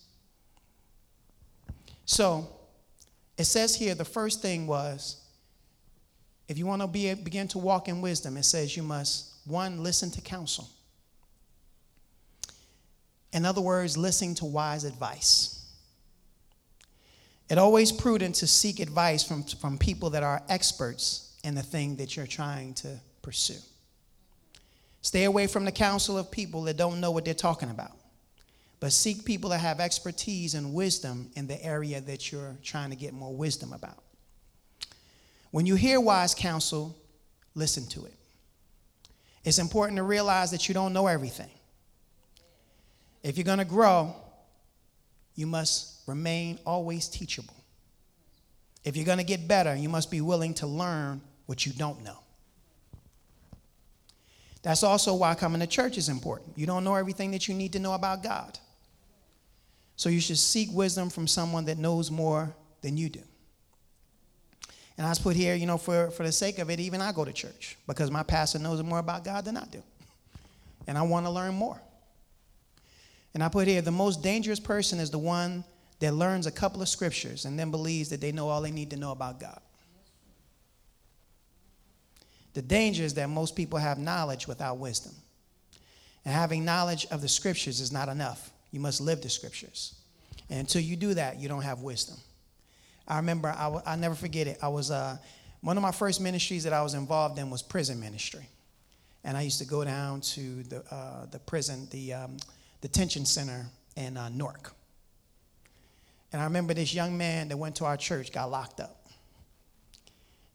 So, 2.05 2.47
it 3.37 3.45
says 3.45 3.75
here 3.75 3.95
the 3.95 4.05
first 4.05 4.41
thing 4.41 4.65
was 4.65 5.17
if 6.47 6.57
you 6.57 6.65
want 6.65 6.81
to 6.81 6.87
be, 6.87 7.13
begin 7.13 7.47
to 7.49 7.57
walk 7.57 7.87
in 7.87 8.01
wisdom, 8.01 8.37
it 8.37 8.43
says 8.43 8.75
you 8.77 8.83
must, 8.83 9.33
one, 9.45 9.83
listen 9.83 10.09
to 10.11 10.21
counsel. 10.21 10.69
In 13.33 13.45
other 13.45 13.61
words, 13.61 13.97
listening 13.97 14.35
to 14.35 14.45
wise 14.45 14.83
advice. 14.83 15.65
It's 17.49 17.59
always 17.59 17.91
prudent 17.91 18.35
to 18.35 18.47
seek 18.47 18.79
advice 18.79 19.23
from, 19.23 19.43
from 19.43 19.77
people 19.77 20.09
that 20.11 20.23
are 20.23 20.41
experts 20.49 21.37
in 21.43 21.55
the 21.55 21.61
thing 21.61 21.95
that 21.97 22.15
you're 22.15 22.27
trying 22.27 22.73
to 22.75 22.99
pursue. 23.21 23.59
Stay 25.01 25.25
away 25.25 25.47
from 25.47 25.63
the 25.63 25.71
counsel 25.71 26.17
of 26.17 26.29
people 26.31 26.63
that 26.63 26.75
don't 26.75 26.99
know 26.99 27.11
what 27.11 27.23
they're 27.23 27.33
talking 27.33 27.69
about, 27.69 27.91
but 28.79 28.91
seek 28.91 29.23
people 29.23 29.49
that 29.51 29.59
have 29.59 29.79
expertise 29.79 30.53
and 30.53 30.73
wisdom 30.73 31.29
in 31.35 31.47
the 31.47 31.63
area 31.63 32.01
that 32.01 32.31
you're 32.31 32.55
trying 32.63 32.89
to 32.89 32.95
get 32.95 33.13
more 33.13 33.33
wisdom 33.33 33.71
about. 33.71 34.03
When 35.51 35.65
you 35.65 35.75
hear 35.75 35.99
wise 35.99 36.35
counsel, 36.35 36.95
listen 37.55 37.85
to 37.87 38.05
it. 38.05 38.13
It's 39.43 39.59
important 39.59 39.97
to 39.97 40.03
realize 40.03 40.51
that 40.51 40.67
you 40.67 40.73
don't 40.73 40.93
know 40.93 41.07
everything. 41.07 41.49
If 43.23 43.37
you're 43.37 43.45
going 43.45 43.59
to 43.59 43.65
grow, 43.65 44.15
you 45.35 45.47
must 45.47 46.01
remain 46.07 46.59
always 46.65 47.07
teachable. 47.07 47.53
If 48.83 48.95
you're 48.95 49.05
going 49.05 49.17
to 49.19 49.23
get 49.23 49.47
better, 49.47 49.75
you 49.75 49.89
must 49.89 50.11
be 50.11 50.21
willing 50.21 50.53
to 50.55 50.67
learn 50.67 51.21
what 51.45 51.65
you 51.65 51.73
don't 51.73 52.03
know. 52.03 52.17
That's 54.63 54.83
also 54.83 55.13
why 55.13 55.35
coming 55.35 55.61
to 55.61 55.67
church 55.67 55.97
is 55.97 56.09
important. 56.09 56.57
You 56.57 56.65
don't 56.65 56.83
know 56.83 56.95
everything 56.95 57.31
that 57.31 57.47
you 57.47 57.53
need 57.53 57.73
to 57.73 57.79
know 57.79 57.93
about 57.93 58.23
God. 58.23 58.59
So 59.95 60.09
you 60.09 60.19
should 60.19 60.37
seek 60.37 60.69
wisdom 60.71 61.09
from 61.09 61.27
someone 61.27 61.65
that 61.65 61.77
knows 61.77 62.11
more 62.11 62.55
than 62.81 62.97
you 62.97 63.09
do. 63.09 63.21
And 64.97 65.05
I 65.05 65.09
was 65.09 65.19
put 65.19 65.35
here, 65.35 65.53
you 65.53 65.67
know, 65.67 65.77
for, 65.77 66.09
for 66.11 66.23
the 66.23 66.31
sake 66.31 66.57
of 66.57 66.69
it, 66.69 66.79
even 66.79 67.01
I 67.01 67.11
go 67.11 67.23
to 67.23 67.31
church 67.31 67.77
because 67.85 68.09
my 68.09 68.23
pastor 68.23 68.57
knows 68.57 68.81
more 68.81 68.99
about 68.99 69.23
God 69.23 69.45
than 69.45 69.55
I 69.55 69.65
do. 69.65 69.83
And 70.87 70.97
I 70.97 71.03
want 71.03 71.25
to 71.25 71.29
learn 71.29 71.53
more. 71.53 71.79
And 73.33 73.43
I 73.43 73.49
put 73.49 73.67
here 73.67 73.81
the 73.81 73.91
most 73.91 74.23
dangerous 74.23 74.59
person 74.59 74.99
is 74.99 75.11
the 75.11 75.19
one 75.19 75.63
that 75.99 76.13
learns 76.13 76.47
a 76.47 76.51
couple 76.51 76.81
of 76.81 76.89
scriptures 76.89 77.45
and 77.45 77.59
then 77.59 77.69
believes 77.69 78.09
that 78.09 78.21
they 78.21 78.31
know 78.31 78.49
all 78.49 78.61
they 78.61 78.71
need 78.71 78.89
to 78.91 78.97
know 78.97 79.11
about 79.11 79.39
God. 79.39 79.59
The 82.53 82.63
danger 82.63 83.03
is 83.03 83.13
that 83.15 83.29
most 83.29 83.55
people 83.55 83.77
have 83.77 83.99
knowledge 83.99 84.47
without 84.47 84.79
wisdom. 84.79 85.13
And 86.25 86.33
having 86.33 86.65
knowledge 86.65 87.05
of 87.11 87.21
the 87.21 87.29
scriptures 87.29 87.79
is 87.79 87.91
not 87.91 88.09
enough. 88.09 88.51
You 88.71 88.79
must 88.79 88.99
live 88.99 89.21
the 89.21 89.29
scriptures. 89.29 89.93
And 90.49 90.61
until 90.61 90.81
you 90.81 90.95
do 90.95 91.13
that, 91.13 91.39
you 91.39 91.47
don't 91.47 91.61
have 91.61 91.81
wisdom. 91.81 92.17
I 93.07 93.17
remember, 93.17 93.49
I 93.49 93.63
w- 93.63 93.83
I'll 93.85 93.97
never 93.97 94.15
forget 94.15 94.47
it. 94.47 94.57
I 94.61 94.67
was, 94.67 94.91
uh, 94.91 95.17
one 95.61 95.77
of 95.77 95.83
my 95.83 95.91
first 95.91 96.21
ministries 96.21 96.63
that 96.65 96.73
I 96.73 96.81
was 96.81 96.93
involved 96.93 97.39
in 97.39 97.49
was 97.49 97.61
prison 97.61 97.99
ministry. 97.99 98.47
And 99.23 99.35
I 99.35 99.41
used 99.41 99.59
to 99.59 99.65
go 99.65 99.83
down 99.83 100.21
to 100.21 100.63
the, 100.63 100.83
uh, 100.93 101.25
the 101.25 101.39
prison, 101.39 101.87
the 101.91 102.13
um, 102.13 102.37
detention 102.81 103.25
center 103.25 103.65
in 103.95 104.17
uh, 104.17 104.29
Newark. 104.29 104.73
And 106.31 106.41
I 106.41 106.45
remember 106.45 106.73
this 106.73 106.93
young 106.93 107.17
man 107.17 107.47
that 107.49 107.57
went 107.57 107.75
to 107.77 107.85
our 107.85 107.97
church 107.97 108.31
got 108.31 108.51
locked 108.51 108.79
up. 108.79 109.07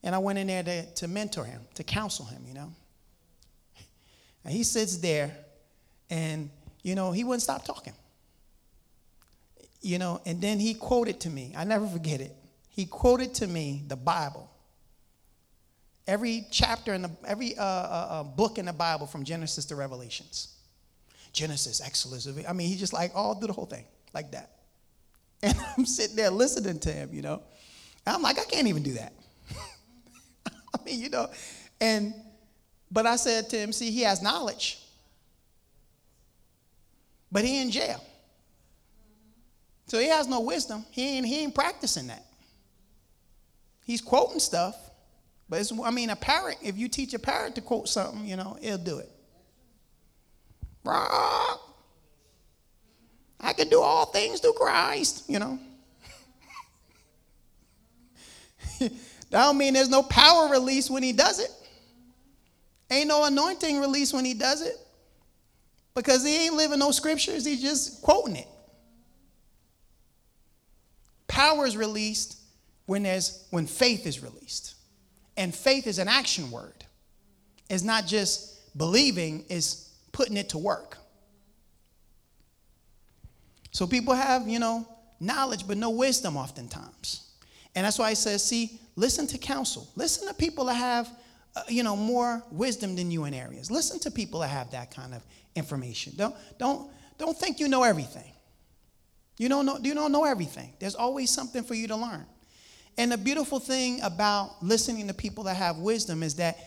And 0.03 0.15
I 0.15 0.19
went 0.19 0.39
in 0.39 0.47
there 0.47 0.63
to, 0.63 0.87
to 0.95 1.09
mentor 1.09 1.45
him, 1.45 1.63
to 1.75 1.85
counsel 1.85 2.27
him, 2.27 2.45
you 2.47 2.55
know. 2.55 2.73
And 4.45 4.53
he 4.53 4.65
sits 4.65 4.97
there 4.97 5.37
and, 6.11 6.51
you 6.83 6.97
know, 6.97 7.13
he 7.13 7.23
wouldn't 7.23 7.43
stop 7.43 7.65
talking. 7.65 7.93
You 9.81 9.99
know, 9.99 10.21
and 10.27 10.41
then 10.41 10.59
he 10.59 10.75
quoted 10.75 11.21
to 11.21 11.31
me, 11.31 11.53
I 11.57 11.63
never 11.63 11.87
forget 11.87 12.21
it. 12.21 12.35
He 12.73 12.87
quoted 12.87 13.35
to 13.35 13.47
me 13.47 13.85
the 13.87 13.97
Bible. 13.97 14.51
Every 16.07 16.47
chapter 16.51 16.95
in 16.95 17.03
the, 17.03 17.11
every 17.27 17.57
uh, 17.57 17.63
uh, 17.63 18.07
uh 18.11 18.23
book 18.25 18.59
in 18.59 18.65
the 18.65 18.73
Bible 18.73 19.07
from 19.07 19.25
Genesis 19.25 19.67
to 19.67 19.77
Revelations. 19.77 20.57
Genesis, 21.33 21.81
Exodus. 21.81 22.27
I 22.49 22.53
mean, 22.53 22.69
he 22.69 22.77
just 22.77 22.93
like 22.93 23.13
all 23.15 23.35
through 23.35 23.49
the 23.49 23.53
whole 23.53 23.67
thing, 23.67 23.85
like 24.13 24.33
that. 24.33 24.51
And 25.45 25.57
I'm 25.77 25.85
sitting 25.87 26.15
there 26.15 26.31
listening 26.31 26.79
to 26.81 26.93
him, 26.93 27.11
you 27.13 27.21
know. 27.21 27.43
And 28.07 28.15
I'm 28.15 28.23
like, 28.23 28.39
I 28.39 28.45
can't 28.45 28.69
even 28.69 28.85
do 28.85 28.93
that. 28.93 29.13
I 30.47 30.85
mean, 30.85 31.01
you 31.01 31.11
know. 31.11 31.29
And 31.81 32.15
but 32.93 33.07
I 33.07 33.17
said 33.17 33.51
to 33.51 33.57
him, 33.57 33.73
see, 33.73 33.91
he 33.91 34.03
has 34.03 34.23
knowledge. 34.23 34.79
But 37.33 37.45
he 37.45 37.61
in 37.61 37.71
jail. 37.71 38.03
So 39.89 39.99
he 39.99 40.09
has 40.09 40.29
no 40.29 40.41
wisdom. 40.41 40.85
He 40.91 41.17
ain't, 41.17 41.27
he 41.27 41.41
ain't 41.41 41.55
practicing 41.55 42.07
that. 42.07 42.25
He's 43.85 44.01
quoting 44.01 44.41
stuff. 44.41 44.77
But 45.49 45.61
it's, 45.61 45.73
I 45.73 45.91
mean, 45.91 46.11
a 46.11 46.17
parrot, 46.17 46.59
if 46.63 46.79
you 46.79 46.89
teach 46.89 47.15
a 47.15 47.19
parrot 47.19 47.57
to 47.57 47.61
quote 47.61 47.89
something, 47.89 48.25
you 48.25 48.37
know, 48.37 48.57
it'll 48.63 48.79
do 48.79 48.99
it. 48.99 49.11
I 50.85 51.59
can 53.55 53.69
do 53.69 53.83
all 53.83 54.07
things 54.07 54.41
through 54.41 54.55
Christ, 54.55 55.25
you 55.29 55.39
know. 55.39 55.59
that 58.79 58.93
don't 59.31 59.59
mean 59.59 59.75
there's 59.75 59.91
no 59.91 60.03
power 60.03 60.49
release 60.49 60.89
when 60.89 61.03
he 61.03 61.13
does 61.13 61.39
it. 61.39 61.51
Ain't 62.91 63.09
no 63.09 63.25
anointing 63.25 63.81
release 63.81 64.13
when 64.13 64.25
he 64.25 64.35
does 64.35 64.63
it. 64.63 64.77
Because 65.95 66.25
he 66.25 66.45
ain't 66.45 66.55
living 66.55 66.79
no 66.79 66.91
scriptures, 66.91 67.45
he's 67.45 67.61
just 67.61 68.01
quoting 68.03 68.37
it. 68.37 68.49
Power 71.27 71.67
is 71.67 71.77
released 71.77 72.42
when 72.87 73.03
there's 73.03 73.47
when 73.51 73.67
faith 73.67 74.07
is 74.07 74.23
released. 74.23 74.75
And 75.37 75.55
faith 75.55 75.87
is 75.87 75.99
an 75.99 76.09
action 76.09 76.51
word. 76.51 76.85
It's 77.71 77.83
not 77.83 78.07
just 78.07 78.77
believing, 78.77 79.45
it's 79.49 79.91
putting 80.13 80.37
it 80.37 80.51
to 80.51 80.59
work. 80.59 80.99
So 83.71 83.87
people 83.87 84.15
have, 84.15 84.47
you 84.47 84.59
know, 84.59 84.87
knowledge 85.19 85.67
but 85.67 85.79
no 85.79 85.91
wisdom 85.91 86.37
oftentimes. 86.37 87.31
And 87.75 87.87
that's 87.87 87.99
why 87.99 88.09
I 88.09 88.15
says, 88.15 88.45
see, 88.45 88.79
listen 88.97 89.27
to 89.29 89.39
counsel. 89.39 89.89
Listen 89.97 90.29
to 90.29 90.35
people 90.35 90.67
that 90.67 90.75
have, 90.75 91.09
uh, 91.57 91.63
you 91.69 91.83
know, 91.83 91.97
more 91.97 92.43
wisdom 92.51 92.95
than 92.95 93.11
you 93.11 93.25
in 93.25 93.33
areas. 93.33 93.71
Listen 93.71 93.99
to 94.01 94.11
people 94.11 94.41
that 94.41 94.49
have 94.49 94.71
that 94.73 94.95
kind 94.95 95.15
of 95.15 95.25
information. 95.55 96.13
Don't, 96.17 96.35
don't, 96.59 96.91
don't 97.17 97.37
think 97.37 97.61
you 97.61 97.69
know 97.69 97.83
everything. 97.83 98.31
You 99.39 99.49
don't 99.49 99.65
know, 99.65 99.79
you 99.83 99.95
don't 99.95 100.13
know 100.13 100.25
everything. 100.25 100.75
There's 100.79 100.95
always 100.95 101.31
something 101.31 101.63
for 101.63 101.75
you 101.75 101.89
to 101.89 101.97
learn. 101.97 102.27
And 102.99 103.11
the 103.11 103.19
beautiful 103.19 103.59
thing 103.59 104.01
about 104.03 104.63
listening 104.63 105.09
to 105.09 105.15
people 105.15 105.45
that 105.45 105.57
have 105.57 105.79
wisdom 105.79 106.23
is 106.23 106.35
that, 106.37 106.59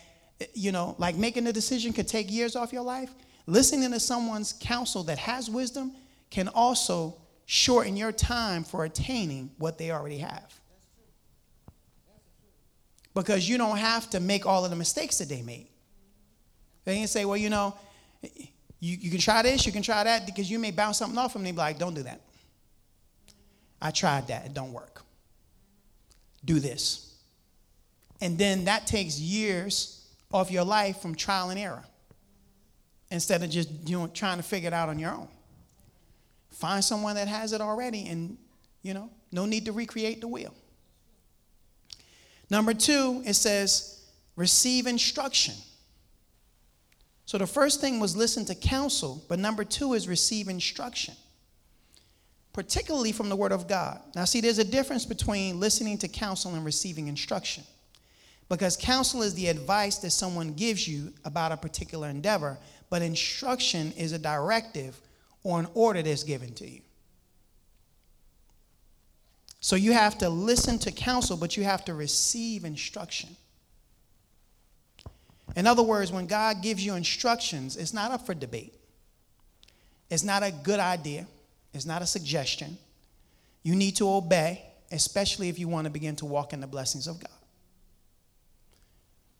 you 0.54 0.72
know, 0.72 0.96
like 0.98 1.16
making 1.16 1.46
a 1.48 1.54
decision 1.54 1.94
could 1.94 2.08
take 2.08 2.32
years 2.32 2.56
off 2.56 2.74
your 2.74 2.84
life. 2.84 3.12
Listening 3.48 3.92
to 3.92 4.00
someone's 4.00 4.54
counsel 4.60 5.04
that 5.04 5.20
has 5.20 5.50
wisdom 5.50 5.94
can 6.32 6.48
also 6.48 7.16
shorten 7.46 7.96
your 7.96 8.12
time 8.12 8.64
for 8.64 8.86
attaining 8.86 9.52
what 9.60 9.78
they 9.78 9.92
already 9.92 10.18
have. 10.18 10.52
Because 13.14 13.48
you 13.48 13.58
don't 13.60 13.78
have 13.78 14.10
to 14.10 14.20
make 14.20 14.48
all 14.48 14.66
of 14.66 14.72
the 14.72 14.76
mistakes 14.76 15.20
that 15.20 15.30
they 15.30 15.44
made. 15.44 15.68
They 16.86 16.98
can 16.98 17.08
say, 17.08 17.24
well, 17.24 17.38
you 17.38 17.50
know, 17.50 17.76
you, 18.80 18.98
you 19.00 19.12
can 19.12 19.20
try 19.20 19.44
this, 19.44 19.66
you 19.66 19.72
can 19.72 19.84
try 19.84 20.04
that, 20.04 20.26
because 20.26 20.50
you 20.50 20.60
may 20.60 20.72
bounce 20.72 20.98
something 20.98 21.18
off 21.18 21.34
them. 21.34 21.44
They 21.44 21.52
be 21.52 21.58
like, 21.58 21.78
don't 21.78 21.94
do 21.94 22.04
that. 22.04 22.20
I 23.82 23.92
tried 23.92 24.28
that, 24.28 24.48
it 24.48 24.54
don't 24.54 24.74
work. 24.74 25.05
Do 26.46 26.60
this. 26.60 27.16
And 28.22 28.38
then 28.38 28.66
that 28.66 28.88
takes 28.88 29.20
years 29.20 30.08
off 30.32 30.52
your 30.52 30.64
life 30.64 31.02
from 31.02 31.16
trial 31.16 31.50
and 31.50 31.60
error 31.60 31.84
instead 33.12 33.44
of 33.44 33.50
just 33.50 33.70
you 33.86 33.98
know, 33.98 34.08
trying 34.08 34.38
to 34.38 34.44
figure 34.44 34.68
it 34.68 34.74
out 34.74 34.90
on 34.90 35.00
your 35.00 35.12
own. 35.12 35.28
Find 36.52 36.84
someone 36.84 37.16
that 37.16 37.28
has 37.28 37.52
it 37.54 37.62
already 37.62 38.08
and, 38.08 38.38
you 38.82 38.94
know, 38.94 39.10
no 39.32 39.46
need 39.46 39.66
to 39.66 39.72
recreate 39.72 40.22
the 40.22 40.28
wheel. 40.28 40.54
Number 42.50 42.74
two, 42.74 43.22
it 43.26 43.34
says 43.34 44.04
receive 44.36 44.88
instruction. 44.88 45.56
So 47.26 47.38
the 47.38 47.48
first 47.48 47.82
thing 47.82 48.00
was 48.00 48.16
listen 48.16 48.46
to 48.46 48.56
counsel, 48.56 49.24
but 49.28 49.40
number 49.40 49.64
two 49.64 49.94
is 49.94 50.08
receive 50.08 50.48
instruction, 50.48 51.16
particularly 52.56 53.12
from 53.12 53.28
the 53.28 53.36
Word 53.36 53.52
of 53.52 53.68
God. 53.68 54.00
Now, 54.16 54.24
see, 54.24 54.40
there's 54.40 54.60
a 54.60 54.64
difference 54.64 55.04
between 55.06 55.60
listening 55.60 55.98
to 55.98 56.08
counsel 56.08 56.56
and 56.56 56.64
receiving 56.64 57.10
instruction. 57.10 57.66
Because 58.48 58.78
counsel 58.78 59.24
is 59.24 59.34
the 59.34 59.50
advice 59.50 59.98
that 59.98 60.12
someone 60.12 60.54
gives 60.54 60.88
you 60.88 61.12
about 61.26 61.52
a 61.52 61.58
particular 61.58 62.08
endeavor, 62.08 62.58
but 62.90 63.02
instruction 63.02 63.92
is 63.98 64.14
a 64.14 64.18
directive 64.18 64.98
or 65.44 65.60
an 65.60 65.68
order 65.74 66.02
that's 66.02 66.24
given 66.24 66.54
to 66.54 66.66
you. 66.66 66.80
So 69.60 69.76
you 69.76 69.92
have 69.92 70.18
to 70.20 70.30
listen 70.30 70.80
to 70.80 70.94
counsel, 70.94 71.36
but 71.36 71.58
you 71.58 71.66
have 71.66 71.84
to 71.86 71.94
receive 71.94 72.64
instruction. 72.64 73.36
In 75.58 75.68
other 75.68 75.84
words, 75.84 76.10
when 76.10 76.26
God 76.26 76.62
gives 76.62 76.86
you 76.86 76.96
instructions, 76.96 77.76
it's 77.76 77.94
not 77.94 78.12
up 78.12 78.26
for 78.26 78.34
debate. 78.34 78.74
It's 80.10 80.24
not 80.24 80.42
a 80.42 80.54
good 80.54 80.80
idea. 80.80 81.28
It's 81.76 81.86
not 81.86 82.02
a 82.02 82.06
suggestion. 82.06 82.78
You 83.64 83.76
need 83.76 83.96
to 83.98 84.10
obey, 84.10 84.64
especially 84.92 85.50
if 85.50 85.60
you 85.60 85.68
want 85.68 85.86
to 85.86 85.92
begin 85.92 86.16
to 86.18 86.26
walk 86.26 86.54
in 86.54 86.62
the 86.62 86.68
blessings 86.68 87.08
of 87.08 87.20
God. 87.20 87.30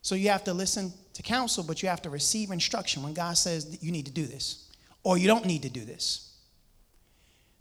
So 0.02 0.14
you 0.14 0.28
have 0.28 0.44
to 0.44 0.54
listen 0.54 0.92
to 1.14 1.22
counsel, 1.22 1.64
but 1.64 1.82
you 1.82 1.88
have 1.88 2.02
to 2.02 2.10
receive 2.10 2.50
instruction 2.50 3.02
when 3.02 3.14
God 3.14 3.36
says 3.36 3.78
you 3.82 3.90
need 3.90 4.06
to 4.06 4.12
do 4.12 4.26
this 4.26 4.68
or 5.02 5.18
you 5.18 5.26
don't 5.26 5.46
need 5.46 5.62
to 5.62 5.70
do 5.70 5.84
this. 5.84 6.32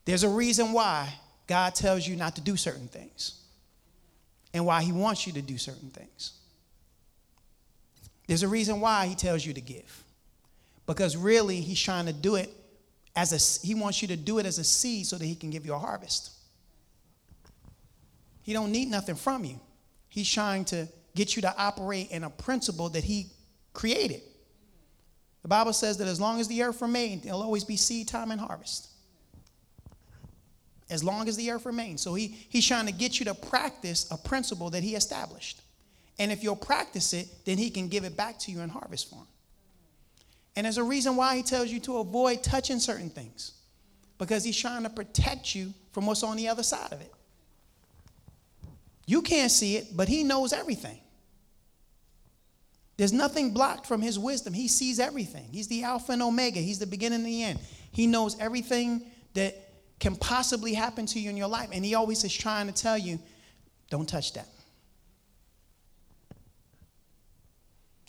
There's 0.06 0.24
a 0.24 0.30
reason 0.30 0.74
why 0.74 1.14
God 1.48 1.74
tells 1.74 2.08
you 2.08 2.16
not 2.16 2.36
to 2.36 2.42
do 2.42 2.58
certain 2.58 2.88
things 2.88 3.42
and 4.54 4.66
why 4.66 4.84
He 4.84 4.92
wants 4.92 5.26
you 5.26 5.34
to 5.34 5.42
do 5.42 5.58
certain 5.58 5.90
things. 5.90 6.34
There's 8.28 8.44
a 8.44 8.48
reason 8.48 8.82
why 8.82 9.08
He 9.08 9.16
tells 9.16 9.46
you 9.46 9.54
to 9.54 9.62
give 9.62 10.04
because 10.86 11.18
really 11.18 11.62
He's 11.62 11.80
trying 11.80 12.06
to 12.08 12.14
do 12.14 12.36
it 12.36 12.52
as 13.16 13.32
a, 13.34 13.66
He 13.66 13.76
wants 13.76 14.02
you 14.02 14.08
to 14.10 14.18
do 14.18 14.40
it 14.40 14.46
as 14.46 14.58
a 14.58 14.64
seed 14.64 15.08
so 15.08 15.18
that 15.18 15.26
He 15.26 15.36
can 15.36 15.50
give 15.50 15.66
you 15.66 15.74
a 15.74 15.80
harvest. 15.80 16.32
He 18.46 18.54
don't 18.54 18.72
need 18.72 18.90
nothing 18.90 19.16
from 19.16 19.44
you. 19.44 19.60
He's 20.08 20.32
trying 20.32 20.66
to 20.66 20.88
get 21.16 21.36
you 21.36 21.42
to 21.42 21.56
operate 21.58 22.12
in 22.12 22.24
a 22.24 22.30
principle 22.30 22.90
that 22.90 23.04
he 23.04 23.28
created. 23.74 24.22
The 25.42 25.48
Bible 25.48 25.74
says 25.74 25.98
that 25.98 26.08
as 26.08 26.22
long 26.22 26.40
as 26.40 26.48
the 26.48 26.62
earth 26.62 26.82
remains, 26.82 27.24
there'll 27.24 27.42
always 27.42 27.64
be 27.64 27.78
seed 27.78 28.08
time 28.08 28.32
and 28.32 28.40
harvest. 28.40 28.90
As 30.90 31.04
long 31.04 31.28
as 31.28 31.36
the 31.38 31.50
earth 31.50 31.66
remains. 31.66 32.02
So 32.02 32.14
he, 32.14 32.36
he's 32.50 32.68
trying 32.68 32.86
to 32.86 32.92
get 32.92 33.20
you 33.20 33.26
to 33.26 33.34
practice 33.34 34.08
a 34.12 34.18
principle 34.18 34.70
that 34.70 34.84
he 34.84 34.96
established. 34.96 35.62
And 36.20 36.32
if 36.32 36.44
you'll 36.44 36.56
practice 36.56 37.14
it, 37.14 37.28
then 37.46 37.58
he 37.58 37.70
can 37.70 37.88
give 37.88 38.04
it 38.04 38.16
back 38.16 38.38
to 38.40 38.52
you 38.52 38.62
in 38.62 38.70
harvest 38.70 39.10
form. 39.10 39.28
And 40.56 40.66
there's 40.66 40.78
a 40.78 40.84
reason 40.84 41.16
why 41.16 41.36
he 41.36 41.44
tells 41.44 41.70
you 41.70 41.80
to 41.82 41.98
avoid 41.98 42.44
touching 42.44 42.80
certain 42.80 43.10
things. 43.10 43.52
Because 44.18 44.44
he's 44.44 44.58
trying 44.58 44.84
to 44.84 44.90
protect 44.90 45.54
you 45.54 45.74
from 45.92 46.06
what's 46.06 46.24
on 46.24 46.38
the 46.38 46.48
other 46.48 46.64
side 46.64 46.94
of 46.94 47.02
it. 47.02 47.12
You 49.06 49.22
can't 49.22 49.52
see 49.52 49.76
it, 49.76 49.96
but 49.96 50.08
he 50.08 50.24
knows 50.24 50.54
everything. 50.54 51.00
There's 52.98 53.14
nothing 53.14 53.52
blocked 53.52 53.86
from 53.86 54.02
his 54.02 54.18
wisdom. 54.18 54.54
He 54.54 54.68
sees 54.70 55.00
everything. 55.00 55.48
He's 55.52 55.68
the 55.68 55.84
Alpha 55.84 56.14
and 56.14 56.22
Omega, 56.22 56.60
he's 56.60 56.80
the 56.80 56.88
beginning 56.88 57.20
and 57.20 57.26
the 57.26 57.44
end. 57.44 57.60
He 57.92 58.08
knows 58.08 58.38
everything 58.40 59.04
that 59.34 59.56
can 60.00 60.16
possibly 60.16 60.74
happen 60.74 61.06
to 61.08 61.20
you 61.20 61.30
in 61.30 61.38
your 61.38 61.48
life. 61.48 61.70
And 61.72 61.84
he 61.84 61.96
always 61.96 62.24
is 62.24 62.34
trying 62.34 62.68
to 62.68 62.74
tell 62.74 62.98
you, 62.98 63.20
don't 63.90 64.08
touch 64.08 64.34
that. 64.34 64.48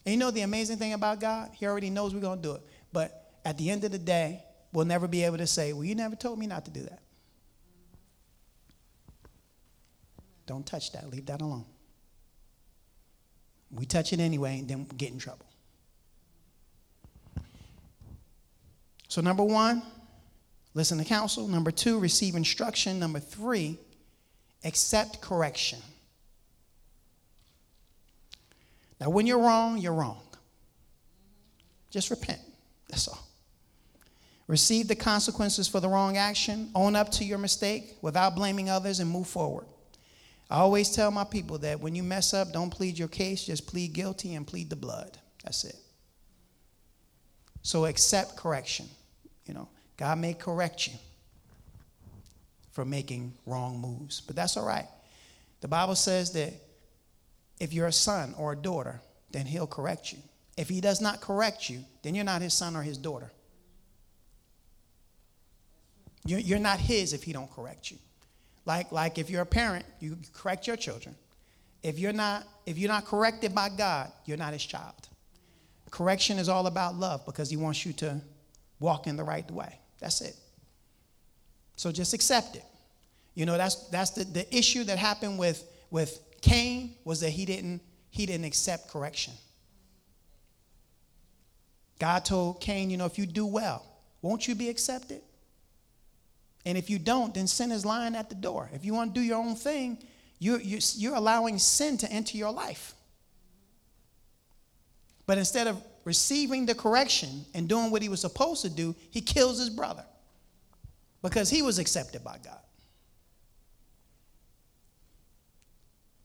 And 0.06 0.12
you 0.12 0.18
know 0.20 0.30
the 0.30 0.42
amazing 0.42 0.76
thing 0.76 0.92
about 0.92 1.18
God? 1.18 1.50
He 1.52 1.66
already 1.66 1.90
knows 1.90 2.14
we're 2.14 2.20
going 2.20 2.40
to 2.40 2.42
do 2.42 2.54
it. 2.54 2.62
But 2.92 3.32
at 3.44 3.58
the 3.58 3.68
end 3.68 3.82
of 3.82 3.90
the 3.90 3.98
day, 3.98 4.40
we'll 4.72 4.84
never 4.84 5.08
be 5.08 5.24
able 5.24 5.38
to 5.38 5.48
say, 5.48 5.72
well, 5.72 5.82
you 5.82 5.96
never 5.96 6.14
told 6.14 6.38
me 6.38 6.46
not 6.46 6.64
to 6.66 6.70
do 6.70 6.82
that. 6.82 7.00
Don't 10.46 10.64
touch 10.64 10.92
that. 10.92 11.10
Leave 11.10 11.26
that 11.26 11.42
alone. 11.42 11.64
We 13.72 13.84
touch 13.84 14.12
it 14.12 14.20
anyway, 14.20 14.60
and 14.60 14.68
then 14.68 14.86
we 14.88 14.96
get 14.96 15.10
in 15.10 15.18
trouble. 15.18 15.44
So, 19.08 19.20
number 19.20 19.42
one, 19.42 19.82
listen 20.72 20.98
to 20.98 21.04
counsel. 21.04 21.48
Number 21.48 21.72
two, 21.72 21.98
receive 21.98 22.36
instruction. 22.36 23.00
Number 23.00 23.18
three, 23.18 23.76
accept 24.62 25.20
correction. 25.20 25.80
Now, 29.00 29.10
when 29.10 29.26
you're 29.26 29.38
wrong, 29.38 29.78
you're 29.78 29.92
wrong. 29.92 30.22
Just 31.90 32.10
repent. 32.10 32.40
That's 32.88 33.08
all. 33.08 33.26
Receive 34.48 34.86
the 34.86 34.94
consequences 34.94 35.66
for 35.66 35.80
the 35.80 35.88
wrong 35.88 36.16
action, 36.16 36.70
own 36.74 36.94
up 36.94 37.10
to 37.12 37.24
your 37.24 37.38
mistake 37.38 37.96
without 38.00 38.36
blaming 38.36 38.70
others, 38.70 39.00
and 39.00 39.10
move 39.10 39.26
forward. 39.26 39.66
I 40.48 40.58
always 40.58 40.90
tell 40.90 41.10
my 41.10 41.24
people 41.24 41.58
that 41.58 41.80
when 41.80 41.96
you 41.96 42.04
mess 42.04 42.32
up, 42.32 42.52
don't 42.52 42.70
plead 42.70 42.96
your 42.96 43.08
case, 43.08 43.44
just 43.44 43.66
plead 43.66 43.92
guilty 43.92 44.34
and 44.34 44.46
plead 44.46 44.70
the 44.70 44.76
blood. 44.76 45.18
That's 45.42 45.64
it. 45.64 45.76
So 47.62 47.86
accept 47.86 48.36
correction. 48.36 48.86
You 49.46 49.54
know, 49.54 49.68
God 49.96 50.18
may 50.18 50.34
correct 50.34 50.86
you 50.86 50.94
for 52.70 52.84
making 52.84 53.32
wrong 53.44 53.80
moves, 53.80 54.20
but 54.20 54.36
that's 54.36 54.56
all 54.56 54.66
right. 54.66 54.86
The 55.62 55.68
Bible 55.68 55.96
says 55.96 56.32
that 56.32 56.52
if 57.58 57.72
you're 57.72 57.86
a 57.86 57.92
son 57.92 58.34
or 58.36 58.52
a 58.52 58.56
daughter, 58.56 59.00
then 59.30 59.46
he'll 59.46 59.66
correct 59.66 60.12
you. 60.12 60.18
If 60.56 60.68
he 60.68 60.80
does 60.80 61.00
not 61.00 61.20
correct 61.20 61.68
you, 61.68 61.84
then 62.02 62.14
you're 62.14 62.24
not 62.24 62.42
his 62.42 62.54
son 62.54 62.76
or 62.76 62.82
his 62.82 62.98
daughter. 62.98 63.30
You're 66.24 66.58
not 66.58 66.80
his 66.80 67.12
if 67.12 67.22
he 67.22 67.32
don't 67.32 67.50
correct 67.50 67.90
you. 67.90 67.98
Like, 68.64 68.90
like 68.90 69.18
if 69.18 69.30
you're 69.30 69.42
a 69.42 69.46
parent, 69.46 69.84
you 70.00 70.18
correct 70.32 70.66
your 70.66 70.76
children. 70.76 71.14
If 71.82 71.98
you're 72.00 72.12
not, 72.12 72.44
if 72.66 72.78
you're 72.78 72.90
not 72.90 73.04
corrected 73.04 73.54
by 73.54 73.68
God, 73.68 74.10
you're 74.24 74.36
not 74.36 74.52
his 74.52 74.64
child. 74.64 75.08
Correction 75.90 76.38
is 76.38 76.48
all 76.48 76.66
about 76.66 76.96
love 76.96 77.24
because 77.24 77.48
he 77.48 77.56
wants 77.56 77.86
you 77.86 77.92
to 77.94 78.20
walk 78.80 79.06
in 79.06 79.16
the 79.16 79.22
right 79.22 79.48
way. 79.50 79.78
That's 80.00 80.20
it. 80.20 80.34
So 81.76 81.92
just 81.92 82.12
accept 82.12 82.56
it. 82.56 82.64
You 83.34 83.46
know, 83.46 83.56
that's 83.56 83.88
that's 83.90 84.10
the, 84.10 84.24
the 84.24 84.56
issue 84.56 84.82
that 84.84 84.98
happened 84.98 85.38
with, 85.38 85.62
with 85.90 86.18
Cain 86.46 86.94
was 87.04 87.20
that 87.20 87.30
he 87.30 87.44
didn't 87.44 87.82
he 88.10 88.24
didn't 88.24 88.44
accept 88.44 88.88
correction. 88.88 89.34
God 91.98 92.24
told 92.24 92.60
Cain, 92.60 92.88
you 92.88 92.96
know, 92.96 93.04
if 93.04 93.18
you 93.18 93.26
do 93.26 93.44
well, 93.44 93.84
won't 94.22 94.46
you 94.46 94.54
be 94.54 94.68
accepted? 94.68 95.20
And 96.64 96.78
if 96.78 96.88
you 96.88 96.98
don't, 96.98 97.34
then 97.34 97.46
sin 97.46 97.72
is 97.72 97.84
lying 97.84 98.14
at 98.14 98.28
the 98.28 98.34
door. 98.34 98.70
If 98.72 98.84
you 98.84 98.94
want 98.94 99.14
to 99.14 99.20
do 99.20 99.24
your 99.24 99.38
own 99.38 99.54
thing, 99.54 99.98
you're, 100.38 100.60
you're, 100.60 100.80
you're 100.96 101.14
allowing 101.14 101.58
sin 101.58 101.98
to 101.98 102.10
enter 102.10 102.36
your 102.36 102.52
life. 102.52 102.94
But 105.26 105.38
instead 105.38 105.66
of 105.66 105.82
receiving 106.04 106.64
the 106.66 106.74
correction 106.74 107.44
and 107.54 107.68
doing 107.68 107.90
what 107.90 108.02
he 108.02 108.08
was 108.08 108.20
supposed 108.20 108.62
to 108.62 108.70
do, 108.70 108.94
he 109.10 109.20
kills 109.20 109.58
his 109.58 109.70
brother 109.70 110.04
because 111.22 111.50
he 111.50 111.62
was 111.62 111.78
accepted 111.78 112.22
by 112.24 112.38
God. 112.42 112.60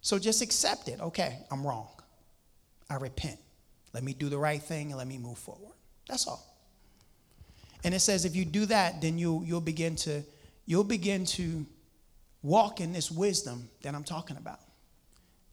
So 0.01 0.17
just 0.19 0.41
accept 0.41 0.87
it. 0.87 0.99
Okay, 0.99 1.37
I'm 1.51 1.65
wrong. 1.65 1.87
I 2.89 2.95
repent. 2.95 3.39
Let 3.93 4.03
me 4.03 4.13
do 4.13 4.29
the 4.29 4.37
right 4.37 4.61
thing 4.61 4.89
and 4.89 4.97
let 4.97 5.07
me 5.07 5.17
move 5.17 5.37
forward. 5.37 5.73
That's 6.07 6.27
all. 6.27 6.45
And 7.83 7.93
it 7.93 7.99
says 7.99 8.25
if 8.25 8.35
you 8.35 8.45
do 8.45 8.65
that, 8.67 9.01
then 9.01 9.17
you 9.17 9.43
you'll 9.45 9.61
begin 9.61 9.95
to 9.97 10.23
you'll 10.65 10.83
begin 10.83 11.25
to 11.25 11.65
walk 12.43 12.81
in 12.81 12.91
this 12.93 13.11
wisdom 13.11 13.69
that 13.83 13.95
I'm 13.95 14.03
talking 14.03 14.37
about. 14.37 14.59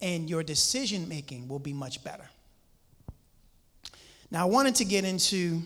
And 0.01 0.29
your 0.31 0.43
decision 0.43 1.09
making 1.09 1.49
will 1.49 1.59
be 1.59 1.73
much 1.73 2.03
better. 2.05 2.29
Now, 4.31 4.43
I 4.43 4.45
wanted 4.45 4.75
to 4.77 4.85
get 4.85 5.05
into 5.05 5.63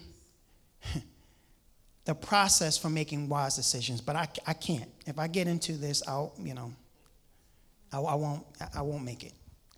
the 2.04 2.14
process 2.14 2.78
for 2.78 2.88
making 2.88 3.28
wise 3.28 3.56
decisions, 3.56 4.00
but 4.00 4.16
I, 4.16 4.28
I 4.46 4.54
can't. 4.54 4.90
If 5.06 5.18
I 5.18 5.26
get 5.26 5.48
into 5.48 5.72
this, 5.72 6.02
I'll, 6.06 6.32
you 6.40 6.54
know, 6.54 6.72
I, 7.92 7.98
I 7.98 8.14
won't, 8.14 8.44
I 8.74 8.82
won't 8.82 9.04
make 9.04 9.24
it. 9.24 9.32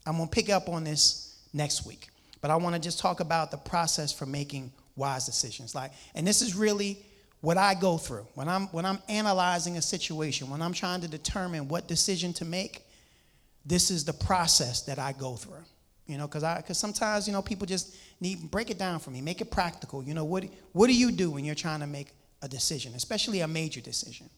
I'm 0.07 0.17
going 0.17 0.29
to 0.29 0.35
pick 0.35 0.51
up 0.51 0.69
on 0.69 0.85
this 0.85 1.37
next 1.53 1.87
week. 1.87 2.09
But 2.41 2.51
I 2.51 2.57
want 2.57 2.75
to 2.75 2.81
just 2.81 2.99
talk 2.99 3.21
about 3.21 3.51
the 3.51 3.57
process 3.57 4.13
for 4.13 4.27
making 4.27 4.71
wise 4.97 5.25
decisions. 5.25 5.75
Like, 5.75 5.93
and 6.15 6.27
this 6.27 6.43
is 6.43 6.55
really 6.55 6.99
what 7.41 7.59
I 7.59 7.75
go 7.75 7.99
through 7.99 8.27
when 8.35 8.49
I'm 8.49 8.67
when 8.69 8.85
I'm 8.85 8.99
analyzing 9.09 9.77
a 9.77 9.83
situation, 9.83 10.51
when 10.51 10.63
I'm 10.63 10.73
trying 10.73 11.01
to 11.03 11.09
determine 11.09 11.69
what 11.69 11.89
decision 11.89 12.33
to 12.35 12.45
make. 12.45 12.83
This 13.67 13.91
is 13.91 14.05
the 14.05 14.13
process 14.13 14.83
that 14.83 14.99
I 14.99 15.13
go 15.13 15.37
through. 15.37 15.65
You 16.07 16.19
know, 16.19 16.27
because 16.27 16.43
I 16.43 16.57
because 16.59 16.79
sometimes 16.79 17.27
you 17.27 17.33
know 17.33 17.41
people 17.41 17.67
just 17.67 17.97
need 18.21 18.51
break 18.51 18.71
it 18.71 18.79
down 18.79 18.99
for 18.99 19.11
me, 19.11 19.21
make 19.21 19.41
it 19.41 19.51
practical. 19.51 20.03
You 20.03 20.15
know, 20.15 20.25
what 20.25 20.45
what 20.73 20.87
do 20.87 20.95
you 20.95 21.11
do 21.11 21.31
when 21.31 21.45
you're 21.45 21.55
trying 21.55 21.81
to 21.81 21.87
make 21.87 22.09
a 22.43 22.49
decision, 22.49 22.95
especially 22.95 23.41
a 23.41 23.49
major 23.49 23.81
decision? 23.81 24.29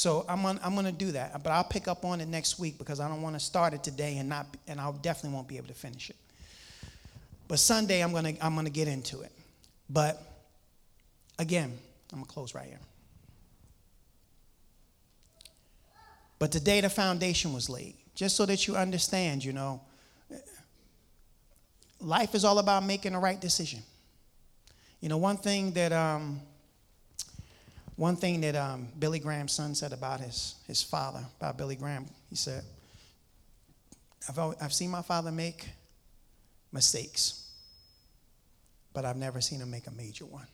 So 0.00 0.24
I'm 0.30 0.40
gonna, 0.40 0.58
I'm 0.64 0.74
gonna 0.74 0.92
do 0.92 1.12
that, 1.12 1.42
but 1.42 1.50
I'll 1.50 1.62
pick 1.62 1.86
up 1.86 2.06
on 2.06 2.22
it 2.22 2.26
next 2.26 2.58
week 2.58 2.78
because 2.78 3.00
I 3.00 3.06
don't 3.06 3.20
want 3.20 3.36
to 3.36 3.40
start 3.40 3.74
it 3.74 3.84
today 3.84 4.16
and 4.16 4.30
not 4.30 4.46
and 4.66 4.80
I 4.80 4.90
definitely 5.02 5.34
won't 5.34 5.46
be 5.46 5.58
able 5.58 5.66
to 5.66 5.74
finish 5.74 6.08
it. 6.08 6.16
But 7.46 7.58
Sunday 7.58 8.02
I'm 8.02 8.10
gonna 8.10 8.32
I'm 8.40 8.54
gonna 8.54 8.70
get 8.70 8.88
into 8.88 9.20
it. 9.20 9.30
But 9.90 10.22
again, 11.38 11.76
I'm 12.14 12.20
going 12.20 12.24
to 12.24 12.32
close 12.32 12.54
right 12.54 12.66
here. 12.66 12.80
But 16.38 16.50
today 16.50 16.80
the 16.80 16.88
foundation 16.88 17.52
was 17.52 17.68
laid, 17.68 17.92
just 18.14 18.36
so 18.36 18.46
that 18.46 18.66
you 18.66 18.76
understand, 18.76 19.44
you 19.44 19.52
know, 19.52 19.82
life 22.00 22.34
is 22.34 22.42
all 22.46 22.58
about 22.58 22.84
making 22.84 23.12
the 23.12 23.18
right 23.18 23.38
decision. 23.38 23.82
You 25.02 25.10
know, 25.10 25.18
one 25.18 25.36
thing 25.36 25.72
that 25.72 25.92
um, 25.92 26.40
one 28.00 28.16
thing 28.16 28.40
that 28.40 28.56
um, 28.56 28.88
Billy 28.98 29.18
Graham's 29.18 29.52
son 29.52 29.74
said 29.74 29.92
about 29.92 30.20
his 30.20 30.54
his 30.66 30.82
father, 30.82 31.22
about 31.38 31.58
Billy 31.58 31.76
Graham, 31.76 32.06
he 32.30 32.34
said, 32.34 32.64
"I've 34.26 34.38
always, 34.38 34.56
I've 34.58 34.72
seen 34.72 34.88
my 34.88 35.02
father 35.02 35.30
make 35.30 35.68
mistakes, 36.72 37.50
but 38.94 39.04
I've 39.04 39.18
never 39.18 39.42
seen 39.42 39.60
him 39.60 39.70
make 39.70 39.86
a 39.86 39.90
major 39.90 40.24
one." 40.24 40.46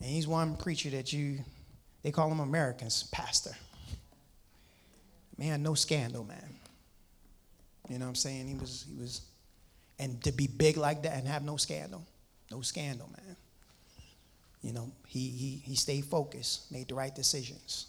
And 0.00 0.08
he's 0.08 0.26
one 0.26 0.56
preacher 0.56 0.88
that 0.88 1.12
you, 1.12 1.40
they 2.02 2.10
call 2.10 2.32
him 2.32 2.40
Americans, 2.40 3.02
pastor. 3.12 3.52
Man, 5.36 5.62
no 5.62 5.74
scandal, 5.74 6.24
man. 6.24 6.54
You 7.90 7.98
know 7.98 8.06
what 8.06 8.10
I'm 8.10 8.14
saying? 8.14 8.48
He 8.48 8.54
was, 8.54 8.86
he 8.90 8.98
was, 8.98 9.20
and 9.98 10.22
to 10.24 10.32
be 10.32 10.46
big 10.46 10.78
like 10.78 11.02
that 11.02 11.12
and 11.18 11.28
have 11.28 11.42
no 11.42 11.58
scandal, 11.58 12.06
no 12.50 12.62
scandal, 12.62 13.10
man. 13.14 13.36
You 14.62 14.72
know, 14.72 14.90
he, 15.06 15.28
he, 15.28 15.62
he 15.64 15.76
stayed 15.76 16.04
focused, 16.04 16.70
made 16.72 16.88
the 16.88 16.94
right 16.94 17.14
decisions. 17.14 17.86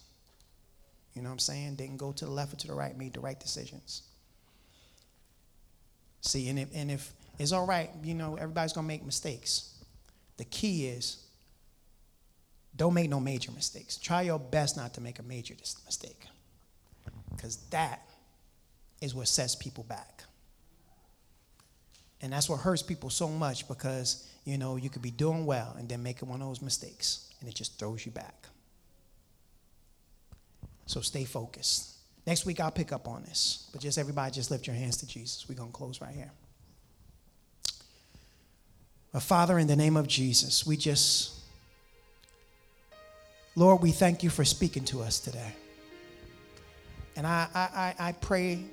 You 1.14 1.22
know 1.22 1.30
what 1.30 1.34
I'm 1.34 1.40
saying? 1.40 1.76
Didn't 1.76 1.98
go 1.98 2.12
to 2.12 2.26
the 2.26 2.32
left 2.32 2.54
or 2.54 2.58
to 2.58 2.68
the 2.68 2.74
right, 2.74 2.98
made 2.98 3.14
the 3.14 3.20
right 3.20 3.40
decisions. 3.40 4.04
See, 6.22 6.48
and 6.50 6.60
if, 6.60 6.70
and 6.74 6.92
if 6.92 7.12
it's 7.40 7.52
all 7.52 7.66
right, 7.66 7.90
you 8.04 8.14
know, 8.14 8.36
everybody's 8.36 8.74
going 8.74 8.86
to 8.86 8.88
make 8.88 9.06
mistakes. 9.06 9.74
The 10.38 10.46
key 10.46 10.88
is 10.88 11.26
don't 12.76 12.94
make 12.94 13.10
no 13.10 13.20
major 13.20 13.52
mistakes. 13.52 13.98
Try 13.98 14.22
your 14.22 14.40
best 14.40 14.78
not 14.78 14.94
to 14.94 15.02
make 15.02 15.20
a 15.20 15.24
major 15.24 15.56
mistake. 15.86 16.28
Because 17.32 17.58
that 17.72 18.02
is 19.02 19.16
what 19.16 19.28
sets 19.28 19.56
people 19.56 19.84
back. 19.84 20.24
And 22.22 22.34
that's 22.34 22.50
what 22.50 22.60
hurts 22.60 22.82
people 22.82 23.10
so 23.10 23.28
much 23.28 23.68
because, 23.68 24.28
you 24.50 24.58
know, 24.58 24.76
you 24.78 24.90
could 24.90 25.02
be 25.02 25.12
doing 25.12 25.46
well 25.46 25.76
and 25.78 25.88
then 25.88 26.02
making 26.02 26.28
one 26.28 26.42
of 26.42 26.48
those 26.48 26.62
mistakes 26.62 27.30
and 27.40 27.48
it 27.48 27.56
just 27.56 27.78
throws 27.78 28.06
you 28.06 28.12
back. 28.12 28.48
So 30.88 31.02
stay 31.02 31.24
focused. 31.24 31.98
Next 32.26 32.46
week 32.46 32.60
I'll 32.60 32.72
pick 32.72 32.92
up 32.92 33.08
on 33.08 33.24
this. 33.24 33.70
But 33.72 33.82
just 33.82 33.98
everybody 33.98 34.32
just 34.32 34.50
lift 34.50 34.66
your 34.66 34.76
hands 34.76 34.98
to 34.98 35.08
Jesus. 35.08 35.48
We're 35.48 35.56
going 35.56 35.70
to 35.70 35.78
close 35.78 36.02
right 36.02 36.14
here. 36.14 36.32
But 39.14 39.22
Father, 39.22 39.60
in 39.60 39.68
the 39.68 39.76
name 39.76 39.98
of 39.98 40.08
Jesus, 40.08 40.66
we 40.66 40.78
just 40.78 41.36
Lord, 43.56 43.82
we 43.82 43.92
thank 43.92 44.24
you 44.24 44.30
for 44.30 44.46
speaking 44.46 44.86
to 44.86 45.02
us 45.02 45.20
today. 45.20 45.54
And 47.16 47.28
I, 47.28 47.48
I, 47.54 47.96
I 48.00 48.12
pray 48.14 48.64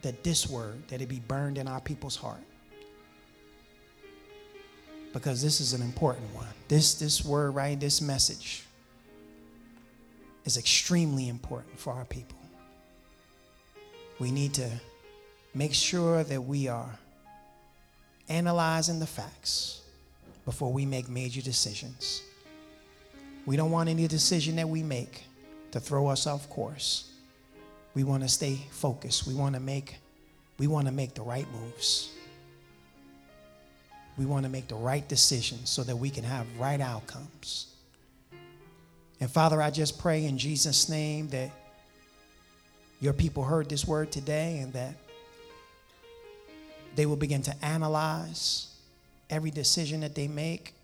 that 0.00 0.24
this 0.24 0.48
word, 0.48 0.88
that 0.88 1.02
it 1.02 1.08
be 1.08 1.20
burned 1.20 1.58
in 1.58 1.68
our 1.68 1.80
people's 1.80 2.16
heart. 2.16 2.40
Because 5.12 5.42
this 5.42 5.60
is 5.60 5.72
an 5.72 5.82
important 5.82 6.34
one. 6.34 6.46
This, 6.68 6.94
this 6.94 7.24
word, 7.24 7.54
right, 7.54 7.78
this 7.78 8.00
message 8.00 8.64
is 10.44 10.56
extremely 10.56 11.28
important 11.28 11.78
for 11.78 11.92
our 11.92 12.04
people. 12.04 12.38
We 14.18 14.30
need 14.30 14.54
to 14.54 14.70
make 15.54 15.74
sure 15.74 16.24
that 16.24 16.40
we 16.40 16.68
are 16.68 16.98
analyzing 18.28 18.98
the 18.98 19.06
facts 19.06 19.82
before 20.44 20.72
we 20.72 20.86
make 20.86 21.08
major 21.08 21.42
decisions. 21.42 22.22
We 23.44 23.56
don't 23.56 23.70
want 23.70 23.88
any 23.88 24.06
decision 24.06 24.56
that 24.56 24.68
we 24.68 24.82
make 24.82 25.24
to 25.72 25.80
throw 25.80 26.08
us 26.08 26.26
off 26.26 26.48
course. 26.48 27.10
We 27.94 28.04
want 28.04 28.22
to 28.22 28.28
stay 28.28 28.58
focused. 28.70 29.26
We 29.26 29.34
want 29.34 29.54
to 29.54 29.60
make 29.60 29.96
we 30.58 30.66
want 30.66 30.86
to 30.86 30.92
make 30.92 31.14
the 31.14 31.22
right 31.22 31.46
moves. 31.52 32.10
We 34.18 34.26
want 34.26 34.44
to 34.44 34.50
make 34.50 34.68
the 34.68 34.74
right 34.74 35.06
decisions 35.08 35.70
so 35.70 35.82
that 35.84 35.96
we 35.96 36.10
can 36.10 36.24
have 36.24 36.46
right 36.58 36.80
outcomes. 36.80 37.68
And 39.20 39.30
Father, 39.30 39.62
I 39.62 39.70
just 39.70 39.98
pray 39.98 40.26
in 40.26 40.36
Jesus' 40.36 40.88
name 40.88 41.28
that 41.28 41.50
your 43.00 43.12
people 43.12 43.42
heard 43.42 43.68
this 43.68 43.86
word 43.86 44.12
today 44.12 44.58
and 44.58 44.72
that 44.74 44.94
they 46.94 47.06
will 47.06 47.16
begin 47.16 47.42
to 47.42 47.64
analyze 47.64 48.68
every 49.30 49.50
decision 49.50 50.00
that 50.00 50.14
they 50.14 50.28
make, 50.28 50.74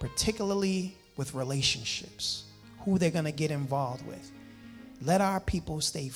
particularly 0.00 0.96
with 1.16 1.34
relationships, 1.34 2.44
who 2.80 2.98
they're 2.98 3.10
going 3.10 3.24
to 3.24 3.32
get 3.32 3.50
involved 3.50 4.06
with. 4.06 4.30
Let 5.02 5.20
our 5.20 5.40
people 5.40 5.80
stay, 5.80 6.10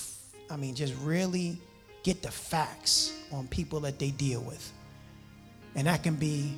I 0.51 0.57
mean, 0.57 0.75
just 0.75 0.95
really 1.03 1.59
get 2.03 2.23
the 2.23 2.31
facts 2.31 3.13
on 3.33 3.47
people 3.49 3.81
that 3.81 3.99
they 3.99 4.11
deal 4.11 4.41
with. 4.41 4.73
And 5.75 5.87
that 5.87 6.03
can 6.03 6.17
be 6.17 6.55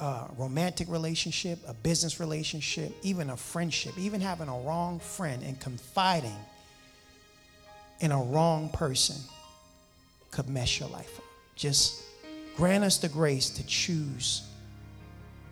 a 0.00 0.26
romantic 0.36 0.88
relationship, 0.88 1.58
a 1.66 1.74
business 1.74 2.18
relationship, 2.18 2.92
even 3.02 3.30
a 3.30 3.36
friendship, 3.36 3.92
even 3.98 4.20
having 4.20 4.48
a 4.48 4.58
wrong 4.60 4.98
friend 4.98 5.42
and 5.42 5.60
confiding 5.60 6.36
in 8.00 8.10
a 8.10 8.22
wrong 8.22 8.68
person 8.70 9.16
could 10.30 10.48
mess 10.48 10.80
your 10.80 10.88
life 10.88 11.18
up. 11.18 11.24
Just 11.54 12.02
grant 12.56 12.82
us 12.82 12.98
the 12.98 13.08
grace 13.08 13.50
to 13.50 13.66
choose 13.66 14.42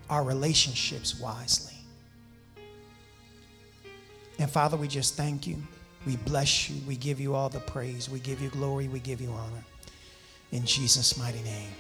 our 0.09 0.25
relationships 0.25 1.21
wisely. 1.21 1.75
And 4.39 4.51
Father, 4.51 4.77
we 4.77 4.89
just 4.89 5.17
thank 5.17 5.47
you. 5.47 5.57
We 6.07 6.17
bless 6.17 6.71
you. 6.71 6.81
We 6.89 6.97
give 6.97 7.21
you 7.21 7.35
all 7.35 7.51
the 7.51 7.61
praise. 7.61 8.09
We 8.09 8.19
give 8.21 8.41
you 8.41 8.49
glory. 8.49 8.89
We 8.89 8.99
give 8.99 9.21
you 9.21 9.31
honor. 9.31 9.65
In 10.51 10.65
Jesus' 10.65 11.19
mighty 11.19 11.43
name. 11.43 11.71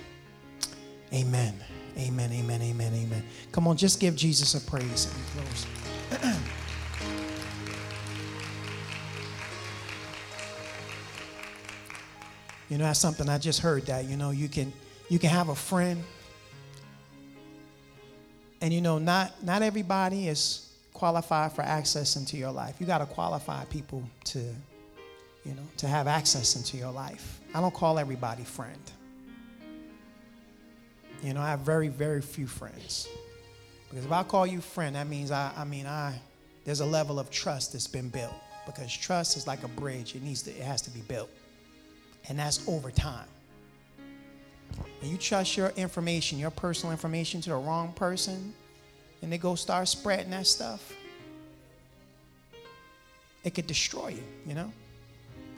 Amen. 1.12 1.54
Amen. 1.98 2.32
Amen. 2.32 2.62
Amen. 2.62 2.94
Amen. 2.94 3.24
Come 3.52 3.66
on, 3.68 3.76
just 3.76 4.00
give 4.00 4.16
Jesus 4.16 4.54
a 4.54 4.60
praise 4.60 5.12
and 5.12 5.14
close. 5.44 5.66
you 12.68 12.78
know, 12.78 12.84
that's 12.84 13.00
something 13.00 13.28
I 13.28 13.38
just 13.38 13.60
heard 13.60 13.86
that, 13.86 14.04
you 14.04 14.16
know, 14.16 14.30
you 14.30 14.48
can 14.48 14.72
you 15.08 15.18
can 15.18 15.30
have 15.30 15.48
a 15.48 15.54
friend 15.54 16.02
and 18.60 18.72
you 18.72 18.80
know, 18.80 18.98
not 18.98 19.42
not 19.42 19.62
everybody 19.62 20.28
is 20.28 20.70
qualified 20.92 21.52
for 21.52 21.62
access 21.62 22.16
into 22.16 22.36
your 22.36 22.52
life. 22.52 22.76
You 22.78 22.86
got 22.86 22.98
to 22.98 23.06
qualify 23.06 23.64
people 23.64 24.04
to, 24.24 24.38
you 24.38 25.54
know, 25.54 25.66
to 25.78 25.88
have 25.88 26.06
access 26.06 26.56
into 26.56 26.76
your 26.76 26.92
life. 26.92 27.40
I 27.54 27.60
don't 27.60 27.74
call 27.74 27.98
everybody 27.98 28.44
friend. 28.44 28.80
You 31.22 31.34
know, 31.34 31.40
I 31.40 31.50
have 31.50 31.60
very, 31.60 31.88
very 31.88 32.22
few 32.22 32.46
friends. 32.46 33.08
Because 33.88 34.04
if 34.04 34.12
I 34.12 34.22
call 34.22 34.46
you 34.46 34.60
friend, 34.60 34.96
that 34.96 35.06
means 35.06 35.30
I, 35.30 35.52
I 35.56 35.64
mean, 35.64 35.86
I, 35.86 36.18
there's 36.64 36.80
a 36.80 36.86
level 36.86 37.18
of 37.18 37.30
trust 37.30 37.72
that's 37.72 37.86
been 37.86 38.08
built. 38.08 38.34
Because 38.66 38.94
trust 38.94 39.36
is 39.36 39.46
like 39.46 39.64
a 39.64 39.68
bridge; 39.68 40.14
it 40.14 40.22
needs 40.22 40.42
to, 40.42 40.50
it 40.50 40.62
has 40.62 40.82
to 40.82 40.90
be 40.90 41.00
built, 41.00 41.30
and 42.28 42.38
that's 42.38 42.66
over 42.68 42.90
time. 42.90 43.26
And 45.02 45.10
you 45.10 45.16
trust 45.16 45.56
your 45.56 45.70
information, 45.70 46.38
your 46.38 46.50
personal 46.50 46.92
information, 46.92 47.40
to 47.40 47.50
the 47.50 47.56
wrong 47.56 47.92
person, 47.94 48.54
and 49.22 49.32
they 49.32 49.38
go 49.38 49.54
start 49.54 49.88
spreading 49.88 50.30
that 50.30 50.46
stuff, 50.46 50.92
it 53.42 53.54
could 53.54 53.66
destroy 53.66 54.08
you, 54.08 54.22
you 54.46 54.54
know, 54.54 54.70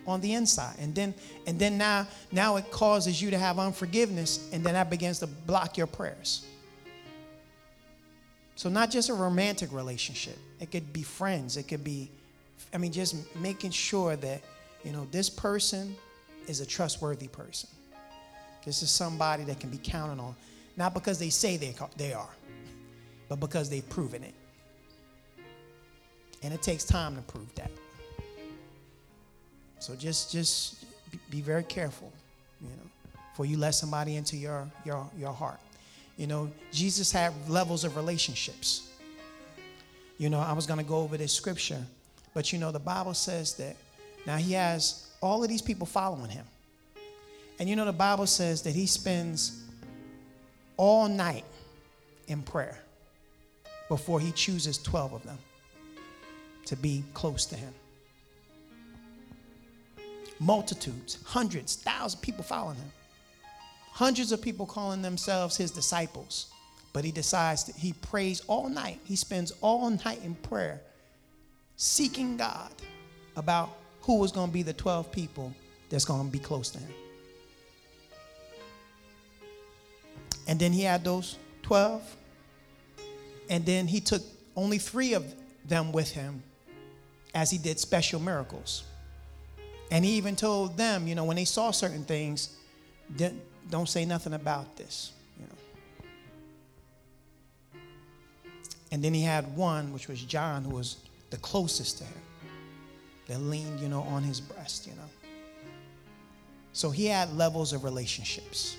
on 0.06 0.20
the 0.20 0.32
inside. 0.34 0.76
And 0.78 0.94
then 0.94 1.14
and 1.46 1.58
then 1.58 1.78
now 1.78 2.06
now 2.30 2.56
it 2.56 2.70
causes 2.70 3.20
you 3.20 3.30
to 3.30 3.38
have 3.38 3.58
unforgiveness, 3.58 4.48
and 4.52 4.64
then 4.64 4.74
that 4.74 4.90
begins 4.90 5.18
to 5.20 5.26
block 5.26 5.76
your 5.76 5.86
prayers. 5.86 6.44
So 8.54 8.68
not 8.68 8.90
just 8.90 9.08
a 9.08 9.14
romantic 9.14 9.72
relationship. 9.72 10.38
It 10.60 10.70
could 10.70 10.92
be 10.92 11.02
friends. 11.02 11.56
It 11.56 11.64
could 11.64 11.82
be, 11.82 12.10
I 12.72 12.78
mean, 12.78 12.92
just 12.92 13.16
making 13.34 13.72
sure 13.72 14.14
that, 14.14 14.40
you 14.84 14.92
know, 14.92 15.06
this 15.10 15.28
person 15.28 15.96
is 16.46 16.60
a 16.60 16.66
trustworthy 16.66 17.26
person. 17.26 17.68
This 18.64 18.82
is 18.82 18.90
somebody 18.90 19.42
that 19.44 19.58
can 19.58 19.70
be 19.70 19.80
counted 19.82 20.22
on. 20.22 20.36
Not 20.76 20.94
because 20.94 21.18
they 21.18 21.30
say 21.30 21.56
they, 21.56 21.74
they 21.96 22.12
are, 22.12 22.30
but 23.28 23.40
because 23.40 23.68
they've 23.68 23.88
proven 23.88 24.22
it. 24.22 24.34
And 26.44 26.54
it 26.54 26.62
takes 26.62 26.84
time 26.84 27.16
to 27.16 27.22
prove 27.22 27.52
that. 27.56 27.70
So 29.82 29.96
just 29.96 30.30
just 30.30 30.84
be 31.28 31.40
very 31.40 31.64
careful, 31.64 32.12
you 32.60 32.68
know, 32.68 33.18
before 33.32 33.46
you 33.46 33.56
let 33.56 33.74
somebody 33.74 34.14
into 34.14 34.36
your 34.36 34.70
your 34.84 35.10
your 35.18 35.32
heart. 35.32 35.58
You 36.16 36.28
know, 36.28 36.52
Jesus 36.70 37.10
had 37.10 37.32
levels 37.48 37.82
of 37.82 37.96
relationships. 37.96 38.88
You 40.18 40.30
know, 40.30 40.38
I 40.38 40.52
was 40.52 40.66
going 40.66 40.78
to 40.78 40.84
go 40.84 40.98
over 40.98 41.16
this 41.16 41.32
scripture, 41.32 41.82
but 42.32 42.52
you 42.52 42.60
know, 42.60 42.70
the 42.70 42.78
Bible 42.78 43.12
says 43.12 43.54
that 43.54 43.74
now 44.24 44.36
he 44.36 44.52
has 44.52 45.08
all 45.20 45.42
of 45.42 45.48
these 45.48 45.62
people 45.62 45.84
following 45.84 46.30
him. 46.30 46.44
And 47.58 47.68
you 47.68 47.74
know, 47.74 47.84
the 47.84 47.92
Bible 47.92 48.28
says 48.28 48.62
that 48.62 48.76
he 48.76 48.86
spends 48.86 49.64
all 50.76 51.08
night 51.08 51.44
in 52.28 52.42
prayer 52.42 52.78
before 53.88 54.20
he 54.20 54.30
chooses 54.30 54.78
12 54.78 55.12
of 55.12 55.22
them 55.24 55.38
to 56.66 56.76
be 56.76 57.02
close 57.14 57.46
to 57.46 57.56
him. 57.56 57.74
Multitudes, 60.42 61.18
hundreds, 61.24 61.76
thousands 61.76 62.14
of 62.14 62.22
people 62.22 62.42
following 62.42 62.76
him. 62.76 62.90
Hundreds 63.92 64.32
of 64.32 64.42
people 64.42 64.66
calling 64.66 65.02
themselves 65.02 65.56
his 65.56 65.70
disciples. 65.70 66.52
But 66.92 67.04
he 67.04 67.12
decides 67.12 67.64
that 67.64 67.76
he 67.76 67.92
prays 67.92 68.42
all 68.48 68.68
night. 68.68 68.98
He 69.04 69.16
spends 69.16 69.52
all 69.60 69.88
night 69.88 70.20
in 70.24 70.34
prayer, 70.34 70.80
seeking 71.76 72.36
God 72.36 72.70
about 73.36 73.70
who 74.02 74.18
was 74.18 74.32
going 74.32 74.48
to 74.48 74.52
be 74.52 74.62
the 74.62 74.72
12 74.72 75.12
people 75.12 75.54
that's 75.88 76.04
going 76.04 76.26
to 76.26 76.32
be 76.32 76.38
close 76.38 76.70
to 76.70 76.78
him. 76.78 76.92
And 80.48 80.58
then 80.58 80.72
he 80.72 80.82
had 80.82 81.04
those 81.04 81.38
12 81.62 82.16
and 83.48 83.66
then 83.66 83.86
he 83.86 84.00
took 84.00 84.22
only 84.56 84.78
three 84.78 85.14
of 85.14 85.24
them 85.66 85.92
with 85.92 86.10
him 86.10 86.42
as 87.34 87.50
he 87.50 87.58
did 87.58 87.78
special 87.78 88.18
miracles. 88.20 88.84
And 89.92 90.04
he 90.06 90.12
even 90.12 90.36
told 90.36 90.78
them, 90.78 91.06
you 91.06 91.14
know, 91.14 91.24
when 91.24 91.36
they 91.36 91.44
saw 91.44 91.70
certain 91.70 92.02
things, 92.02 92.56
don't 93.68 93.88
say 93.88 94.06
nothing 94.06 94.32
about 94.32 94.74
this, 94.74 95.12
you 95.38 95.46
know. 95.46 97.80
And 98.90 99.04
then 99.04 99.12
he 99.12 99.22
had 99.22 99.54
one, 99.54 99.92
which 99.92 100.08
was 100.08 100.22
John, 100.22 100.64
who 100.64 100.76
was 100.76 100.96
the 101.28 101.36
closest 101.36 101.98
to 101.98 102.04
him, 102.04 102.22
that 103.28 103.42
leaned, 103.42 103.80
you 103.80 103.90
know, 103.90 104.00
on 104.00 104.22
his 104.22 104.40
breast, 104.40 104.86
you 104.86 104.94
know. 104.94 105.10
So 106.72 106.90
he 106.90 107.04
had 107.04 107.36
levels 107.36 107.74
of 107.74 107.84
relationships. 107.84 108.78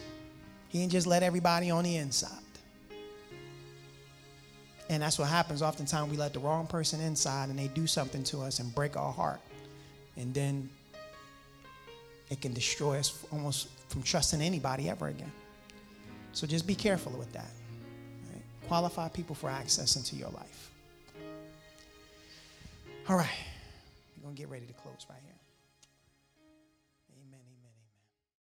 He 0.70 0.80
didn't 0.80 0.94
just 0.94 1.06
let 1.06 1.22
everybody 1.22 1.70
on 1.70 1.84
the 1.84 1.98
inside. 1.98 2.32
And 4.90 5.04
that's 5.04 5.20
what 5.20 5.30
happens. 5.30 5.62
Oftentimes 5.62 6.10
we 6.10 6.18
let 6.18 6.34
the 6.34 6.40
wrong 6.40 6.66
person 6.66 7.00
inside 7.02 7.50
and 7.50 7.60
they 7.60 7.68
do 7.68 7.86
something 7.86 8.24
to 8.24 8.42
us 8.42 8.58
and 8.58 8.74
break 8.74 8.98
our 8.98 9.14
heart. 9.14 9.42
And 10.18 10.34
then 10.34 10.72
it 12.34 12.42
can 12.42 12.52
destroy 12.52 12.98
us 12.98 13.24
almost 13.32 13.70
from 13.90 14.02
trusting 14.02 14.42
anybody 14.42 14.90
ever 14.90 15.08
again. 15.08 15.32
So 16.34 16.48
just 16.48 16.66
be 16.66 16.74
careful 16.74 17.12
with 17.12 17.32
that. 17.34 17.52
Right? 18.32 18.42
Qualify 18.68 19.10
people 19.10 19.36
for 19.36 19.52
access 19.52 19.96
into 19.96 20.16
your 20.16 20.30
life. 20.30 20.72
All 23.08 23.16
right. 23.16 23.30
We're 24.18 24.24
going 24.24 24.36
to 24.36 24.42
get 24.42 24.50
ready 24.50 24.66
to 24.66 24.74
close 24.74 25.06
right 25.10 25.20
here. 25.24 25.33